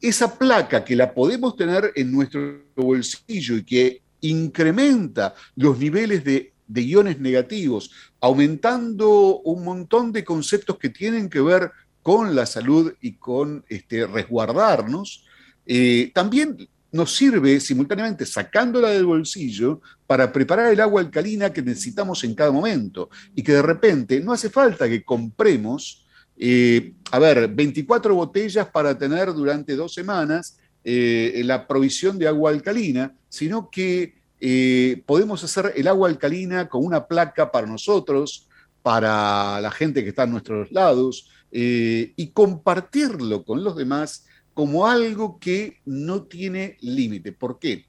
esa 0.00 0.38
placa 0.38 0.84
que 0.84 0.96
la 0.96 1.12
podemos 1.12 1.56
tener 1.56 1.92
en 1.96 2.12
nuestro 2.12 2.62
bolsillo 2.76 3.56
y 3.56 3.64
que 3.64 4.02
incrementa 4.20 5.34
los 5.56 5.78
niveles 5.78 6.24
de, 6.24 6.52
iones 6.74 7.18
negativos, 7.18 7.90
aumentando 8.20 9.40
un 9.40 9.64
montón 9.64 10.12
de 10.12 10.24
conceptos 10.24 10.78
que 10.78 10.90
tienen 10.90 11.28
que 11.28 11.40
ver 11.40 11.72
con 12.02 12.36
la 12.36 12.46
salud 12.46 12.92
y 13.00 13.14
con 13.14 13.64
este, 13.68 14.06
resguardarnos, 14.06 15.24
eh, 15.66 16.10
también 16.14 16.68
nos 16.90 17.14
sirve 17.14 17.60
simultáneamente 17.60 18.24
sacándola 18.24 18.90
del 18.90 19.04
bolsillo 19.04 19.80
para 20.06 20.32
preparar 20.32 20.72
el 20.72 20.80
agua 20.80 21.02
alcalina 21.02 21.52
que 21.52 21.62
necesitamos 21.62 22.24
en 22.24 22.34
cada 22.34 22.50
momento 22.50 23.10
y 23.34 23.42
que 23.42 23.52
de 23.52 23.62
repente 23.62 24.20
no 24.20 24.32
hace 24.32 24.48
falta 24.48 24.88
que 24.88 25.04
compremos 25.04 26.06
eh, 26.38 26.94
a 27.10 27.18
ver, 27.18 27.48
24 27.48 28.14
botellas 28.14 28.68
para 28.68 28.96
tener 28.96 29.32
durante 29.34 29.74
dos 29.74 29.92
semanas 29.92 30.58
eh, 30.84 31.42
la 31.44 31.66
provisión 31.66 32.18
de 32.18 32.28
agua 32.28 32.50
alcalina, 32.50 33.14
sino 33.28 33.70
que 33.70 34.14
eh, 34.40 35.02
podemos 35.04 35.42
hacer 35.42 35.72
el 35.74 35.88
agua 35.88 36.08
alcalina 36.08 36.68
con 36.68 36.84
una 36.84 37.06
placa 37.06 37.50
para 37.50 37.66
nosotros, 37.66 38.48
para 38.82 39.60
la 39.60 39.70
gente 39.72 40.04
que 40.04 40.10
está 40.10 40.22
a 40.22 40.26
nuestros 40.26 40.70
lados, 40.70 41.30
y 41.50 42.30
compartirlo 42.34 43.42
con 43.42 43.64
los 43.64 43.74
demás 43.74 44.26
como 44.52 44.86
algo 44.86 45.38
que 45.38 45.78
no 45.86 46.24
tiene 46.24 46.76
límite. 46.82 47.32
¿Por 47.32 47.58
qué? 47.58 47.86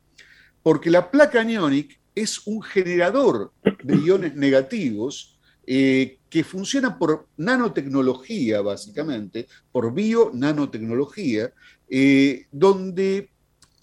Porque 0.63 0.89
la 0.89 1.11
placa 1.11 1.41
anionic 1.41 1.99
es 2.15 2.47
un 2.47 2.61
generador 2.61 3.51
de 3.83 3.97
iones 3.97 4.35
negativos 4.35 5.38
eh, 5.71 6.17
que 6.31 6.43
funciona 6.43 6.97
por 6.97 7.27
nanotecnología, 7.37 8.59
básicamente, 8.61 9.47
por 9.71 9.93
bio-nanotecnología, 9.93 11.53
eh, 11.87 12.47
donde 12.51 13.29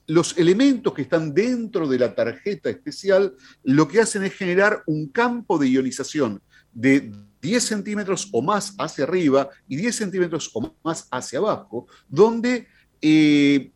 los 0.09 0.37
elementos 0.37 0.93
que 0.93 1.03
están 1.03 1.33
dentro 1.33 1.87
de 1.87 2.01
la 2.01 2.13
tarjeta 2.13 2.71
especial 2.71 3.37
lo 3.63 3.87
que 3.87 4.01
hacen 4.01 4.25
es 4.25 4.35
generar 4.35 4.83
un 4.89 5.07
campo 5.11 5.59
de 5.59 5.69
ionización 5.69 6.43
de 6.73 7.13
10 7.41 7.63
centímetros 7.63 8.31
o 8.33 8.43
más 8.43 8.75
hacia 8.79 9.05
arriba 9.05 9.49
y 9.69 9.77
10 9.77 9.95
centímetros 9.95 10.51
o 10.55 10.75
más 10.83 11.07
hacia 11.13 11.39
abajo, 11.39 11.87
donde 12.09 12.67
eh, 13.01 13.71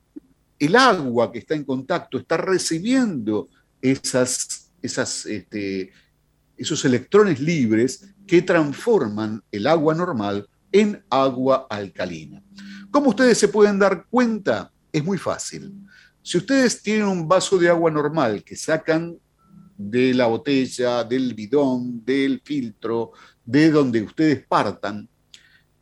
el 0.58 0.74
agua 0.74 1.30
que 1.30 1.38
está 1.38 1.54
en 1.54 1.62
contacto 1.62 2.18
está 2.18 2.36
recibiendo 2.38 3.48
esas, 3.80 4.72
esas 4.82 5.26
este, 5.26 5.92
esos 6.60 6.84
electrones 6.84 7.40
libres 7.40 8.14
que 8.26 8.42
transforman 8.42 9.42
el 9.50 9.66
agua 9.66 9.94
normal 9.94 10.46
en 10.70 11.02
agua 11.08 11.66
alcalina. 11.70 12.42
¿Cómo 12.90 13.10
ustedes 13.10 13.38
se 13.38 13.48
pueden 13.48 13.78
dar 13.78 14.06
cuenta? 14.10 14.70
Es 14.92 15.02
muy 15.02 15.16
fácil. 15.16 15.72
Si 16.22 16.36
ustedes 16.36 16.82
tienen 16.82 17.06
un 17.06 17.26
vaso 17.26 17.56
de 17.58 17.70
agua 17.70 17.90
normal 17.90 18.44
que 18.44 18.56
sacan 18.56 19.16
de 19.76 20.12
la 20.12 20.26
botella, 20.26 21.02
del 21.02 21.32
bidón, 21.32 22.04
del 22.04 22.42
filtro, 22.44 23.12
de 23.44 23.70
donde 23.70 24.02
ustedes 24.02 24.46
partan, 24.46 25.08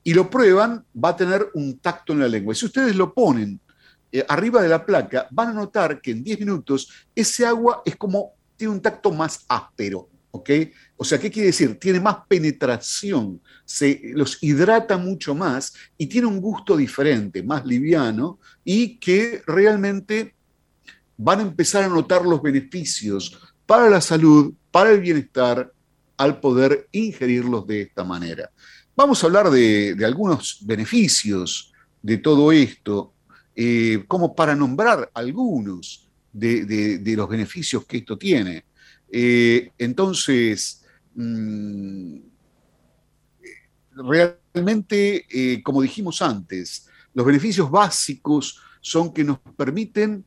y 0.04 0.14
lo 0.14 0.30
prueban, 0.30 0.84
va 0.94 1.10
a 1.10 1.16
tener 1.16 1.48
un 1.54 1.78
tacto 1.80 2.12
en 2.12 2.20
la 2.20 2.28
lengua. 2.28 2.52
Y 2.52 2.56
si 2.56 2.66
ustedes 2.66 2.94
lo 2.94 3.12
ponen 3.12 3.60
eh, 4.12 4.24
arriba 4.28 4.62
de 4.62 4.68
la 4.68 4.86
placa, 4.86 5.26
van 5.32 5.48
a 5.48 5.54
notar 5.54 6.00
que 6.00 6.12
en 6.12 6.22
10 6.22 6.38
minutos 6.38 6.88
ese 7.14 7.44
agua 7.44 7.82
es 7.84 7.96
como, 7.96 8.34
tiene 8.56 8.74
un 8.74 8.80
tacto 8.80 9.10
más 9.10 9.44
áspero. 9.48 10.08
¿Ok? 10.30 10.50
O 10.96 11.04
sea, 11.04 11.18
¿qué 11.18 11.30
quiere 11.30 11.48
decir? 11.48 11.78
Tiene 11.78 12.00
más 12.00 12.18
penetración, 12.28 13.40
se 13.64 14.00
los 14.14 14.42
hidrata 14.42 14.98
mucho 14.98 15.34
más 15.34 15.74
y 15.96 16.06
tiene 16.06 16.26
un 16.26 16.40
gusto 16.40 16.76
diferente, 16.76 17.42
más 17.42 17.64
liviano 17.64 18.38
y 18.64 18.98
que 18.98 19.42
realmente 19.46 20.34
van 21.16 21.40
a 21.40 21.42
empezar 21.42 21.84
a 21.84 21.88
notar 21.88 22.24
los 22.24 22.40
beneficios 22.42 23.38
para 23.66 23.90
la 23.90 24.00
salud, 24.00 24.54
para 24.70 24.90
el 24.90 25.00
bienestar, 25.00 25.72
al 26.16 26.40
poder 26.40 26.88
ingerirlos 26.92 27.66
de 27.66 27.82
esta 27.82 28.04
manera. 28.04 28.50
Vamos 28.96 29.22
a 29.22 29.26
hablar 29.26 29.50
de, 29.50 29.96
algunos 30.04 30.58
beneficios 30.62 31.72
de 32.02 32.18
todo 32.18 32.50
esto, 32.50 33.14
eh, 33.54 34.04
como 34.08 34.34
para 34.34 34.56
nombrar 34.56 35.10
algunos 35.14 36.08
de, 36.32 37.14
los 37.16 37.28
beneficios 37.28 37.86
que 37.86 37.98
esto 37.98 38.18
tiene. 38.18 38.64
Eh, 39.10 39.70
entonces, 39.78 40.84
mm, 41.14 42.18
realmente, 43.92 45.26
eh, 45.30 45.62
como 45.62 45.82
dijimos 45.82 46.22
antes, 46.22 46.88
los 47.14 47.26
beneficios 47.26 47.70
básicos 47.70 48.60
son 48.80 49.12
que 49.12 49.24
nos 49.24 49.38
permiten 49.56 50.24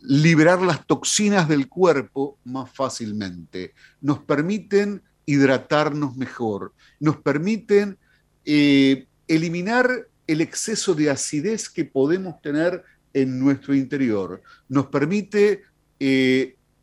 liberar 0.00 0.60
las 0.60 0.86
toxinas 0.86 1.48
del 1.48 1.68
cuerpo 1.68 2.38
más 2.44 2.70
fácilmente, 2.70 3.72
nos 4.00 4.18
permiten 4.18 5.02
hidratarnos 5.24 6.16
mejor, 6.16 6.74
nos 7.00 7.16
permiten 7.16 7.96
eh, 8.44 9.06
eliminar 9.26 10.08
el 10.26 10.40
exceso 10.42 10.94
de 10.94 11.08
acidez 11.08 11.70
que 11.70 11.86
podemos 11.86 12.40
tener 12.42 12.84
en 13.14 13.38
nuestro 13.38 13.74
interior, 13.74 14.42
nos 14.68 14.86
permite 14.86 15.62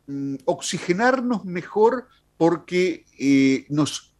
mm, 0.06 0.36
oxigenarnos 0.44 1.44
mejor 1.44 2.08
porque 2.36 3.04
eh, 3.18 3.66
nos, 3.68 4.14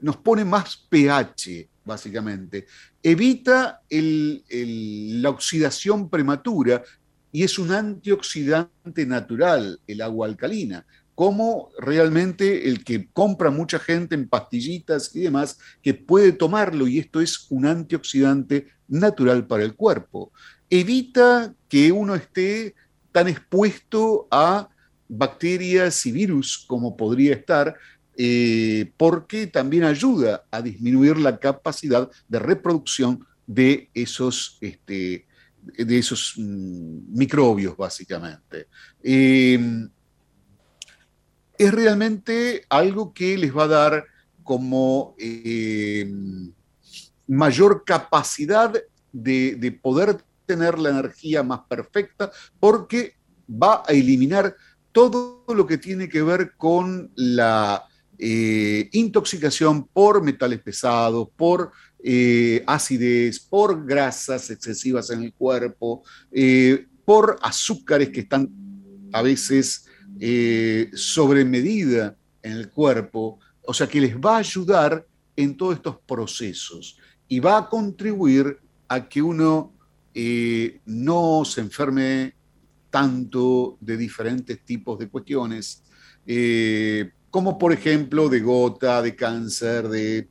nos 0.00 0.16
pone 0.18 0.44
más 0.44 0.76
pH, 0.88 1.68
básicamente. 1.84 2.66
Evita 3.02 3.82
la 3.90 5.30
oxidación 5.30 6.08
prematura 6.08 6.82
y 7.32 7.42
es 7.42 7.58
un 7.58 7.72
antioxidante 7.72 9.06
natural 9.06 9.80
el 9.86 10.00
agua 10.02 10.26
alcalina, 10.26 10.86
como 11.14 11.70
realmente 11.78 12.68
el 12.68 12.82
que 12.84 13.08
compra 13.12 13.50
mucha 13.50 13.78
gente 13.78 14.14
en 14.14 14.28
pastillitas 14.28 15.14
y 15.14 15.20
demás, 15.20 15.58
que 15.82 15.94
puede 15.94 16.32
tomarlo 16.32 16.88
y 16.88 16.98
esto 16.98 17.20
es 17.20 17.46
un 17.50 17.66
antioxidante 17.66 18.68
natural 18.88 19.46
para 19.46 19.62
el 19.62 19.74
cuerpo. 19.74 20.32
Evita 20.70 21.54
que 21.68 21.92
uno 21.92 22.14
esté 22.14 22.74
tan 23.12 23.28
expuesto 23.28 24.28
a 24.30 24.68
bacterias 25.08 26.06
y 26.06 26.12
virus 26.12 26.64
como 26.66 26.96
podría 26.96 27.34
estar, 27.34 27.76
eh, 28.16 28.92
porque 28.96 29.46
también 29.46 29.84
ayuda 29.84 30.44
a 30.50 30.62
disminuir 30.62 31.16
la 31.18 31.38
capacidad 31.38 32.10
de 32.28 32.38
reproducción 32.38 33.26
de 33.46 33.90
esos 33.94 34.58
este, 34.60 35.26
de 35.62 35.98
esos 35.98 36.34
mm, 36.36 37.18
microbios, 37.18 37.76
básicamente. 37.76 38.66
Em, 39.02 39.88
es 41.58 41.72
realmente 41.72 42.64
algo 42.68 43.12
que 43.12 43.36
les 43.36 43.54
va 43.54 43.64
a 43.64 43.68
dar 43.68 44.04
como 44.42 45.14
em, 45.18 46.52
mayor 47.26 47.84
capacidad 47.84 48.72
de, 49.12 49.78
poder 49.82 50.22
tener 50.50 50.78
la 50.78 50.90
energía 50.90 51.42
más 51.42 51.60
perfecta 51.68 52.30
porque 52.58 53.14
va 53.48 53.82
a 53.86 53.92
eliminar 53.92 54.56
todo 54.90 55.44
lo 55.48 55.64
que 55.64 55.78
tiene 55.78 56.08
que 56.08 56.22
ver 56.22 56.52
con 56.56 57.12
la 57.14 57.84
eh, 58.18 58.88
intoxicación 58.92 59.86
por 59.86 60.22
metales 60.22 60.60
pesados, 60.60 61.28
por 61.36 61.70
eh, 62.02 62.64
acidez, 62.66 63.38
por 63.38 63.86
grasas 63.86 64.50
excesivas 64.50 65.10
en 65.10 65.22
el 65.22 65.32
cuerpo, 65.32 66.02
eh, 66.32 66.86
por 67.04 67.38
azúcares 67.42 68.08
que 68.08 68.20
están 68.20 68.48
a 69.12 69.22
veces 69.22 69.86
eh, 70.18 70.90
sobre 70.94 71.44
medida 71.44 72.16
en 72.42 72.52
el 72.52 72.70
cuerpo, 72.70 73.38
o 73.62 73.72
sea 73.72 73.86
que 73.86 74.00
les 74.00 74.16
va 74.16 74.36
a 74.36 74.38
ayudar 74.38 75.06
en 75.36 75.56
todos 75.56 75.76
estos 75.76 75.96
procesos 76.06 76.98
y 77.28 77.38
va 77.38 77.58
a 77.58 77.68
contribuir 77.68 78.58
a 78.88 79.08
que 79.08 79.22
uno 79.22 79.72
no 80.14 81.44
se 81.44 81.60
enferme 81.60 82.34
tanto 82.90 83.78
de 83.80 83.96
diferentes 83.96 84.64
tipos 84.64 84.98
de 84.98 85.08
cuestiones, 85.08 85.82
como 87.30 87.58
por 87.58 87.72
ejemplo 87.72 88.28
de 88.28 88.40
gota, 88.40 89.02
de 89.02 89.14
cáncer, 89.14 89.88
de 89.88 90.28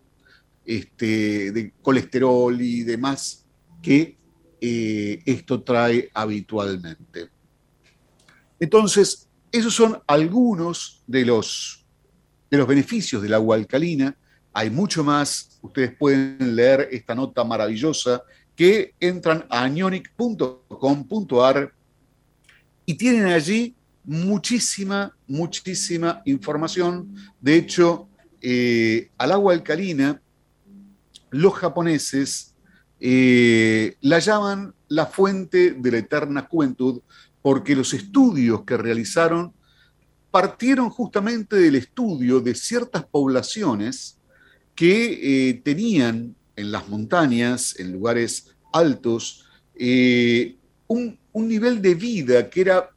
este, 0.66 1.74
colesterol 1.82 2.62
y 2.62 2.84
demás 2.84 3.46
que 3.82 4.18
eh, 4.62 5.22
esto 5.26 5.64
trae 5.64 6.10
habitualmente. 6.14 7.30
Entonces, 8.60 9.30
esos 9.52 9.74
son 9.74 10.02
algunos 10.06 11.04
de 11.08 11.26
los, 11.26 11.86
de 12.52 12.58
los 12.58 12.68
beneficios 12.68 13.22
del 13.22 13.34
agua 13.34 13.56
alcalina. 13.56 14.16
Hay 14.54 14.70
mucho 14.70 15.04
más. 15.04 15.58
Ustedes 15.62 15.96
pueden 15.98 16.56
leer 16.56 16.90
esta 16.92 17.16
nota 17.16 17.44
maravillosa 17.44 18.22
que 18.60 18.93
entran 18.99 19.45
a 19.49 19.64
anionic.com.ar 19.64 21.74
y 22.86 22.95
tienen 22.95 23.28
allí 23.28 23.74
muchísima, 24.03 25.16
muchísima 25.28 26.22
información. 26.26 27.16
De 27.39 27.55
hecho, 27.55 28.10
eh, 28.41 29.12
al 29.18 29.32
agua 29.32 29.53
alcalina 29.53 30.22
los 31.30 31.53
japoneses 31.53 32.53
eh, 32.99 33.95
la 34.01 34.20
llaman 34.20 34.74
la 34.89 35.05
fuente 35.05 35.72
de 35.72 35.91
la 35.91 35.99
eterna 35.99 36.45
juventud 36.51 36.99
porque 37.41 37.78
los 37.78 37.93
estudios 37.93 38.66
que 38.66 38.76
realizaron 38.76 39.53
partieron 40.32 40.89
justamente 40.89 41.55
del 41.55 41.76
estudio 41.76 42.41
de 42.41 42.53
ciertas 42.55 43.05
poblaciones 43.05 44.20
que 44.76 45.47
eh, 45.47 45.53
tenían 45.64 46.36
en 46.60 46.72
las 46.72 46.88
montañas, 46.88 47.80
en 47.80 47.93
lugares 47.93 48.47
altos, 48.74 49.45
eh, 49.76 50.55
un, 50.88 51.18
nivel 51.34 51.82
de 51.82 51.95
vida 51.95 52.49
que 52.49 52.62
era 52.62 52.89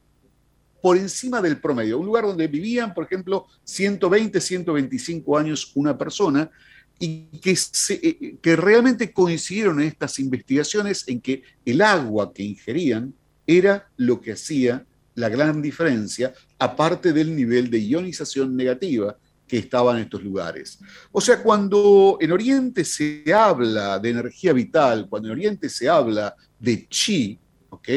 por 0.81 0.97
encima 0.97 1.41
del 1.41 1.61
promedio, 1.61 1.97
un 1.97 2.05
lugar 2.05 2.25
donde 2.25 2.47
vivían, 2.47 2.93
por 2.93 3.05
ejemplo, 3.05 3.47
120, 3.63 4.41
125 4.41 5.37
años 5.37 5.71
una 5.75 5.97
persona, 5.97 6.51
y 6.99 7.25
que, 7.39 7.57
eh, 7.89 8.35
que 8.41 8.55
realmente 8.55 9.13
coincidieron 9.13 9.81
en 9.81 9.87
estas 9.87 10.19
investigaciones 10.19 11.07
en 11.07 11.21
que 11.21 11.43
el 11.65 11.81
agua 11.81 12.33
que 12.33 12.43
ingerían 12.43 13.13
era 13.47 13.89
lo 13.95 14.19
que 14.19 14.33
hacía 14.33 14.85
la 15.15 15.29
gran 15.29 15.61
diferencia, 15.61 16.33
aparte 16.59 17.13
del 17.13 17.35
nivel 17.35 17.69
de 17.69 17.79
ionización 17.79 18.55
negativa 18.55 19.17
que 19.53 19.59
estaba 19.59 19.95
en 19.95 20.05
estos 20.05 20.23
lugares. 20.23 20.79
O 21.11 21.21
sea, 21.21 21.43
cuando 21.43 22.17
en 22.19 22.31
Oriente 22.31 22.83
se 22.83 23.23
habla 23.31 23.99
de 23.99 24.09
energía 24.09 24.51
vital, 24.51 25.05
cuando 25.07 25.27
en 25.27 25.33
Oriente 25.33 25.69
se 25.69 25.87
habla 25.87 26.35
de 26.59 26.87
chi, 26.87 27.37
¿ok? 27.69 27.87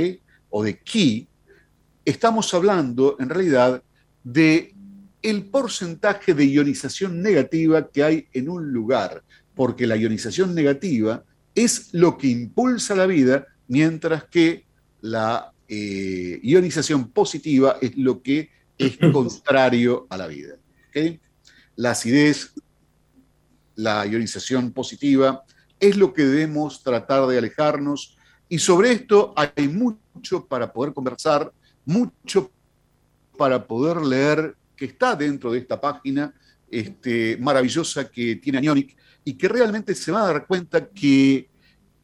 O 0.51 0.63
de 0.63 0.79
ki, 0.79 1.27
estamos 2.05 2.53
hablando 2.53 3.17
en 3.19 3.31
realidad 3.31 3.83
de 4.23 4.75
el 5.23 5.47
porcentaje 5.47 6.35
de 6.35 6.45
ionización 6.45 7.23
negativa 7.23 7.91
que 7.91 8.03
hay 8.03 8.29
en 8.35 8.51
un 8.51 8.71
lugar, 8.71 9.25
porque 9.55 9.87
la 9.87 9.97
ionización 9.97 10.55
negativa 10.55 11.25
es 11.55 11.89
lo 11.95 12.19
que 12.19 12.27
impulsa 12.27 12.95
la 12.95 13.07
vida, 13.07 13.47
mientras 13.67 14.25
que 14.25 14.67
la 15.01 15.55
eh, 15.69 16.39
ionización 16.43 17.13
positiva 17.13 17.79
es 17.81 17.97
lo 17.97 18.21
que 18.21 18.51
es 18.77 18.99
contrario 19.11 20.07
a 20.11 20.19
la 20.19 20.27
vida. 20.27 20.57
La 21.77 21.93
acidez, 21.93 22.53
la 23.75 24.07
ionización 24.07 24.73
positiva, 24.73 25.45
es 25.79 25.97
lo 25.97 26.13
que 26.13 26.25
debemos 26.25 26.83
tratar 26.83 27.27
de 27.27 27.39
alejarnos. 27.39 28.17
Y 28.49 28.59
sobre 28.59 28.93
esto 28.93 29.35
hay 29.37 29.69
mucho 29.69 30.47
para 30.47 30.73
poder 30.73 30.93
conversar, 30.93 31.53
mucho 31.85 32.51
para 33.37 33.67
poder 33.67 33.99
leer 33.99 34.57
que 34.75 34.87
está 34.87 35.15
dentro 35.15 35.53
de 35.53 35.59
esta 35.59 35.81
página 35.81 36.35
este, 36.71 37.37
maravillosa 37.39 38.09
que 38.11 38.37
tiene 38.37 38.59
Anionic 38.59 38.97
y 39.25 39.35
que 39.35 39.49
realmente 39.49 39.95
se 39.95 40.13
va 40.13 40.23
a 40.23 40.33
dar 40.33 40.47
cuenta 40.47 40.89
que 40.89 41.49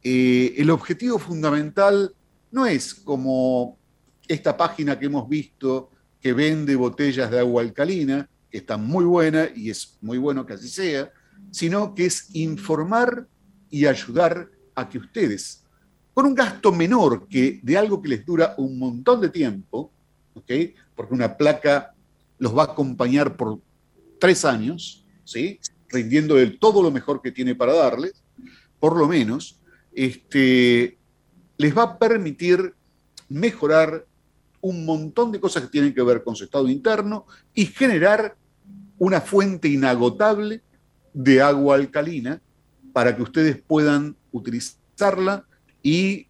eh, 0.02 0.54
el 0.56 0.70
objetivo 0.70 1.18
fundamental 1.18 2.14
no 2.50 2.66
es 2.66 2.94
como 2.94 3.78
esta 4.26 4.56
página 4.56 4.98
que 4.98 5.06
hemos 5.06 5.28
visto 5.28 5.90
que 6.20 6.32
vende 6.32 6.76
botellas 6.76 7.30
de 7.30 7.40
agua 7.40 7.62
alcalina, 7.62 8.28
está 8.52 8.76
muy 8.76 9.04
buena 9.04 9.48
y 9.54 9.70
es 9.70 9.96
muy 10.00 10.18
bueno 10.18 10.46
que 10.46 10.52
así 10.52 10.68
sea, 10.68 11.10
sino 11.50 11.94
que 11.94 12.06
es 12.06 12.34
informar 12.34 13.26
y 13.70 13.86
ayudar 13.86 14.50
a 14.74 14.88
que 14.88 14.98
ustedes, 14.98 15.64
con 16.14 16.26
un 16.26 16.34
gasto 16.34 16.72
menor 16.72 17.26
que 17.28 17.60
de 17.62 17.76
algo 17.76 18.02
que 18.02 18.08
les 18.08 18.24
dura 18.24 18.54
un 18.58 18.78
montón 18.78 19.20
de 19.20 19.30
tiempo, 19.30 19.90
porque 20.32 20.74
una 21.10 21.36
placa 21.36 21.94
los 22.38 22.56
va 22.56 22.62
a 22.62 22.72
acompañar 22.72 23.36
por 23.36 23.60
tres 24.18 24.44
años, 24.44 25.04
¿sí? 25.24 25.58
rindiendo 25.88 26.34
del 26.34 26.58
todo 26.58 26.82
lo 26.82 26.90
mejor 26.90 27.20
que 27.22 27.32
tiene 27.32 27.54
para 27.54 27.74
darles, 27.74 28.22
por 28.78 28.96
lo 28.96 29.06
menos, 29.06 29.60
este, 29.92 30.98
les 31.56 31.76
va 31.76 31.82
a 31.82 31.98
permitir 31.98 32.74
mejorar 33.28 34.06
un 34.60 34.84
montón 34.84 35.32
de 35.32 35.40
cosas 35.40 35.64
que 35.64 35.68
tienen 35.68 35.94
que 35.94 36.02
ver 36.02 36.22
con 36.22 36.36
su 36.36 36.44
estado 36.44 36.68
interno 36.68 37.26
y 37.54 37.66
generar 37.66 38.36
una 39.02 39.20
fuente 39.20 39.66
inagotable 39.66 40.62
de 41.12 41.42
agua 41.42 41.74
alcalina 41.74 42.40
para 42.92 43.16
que 43.16 43.22
ustedes 43.22 43.60
puedan 43.60 44.16
utilizarla 44.30 45.44
y 45.82 46.28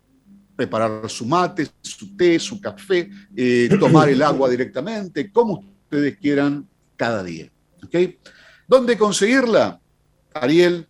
preparar 0.56 1.10
su 1.10 1.26
mate, 1.26 1.68
su 1.82 2.16
té, 2.16 2.38
su 2.38 2.62
café, 2.62 3.10
eh, 3.36 3.68
tomar 3.78 4.08
el 4.08 4.22
agua 4.22 4.48
directamente, 4.48 5.30
como 5.30 5.62
ustedes 5.82 6.16
quieran 6.16 6.66
cada 6.96 7.22
día. 7.22 7.52
¿okay? 7.84 8.18
¿Dónde 8.66 8.96
conseguirla? 8.96 9.78
Ariel, 10.32 10.86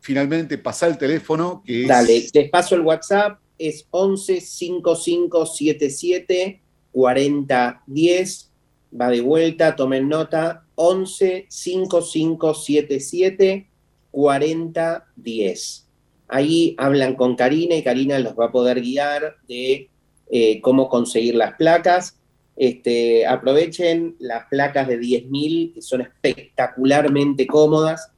finalmente 0.00 0.56
pasa 0.56 0.86
el 0.86 0.96
teléfono 0.96 1.62
Dale, 1.86 2.26
les 2.32 2.48
paso 2.48 2.74
el 2.74 2.80
WhatsApp, 2.80 3.38
es 3.58 3.86
11 3.90 4.40
5577 4.40 6.62
4010. 6.90 8.47
Va 8.92 9.10
de 9.10 9.20
vuelta, 9.20 9.76
tomen 9.76 10.08
nota, 10.08 10.64
11 10.74 11.46
5577 11.48 13.68
4010. 14.10 15.88
Ahí 16.28 16.74
hablan 16.78 17.14
con 17.14 17.36
Karina 17.36 17.74
y 17.74 17.82
Karina 17.82 18.18
los 18.18 18.38
va 18.38 18.46
a 18.46 18.52
poder 18.52 18.80
guiar 18.80 19.36
de 19.46 19.88
eh, 20.30 20.60
cómo 20.60 20.88
conseguir 20.88 21.34
las 21.34 21.54
placas. 21.54 22.18
Este, 22.56 23.26
aprovechen 23.26 24.16
las 24.18 24.46
placas 24.46 24.88
de 24.88 24.98
10.000, 24.98 25.74
que 25.74 25.82
son 25.82 26.00
espectacularmente 26.00 27.46
cómodas, 27.46 28.10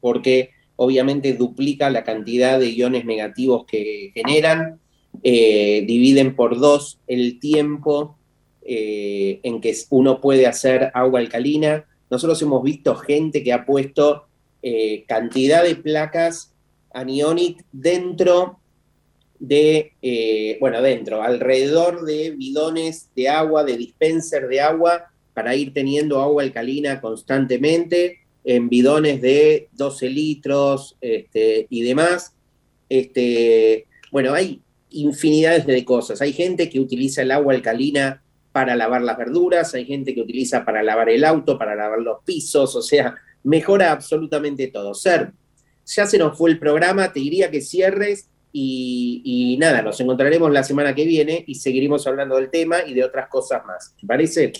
porque 0.00 0.50
obviamente 0.76 1.34
duplica 1.34 1.90
la 1.90 2.04
cantidad 2.04 2.58
de 2.58 2.70
iones 2.70 3.04
negativos 3.04 3.66
que 3.66 4.12
generan, 4.14 4.80
eh, 5.22 5.84
dividen 5.86 6.36
por 6.36 6.58
dos 6.58 7.00
el 7.06 7.40
tiempo 7.40 8.16
eh, 8.62 9.40
en 9.42 9.60
que 9.60 9.74
uno 9.90 10.20
puede 10.20 10.46
hacer 10.46 10.90
agua 10.94 11.20
alcalina. 11.20 11.86
Nosotros 12.10 12.40
hemos 12.42 12.62
visto 12.62 12.94
gente 12.96 13.42
que 13.42 13.52
ha 13.52 13.64
puesto 13.64 14.26
cantidad 15.06 15.64
de 15.64 15.74
placas 15.74 16.52
anionic 16.92 17.64
dentro 17.72 18.60
de, 19.40 19.94
eh, 20.02 20.58
bueno, 20.60 20.82
dentro, 20.82 21.22
alrededor 21.22 22.04
de 22.04 22.30
bidones 22.32 23.08
de 23.16 23.28
agua, 23.28 23.64
de 23.64 23.76
dispenser 23.76 24.46
de 24.48 24.60
agua, 24.60 25.10
para 25.32 25.56
ir 25.56 25.72
teniendo 25.72 26.20
agua 26.20 26.42
alcalina 26.42 27.00
constantemente, 27.00 28.18
en 28.44 28.68
bidones 28.68 29.20
de 29.20 29.68
12 29.72 30.08
litros 30.10 30.96
este, 31.00 31.66
y 31.70 31.82
demás. 31.82 32.34
Este, 32.88 33.86
bueno, 34.12 34.34
hay 34.34 34.60
infinidades 34.90 35.66
de 35.66 35.84
cosas. 35.84 36.20
Hay 36.20 36.32
gente 36.32 36.68
que 36.68 36.80
utiliza 36.80 37.22
el 37.22 37.30
agua 37.30 37.54
alcalina 37.54 38.22
para 38.52 38.74
lavar 38.74 39.02
las 39.02 39.16
verduras, 39.16 39.74
hay 39.74 39.84
gente 39.84 40.14
que 40.14 40.22
utiliza 40.22 40.64
para 40.64 40.82
lavar 40.82 41.08
el 41.08 41.24
auto, 41.24 41.58
para 41.58 41.74
lavar 41.74 42.00
los 42.00 42.24
pisos, 42.24 42.74
o 42.76 42.82
sea, 42.82 43.14
mejora 43.44 43.92
absolutamente 43.92 44.68
todo. 44.68 44.94
Ser 44.94 45.32
ya 45.94 46.06
se 46.06 46.18
nos 46.18 46.36
fue 46.36 46.50
el 46.50 46.58
programa, 46.58 47.12
te 47.12 47.20
diría 47.20 47.50
que 47.50 47.60
cierres 47.60 48.28
y, 48.52 49.56
nada, 49.60 49.82
nos 49.82 50.00
encontraremos 50.00 50.50
la 50.50 50.64
semana 50.64 50.94
que 50.94 51.04
viene 51.04 51.44
y 51.46 51.54
seguiremos 51.54 52.06
hablando 52.06 52.36
del 52.36 52.50
tema 52.50 52.78
y 52.86 52.94
de 52.94 53.04
otras 53.04 53.28
cosas 53.28 53.64
más. 53.64 53.94
¿Te 54.00 54.06
parece? 54.06 54.52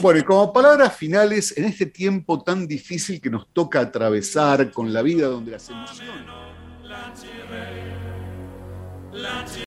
Bueno, 0.00 0.20
y 0.20 0.22
como 0.22 0.52
palabras 0.52 0.96
finales, 0.96 1.56
en 1.58 1.64
este 1.64 1.86
tiempo 1.86 2.42
tan 2.42 2.66
difícil 2.66 3.20
que 3.20 3.30
nos 3.30 3.48
toca 3.52 3.80
atravesar 3.80 4.70
con 4.70 4.92
la 4.92 5.02
vida 5.02 5.26
donde 5.26 5.52
las 5.52 5.68
emociones 5.68 6.26